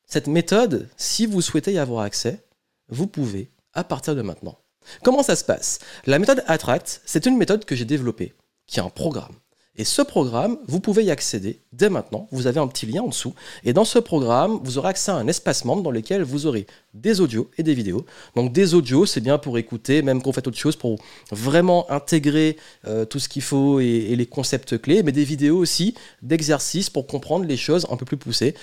cette 0.05 0.27
méthode, 0.27 0.89
si 0.97 1.25
vous 1.25 1.41
souhaitez 1.41 1.73
y 1.73 1.77
avoir 1.77 2.03
accès, 2.03 2.43
vous 2.89 3.07
pouvez 3.07 3.49
à 3.73 3.83
partir 3.83 4.15
de 4.15 4.21
maintenant. 4.21 4.57
Comment 5.01 5.23
ça 5.23 5.35
se 5.35 5.45
passe? 5.45 5.79
La 6.05 6.19
méthode 6.19 6.43
Attract, 6.47 7.01
c'est 7.05 7.25
une 7.25 7.37
méthode 7.37 7.65
que 7.65 7.75
j'ai 7.75 7.85
développée, 7.85 8.33
qui 8.67 8.79
est 8.79 8.83
un 8.83 8.89
programme. 8.89 9.33
Et 9.75 9.85
ce 9.85 10.03
programme, 10.03 10.59
vous 10.67 10.79
pouvez 10.79 11.03
y 11.03 11.09
accéder 11.09 11.59
dès 11.71 11.89
maintenant. 11.89 12.27
Vous 12.31 12.45
avez 12.45 12.59
un 12.59 12.67
petit 12.67 12.85
lien 12.85 13.01
en 13.01 13.07
dessous. 13.07 13.33
Et 13.63 13.73
dans 13.73 13.85
ce 13.85 13.97
programme, 13.97 14.59
vous 14.63 14.77
aurez 14.77 14.89
accès 14.89 15.09
à 15.11 15.15
un 15.15 15.27
espace 15.27 15.65
membre 15.65 15.81
dans 15.81 15.89
lequel 15.89 16.21
vous 16.21 16.45
aurez 16.45 16.67
des 16.93 17.21
audios 17.21 17.49
et 17.57 17.63
des 17.63 17.73
vidéos. 17.73 18.05
Donc 18.35 18.53
des 18.53 18.75
audios, 18.75 19.07
c'est 19.07 19.19
bien 19.21 19.39
pour 19.39 19.57
écouter, 19.57 20.03
même 20.03 20.21
quand 20.21 20.29
vous 20.29 20.35
faites 20.35 20.47
autre 20.47 20.59
chose, 20.59 20.75
pour 20.75 20.99
vraiment 21.31 21.89
intégrer 21.89 22.57
euh, 22.85 23.05
tout 23.05 23.17
ce 23.17 23.27
qu'il 23.27 23.41
faut 23.41 23.79
et, 23.79 23.85
et, 23.85 24.15
les 24.15 24.27
concepts 24.27 24.79
clés. 24.79 25.01
Mais 25.01 25.11
des 25.11 25.23
vidéos 25.23 25.57
aussi 25.57 25.95
d'exercices 26.21 26.91
pour 26.91 27.07
comprendre 27.07 27.45
les 27.45 27.57
choses 27.57 27.87
un 27.89 27.97
peu 27.97 28.05
plus 28.05 28.17
poussées 28.17 28.53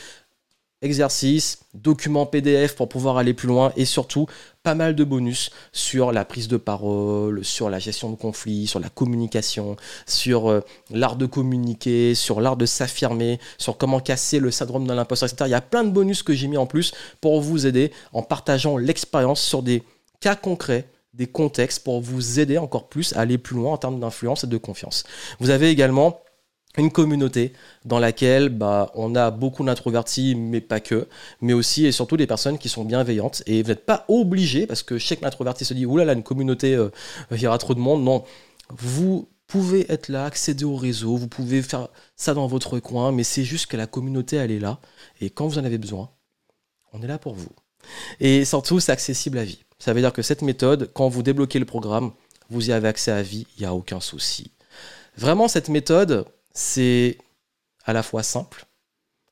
exercices, 0.83 1.61
documents 1.75 2.27
PDF 2.27 2.75
pour 2.75 2.89
pouvoir 2.89 3.19
aller 3.19 3.35
plus 3.35 3.49
loin 3.49 3.73
et 3.77 3.85
surtout 3.85 4.27
pas 4.63 4.75
mal 4.75 4.95
de 4.95 5.05
bonus 5.05 5.51
sur 5.73 6.13
la 6.13 6.25
prise 6.25 6.49
de 6.49 6.57
parole, 6.57 7.45
sur 7.45 7.71
la 7.71 7.79
gestion 7.79 8.11
de 8.11 8.17
conflits, 8.17 8.67
sur 8.67 8.79
la 8.79 8.91
communication, 8.91 9.77
sur 10.07 10.51
euh, 10.51 10.61
l'art 10.91 11.17
de 11.17 11.27
communiquer, 11.27 12.15
sur 12.15 12.41
l'art 12.41 12.57
de 12.57 12.67
s'affirmer, 12.67 13.41
sur 13.57 13.79
comment 13.79 14.01
casser 14.01 14.39
le 14.39 14.51
syndrome 14.51 14.87
de 14.87 14.93
l'imposteur, 14.93 15.29
etc. 15.29 15.45
Il 15.49 15.53
y 15.53 15.55
a 15.55 15.61
plein 15.61 15.85
de 15.85 15.91
bonus 15.91 16.23
que 16.23 16.35
j'ai 16.35 16.47
mis 16.47 16.59
en 16.59 16.67
plus 16.67 16.93
pour 17.21 17.41
vous 17.41 17.67
aider 17.67 17.91
en 18.13 18.23
partageant 18.23 18.77
l'expérience 18.77 19.41
sur 19.41 19.63
des 19.63 19.83
cas 20.21 20.37
concrets 20.37 20.89
des 21.15 21.27
contextes 21.27 21.83
pour 21.83 22.01
vous 22.01 22.39
aider 22.39 22.59
encore 22.59 22.89
plus 22.89 23.15
à 23.15 23.21
aller 23.21 23.39
plus 23.39 23.57
loin 23.57 23.73
en 23.73 23.77
termes 23.79 23.99
d'influence 23.99 24.45
et 24.45 24.47
de 24.47 24.57
confiance. 24.57 25.05
Vous 25.41 25.51
avez 25.51 25.71
également 25.71 26.21
une 26.77 26.91
communauté 26.91 27.53
dans 27.85 27.99
laquelle 27.99 28.49
bah, 28.49 28.91
on 28.95 29.15
a 29.15 29.31
beaucoup 29.31 29.65
d'introvertis, 29.65 30.35
mais 30.35 30.61
pas 30.61 30.81
que, 30.81 31.09
mais 31.41 31.53
aussi 31.53 31.87
et 31.87 31.93
surtout 31.93 32.17
des 32.17 32.27
personnes 32.27 32.59
qui 32.59 32.69
sont 32.69 32.85
bienveillantes. 32.85 33.43
Et 33.47 33.63
vous 33.63 33.69
n'êtes 33.69 33.85
pas 33.85 34.05
obligé, 34.09 34.67
parce 34.67 34.83
que 34.83 34.99
chaque 34.99 35.23
introverti 35.23 35.65
se 35.65 35.75
dit, 35.75 35.85
oulala, 35.85 36.13
une 36.13 36.23
communauté, 36.23 36.75
euh, 36.75 36.91
y 37.33 37.47
aura 37.47 37.59
trop 37.59 37.75
de 37.75 37.81
monde. 37.81 38.05
Non, 38.05 38.25
vous 38.71 39.29
pouvez 39.49 39.91
être 39.93 40.09
là, 40.09 40.27
accéder 40.27 40.65
au 40.65 40.77
réseau, 40.77 41.17
vous 41.17 41.27
pouvez 41.27 41.61
faire 41.61 41.89
ça 42.15 42.35
dans 42.35 42.47
votre 42.47 42.79
coin, 42.79 43.11
mais 43.11 43.25
c'est 43.25 43.45
juste 43.45 43.67
que 43.67 43.77
la 43.77 43.89
communauté, 43.89 44.37
elle 44.37 44.53
est 44.53 44.61
là. 44.61 44.79
Et 45.21 45.31
quand 45.31 45.49
vous 45.49 45.59
en 45.59 45.65
avez 45.65 45.79
besoin, 45.79 46.11
on 46.93 47.03
est 47.03 47.09
là 47.09 47.19
pour 47.19 47.35
vous. 47.35 47.51
Et 48.21 48.45
surtout, 48.45 48.79
c'est 48.79 48.93
accessible 48.93 49.39
à 49.39 49.45
vie. 49.45 49.65
Ça 49.81 49.93
veut 49.93 50.01
dire 50.01 50.13
que 50.13 50.23
cette 50.23 50.43
méthode, 50.43 50.91
quand 50.95 51.09
vous 51.09 51.23
débloquez 51.23 51.59
le 51.59 51.65
programme, 51.65 52.13
vous 52.49 52.71
y 52.71 52.73
avez 52.73 52.89
accès 52.89 53.11
à 53.11 53.23
vie, 53.23 53.47
il 53.57 53.61
n'y 53.61 53.67
a 53.67 53.75
aucun 53.75 54.01
souci. 54.01 54.53
Vraiment, 55.17 55.49
cette 55.49 55.69
méthode, 55.69 56.27
c'est 56.53 57.19
à 57.85 57.93
la 57.93 58.03
fois 58.03 58.23
simple, 58.23 58.67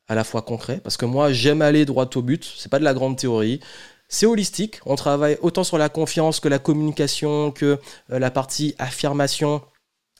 à 0.09 0.14
la 0.14 0.25
fois 0.25 0.43
concret, 0.43 0.81
parce 0.83 0.97
que 0.97 1.05
moi 1.05 1.33
j'aime 1.33 1.62
aller 1.62 1.85
droit 1.85 2.09
au 2.14 2.23
but, 2.23 2.55
c'est 2.57 2.71
pas 2.71 2.79
de 2.79 2.85
la 2.85 2.95
grande 2.95 3.16
théorie. 3.16 3.61
C'est 4.09 4.25
holistique, 4.25 4.81
on 4.87 4.97
travaille 4.97 5.37
autant 5.43 5.64
sur 5.64 5.77
la 5.77 5.91
confiance 5.91 6.41
que 6.41 6.49
la 6.49 6.59
communication, 6.59 7.51
que 7.51 7.79
euh, 8.11 8.19
la 8.19 8.31
partie 8.31 8.75
affirmation, 8.79 9.61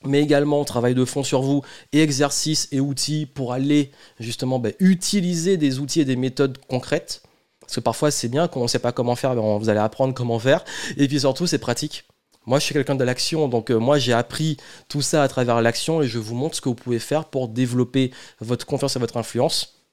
mais 0.05 0.21
également 0.21 0.61
on 0.61 0.65
travaille 0.65 0.93
de 0.93 1.05
fond 1.05 1.23
sur 1.23 1.41
vous 1.41 1.63
et 1.91 2.01
exercices 2.01 2.67
et 2.71 2.79
outils 2.79 3.25
pour 3.25 3.51
aller 3.51 3.91
justement 4.19 4.59
ben, 4.59 4.73
utiliser 4.79 5.57
des 5.57 5.79
outils 5.79 6.01
et 6.01 6.05
des 6.05 6.15
méthodes 6.15 6.57
concrètes. 6.67 7.23
Parce 7.61 7.75
que 7.75 7.79
parfois 7.81 8.11
c'est 8.11 8.29
bien 8.29 8.47
quand 8.47 8.59
on 8.59 8.63
ne 8.63 8.67
sait 8.67 8.79
pas 8.79 8.91
comment 8.91 9.15
faire, 9.15 9.35
ben, 9.35 9.57
vous 9.57 9.69
allez 9.69 9.79
apprendre 9.79 10.13
comment 10.13 10.39
faire. 10.39 10.63
Et 10.97 11.07
puis 11.07 11.19
surtout 11.19 11.47
c'est 11.47 11.57
pratique. 11.57 12.05
Moi, 12.49 12.57
je 12.57 12.65
suis 12.65 12.73
quelqu'un 12.73 12.95
de 12.95 13.03
l'action, 13.03 13.47
donc 13.47 13.69
euh, 13.69 13.77
moi, 13.77 13.99
j'ai 13.99 14.11
appris 14.11 14.57
tout 14.87 15.03
ça 15.03 15.21
à 15.21 15.27
travers 15.27 15.61
l'action 15.61 16.01
et 16.01 16.07
je 16.07 16.17
vous 16.17 16.33
montre 16.33 16.55
ce 16.55 16.61
que 16.61 16.67
vous 16.67 16.73
pouvez 16.73 16.97
faire 16.97 17.25
pour 17.25 17.47
développer 17.47 18.09
votre 18.39 18.65
confiance 18.65 18.95
et 18.95 18.99
votre 18.99 19.17
influence 19.17 19.83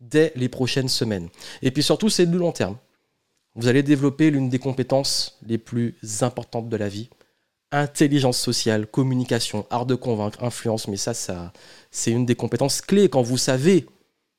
dès 0.00 0.32
les 0.34 0.48
prochaines 0.48 0.88
semaines. 0.88 1.28
Et 1.60 1.70
puis 1.70 1.82
surtout, 1.82 2.08
c'est 2.08 2.24
du 2.24 2.38
long 2.38 2.50
terme. 2.50 2.78
Vous 3.56 3.68
allez 3.68 3.82
développer 3.82 4.30
l'une 4.30 4.48
des 4.48 4.58
compétences 4.58 5.38
les 5.46 5.58
plus 5.58 5.98
importantes 6.22 6.70
de 6.70 6.76
la 6.78 6.88
vie. 6.88 7.10
Intelligence 7.72 8.38
sociale, 8.38 8.86
communication, 8.86 9.66
art 9.68 9.84
de 9.84 9.94
convaincre, 9.94 10.42
influence, 10.42 10.88
mais 10.88 10.96
ça, 10.96 11.12
ça 11.12 11.52
c'est 11.90 12.10
une 12.10 12.24
des 12.24 12.36
compétences 12.36 12.80
clés 12.80 13.10
quand 13.10 13.20
vous 13.20 13.36
savez 13.36 13.84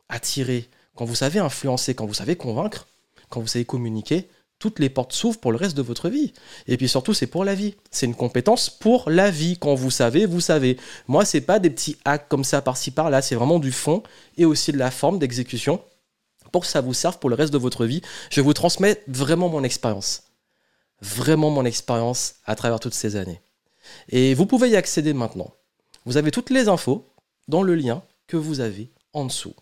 attirer, 0.08 0.68
quand 0.96 1.06
vous 1.06 1.14
savez 1.14 1.38
influencer, 1.38 1.94
quand 1.94 2.08
vous 2.08 2.16
savez 2.16 2.36
convaincre, 2.36 2.88
quand 3.30 3.42
vous 3.42 3.48
savez 3.48 3.66
communiquer, 3.66 4.28
toutes 4.60 4.80
les 4.80 4.90
portes 4.90 5.14
s'ouvrent 5.14 5.40
pour 5.40 5.52
le 5.52 5.58
reste 5.58 5.76
de 5.76 5.82
votre 5.82 6.10
vie. 6.10 6.34
Et 6.68 6.76
puis 6.78 6.90
surtout, 6.90 7.14
c'est 7.14 7.28
pour 7.28 7.46
la 7.46 7.56
vie. 7.56 7.76
C'est 7.92 8.06
une 8.06 8.16
compétence 8.16 8.70
pour 8.70 9.10
la 9.10 9.32
vie. 9.32 9.58
Quand 9.58 9.74
vous 9.74 9.90
savez, 9.90 10.26
vous 10.26 10.42
savez. 10.42 10.78
Moi, 11.08 11.24
c'est 11.24 11.42
pas 11.42 11.60
des 11.60 11.70
petits 11.70 11.98
hacks 12.04 12.28
comme 12.28 12.44
ça 12.44 12.62
par-ci 12.62 12.92
par-là. 12.92 13.22
C'est 13.22 13.36
vraiment 13.36 13.60
du 13.60 13.72
fond 13.72 14.04
et 14.38 14.46
aussi 14.46 14.74
de 14.74 14.78
la 14.78 14.92
forme 14.92 15.18
d'exécution 15.18 15.82
pour 16.52 16.62
que 16.62 16.68
ça 16.68 16.82
vous 16.82 16.94
serve 16.94 17.20
pour 17.20 17.30
le 17.30 17.36
reste 17.36 17.54
de 17.54 17.58
votre 17.58 17.86
vie. 17.86 18.02
Je 18.30 18.42
vous 18.42 18.54
transmets 18.54 19.02
vraiment 19.08 19.48
mon 19.48 19.64
expérience. 19.64 20.24
Vraiment 21.02 21.50
mon 21.50 21.64
expérience 21.64 22.36
à 22.46 22.56
travers 22.56 22.82
toutes 22.82 22.94
ces 22.94 23.16
années. 23.16 23.42
Et 24.10 24.34
vous 24.34 24.46
pouvez 24.46 24.70
y 24.70 24.76
accéder 24.76 25.14
maintenant. 25.14 25.54
Vous 26.06 26.18
avez 26.18 26.32
toutes 26.32 26.50
les 26.50 26.68
infos 26.68 27.08
dans 27.48 27.64
le 27.64 27.76
lien 27.76 28.04
que 28.28 28.36
vous 28.36 28.60
avez 28.60 28.92
en 29.14 29.26
dessous. 29.26 29.54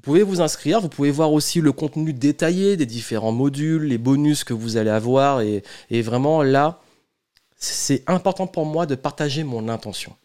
Vous 0.00 0.12
pouvez 0.12 0.22
vous 0.22 0.40
inscrire, 0.40 0.80
vous 0.80 0.88
pouvez 0.88 1.10
voir 1.10 1.30
aussi 1.30 1.60
le 1.60 1.72
contenu 1.72 2.14
détaillé 2.14 2.78
des 2.78 2.86
différents 2.86 3.32
modules, 3.32 3.82
les 3.82 3.98
bonus 3.98 4.44
que 4.44 4.54
vous 4.54 4.78
allez 4.78 4.88
avoir. 4.88 5.42
Et, 5.42 5.62
vraiment 5.90 6.42
là, 6.42 6.80
c'est 7.58 8.02
important 8.06 8.46
pour 8.46 8.64
moi 8.64 8.86
de 8.86 8.94
partager 8.94 9.44
mon 9.44 9.68
intention. 9.68 10.16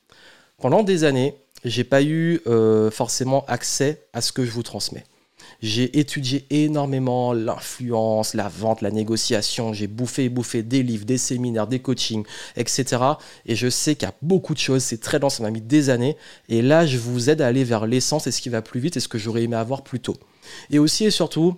Pendant 0.61 0.82
des 0.82 1.03
années, 1.03 1.36
j'ai 1.65 1.84
pas 1.84 2.01
eu 2.03 2.39
euh, 2.47 2.89
forcément 2.89 3.43
accès 3.49 4.07
à 4.13 4.21
ce 4.21 4.32
que 4.32 4.45
je 4.45 4.51
vous 4.51 4.63
transmets. 4.63 5.03
J'ai 5.66 5.97
étudié 5.97 6.45
énormément 6.51 7.34
l'influence, 7.34 8.36
la 8.36 8.47
vente, 8.47 8.84
la 8.84 8.91
négociation. 8.91 9.74
J'ai 9.74 9.88
bouffé 9.88 10.26
et 10.26 10.30
bouffé 10.30 10.61
des 10.61 10.84
livres, 10.84 11.05
des 11.05 11.18
séminaires, 11.18 11.66
des 11.66 11.80
coachings, 11.80 12.24
etc. 12.55 13.01
Et 13.47 13.55
je 13.55 13.68
sais 13.68 13.95
qu'il 13.95 14.07
y 14.07 14.11
a 14.11 14.13
beaucoup 14.22 14.53
de 14.53 14.59
choses. 14.59 14.84
C'est 14.84 15.01
très 15.01 15.20
dense, 15.20 15.38
ça 15.38 15.43
m'a 15.43 15.49
mis 15.49 15.61
des 15.61 15.89
années. 15.89 16.18
Et 16.49 16.61
là, 16.61 16.86
je 16.86 16.99
vous 16.99 17.32
aide 17.32 17.41
à 17.41 17.47
aller 17.47 17.63
vers 17.63 17.88
l'essence 17.88 18.28
et 18.28 18.32
ce 18.32 18.41
qui 18.41 18.49
va 18.49 18.61
plus 18.61 18.80
vite 18.80 18.95
et 18.97 18.99
ce 18.99 19.07
que 19.07 19.18
j'aurais 19.18 19.41
aimé 19.41 19.55
avoir 19.55 19.84
plus 19.84 19.99
tôt. 19.99 20.18
Et 20.70 20.78
aussi 20.78 21.05
et 21.05 21.09
surtout, 21.09 21.57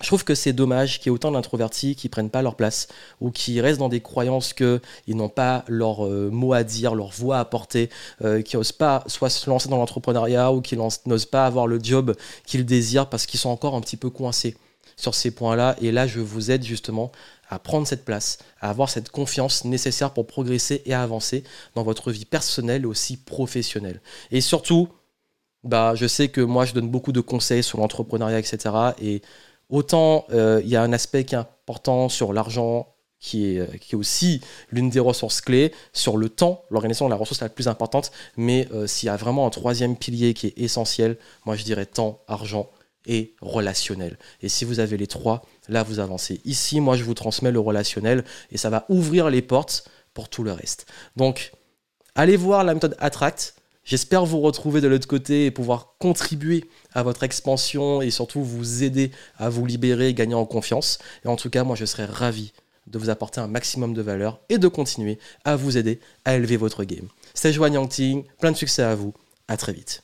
je 0.00 0.08
trouve 0.08 0.24
que 0.24 0.34
c'est 0.34 0.52
dommage 0.52 0.98
qu'il 0.98 1.06
y 1.06 1.08
ait 1.08 1.14
autant 1.14 1.30
d'introvertis 1.30 1.94
qui 1.94 2.08
prennent 2.08 2.30
pas 2.30 2.42
leur 2.42 2.56
place 2.56 2.88
ou 3.20 3.30
qui 3.30 3.60
restent 3.60 3.78
dans 3.78 3.88
des 3.88 4.00
croyances 4.00 4.52
qu'ils 4.52 4.80
n'ont 5.08 5.28
pas 5.28 5.64
leur 5.68 6.04
euh, 6.04 6.30
mot 6.30 6.52
à 6.52 6.64
dire, 6.64 6.96
leur 6.96 7.10
voix 7.10 7.38
à 7.38 7.44
porter, 7.44 7.90
euh, 8.22 8.42
qui 8.42 8.56
n'osent 8.56 8.72
pas 8.72 9.04
soit 9.06 9.30
se 9.30 9.48
lancer 9.48 9.68
dans 9.68 9.76
l'entrepreneuriat 9.76 10.52
ou 10.52 10.62
qui 10.62 10.76
n'osent 10.76 11.26
pas 11.26 11.46
avoir 11.46 11.68
le 11.68 11.78
job 11.80 12.16
qu'ils 12.44 12.66
désirent 12.66 13.08
parce 13.08 13.24
qu'ils 13.26 13.38
sont 13.38 13.50
encore 13.50 13.76
un 13.76 13.80
petit 13.80 13.96
peu 13.96 14.10
coincés 14.10 14.56
sur 14.96 15.14
ces 15.14 15.30
points-là. 15.30 15.76
Et 15.80 15.92
là, 15.92 16.08
je 16.08 16.18
vous 16.18 16.50
aide 16.50 16.64
justement 16.64 17.12
à 17.48 17.60
prendre 17.60 17.86
cette 17.86 18.04
place, 18.04 18.38
à 18.60 18.70
avoir 18.70 18.88
cette 18.88 19.10
confiance 19.10 19.64
nécessaire 19.64 20.12
pour 20.12 20.26
progresser 20.26 20.82
et 20.86 20.94
avancer 20.94 21.44
dans 21.76 21.84
votre 21.84 22.10
vie 22.10 22.24
personnelle 22.24 22.82
et 22.82 22.86
aussi 22.86 23.16
professionnelle. 23.16 24.00
Et 24.32 24.40
surtout, 24.40 24.88
bah, 25.62 25.94
je 25.94 26.06
sais 26.06 26.28
que 26.28 26.40
moi, 26.40 26.64
je 26.64 26.74
donne 26.74 26.88
beaucoup 26.88 27.12
de 27.12 27.20
conseils 27.20 27.62
sur 27.62 27.78
l'entrepreneuriat, 27.78 28.38
etc. 28.38 28.74
Et 29.00 29.22
Autant 29.70 30.26
euh, 30.30 30.60
il 30.62 30.68
y 30.68 30.76
a 30.76 30.82
un 30.82 30.92
aspect 30.92 31.24
qui 31.24 31.34
est 31.34 31.38
important 31.38 32.08
sur 32.08 32.32
l'argent, 32.32 32.94
qui 33.24 33.56
est, 33.56 33.58
euh, 33.58 33.66
qui 33.80 33.94
est 33.94 33.98
aussi 33.98 34.42
l'une 34.70 34.90
des 34.90 35.00
ressources 35.00 35.40
clés, 35.40 35.72
sur 35.92 36.16
le 36.18 36.28
temps, 36.28 36.62
l'organisation 36.70 37.06
est 37.06 37.10
la 37.10 37.16
ressource 37.16 37.40
la 37.40 37.48
plus 37.48 37.68
importante, 37.68 38.12
mais 38.36 38.68
euh, 38.72 38.86
s'il 38.86 39.06
y 39.06 39.10
a 39.10 39.16
vraiment 39.16 39.46
un 39.46 39.50
troisième 39.50 39.96
pilier 39.96 40.34
qui 40.34 40.48
est 40.48 40.58
essentiel, 40.58 41.16
moi 41.46 41.56
je 41.56 41.64
dirais 41.64 41.86
temps, 41.86 42.20
argent 42.28 42.68
et 43.06 43.34
relationnel. 43.40 44.18
Et 44.42 44.48
si 44.48 44.66
vous 44.66 44.78
avez 44.78 44.98
les 44.98 45.06
trois, 45.06 45.42
là 45.68 45.82
vous 45.82 46.00
avancez. 46.00 46.40
Ici, 46.44 46.80
moi 46.80 46.96
je 46.96 47.04
vous 47.04 47.14
transmets 47.14 47.50
le 47.50 47.60
relationnel 47.60 48.24
et 48.50 48.58
ça 48.58 48.70
va 48.70 48.84
ouvrir 48.90 49.30
les 49.30 49.42
portes 49.42 49.88
pour 50.12 50.28
tout 50.28 50.42
le 50.42 50.52
reste. 50.52 50.86
Donc, 51.16 51.52
allez 52.14 52.36
voir 52.36 52.62
la 52.62 52.74
méthode 52.74 52.96
Attract. 52.98 53.54
J'espère 53.84 54.24
vous 54.24 54.40
retrouver 54.40 54.80
de 54.80 54.88
l'autre 54.88 55.06
côté 55.06 55.44
et 55.44 55.50
pouvoir 55.50 55.96
contribuer 55.98 56.64
à 56.92 57.02
votre 57.02 57.22
expansion 57.22 58.00
et 58.00 58.10
surtout 58.10 58.42
vous 58.42 58.82
aider 58.82 59.10
à 59.36 59.50
vous 59.50 59.66
libérer 59.66 60.08
et 60.08 60.14
gagner 60.14 60.34
en 60.34 60.46
confiance. 60.46 60.98
Et 61.24 61.28
en 61.28 61.36
tout 61.36 61.50
cas, 61.50 61.64
moi, 61.64 61.76
je 61.76 61.84
serais 61.84 62.06
ravi 62.06 62.52
de 62.86 62.98
vous 62.98 63.10
apporter 63.10 63.40
un 63.40 63.46
maximum 63.46 63.92
de 63.92 64.00
valeur 64.00 64.40
et 64.48 64.58
de 64.58 64.68
continuer 64.68 65.18
à 65.44 65.56
vous 65.56 65.76
aider 65.76 66.00
à 66.24 66.34
élever 66.36 66.56
votre 66.56 66.84
game. 66.84 67.08
C'était 67.34 67.52
Joanne 67.52 67.74
Yangting, 67.74 68.24
plein 68.40 68.52
de 68.52 68.56
succès 68.56 68.82
à 68.82 68.94
vous, 68.94 69.12
à 69.48 69.56
très 69.56 69.72
vite. 69.72 70.03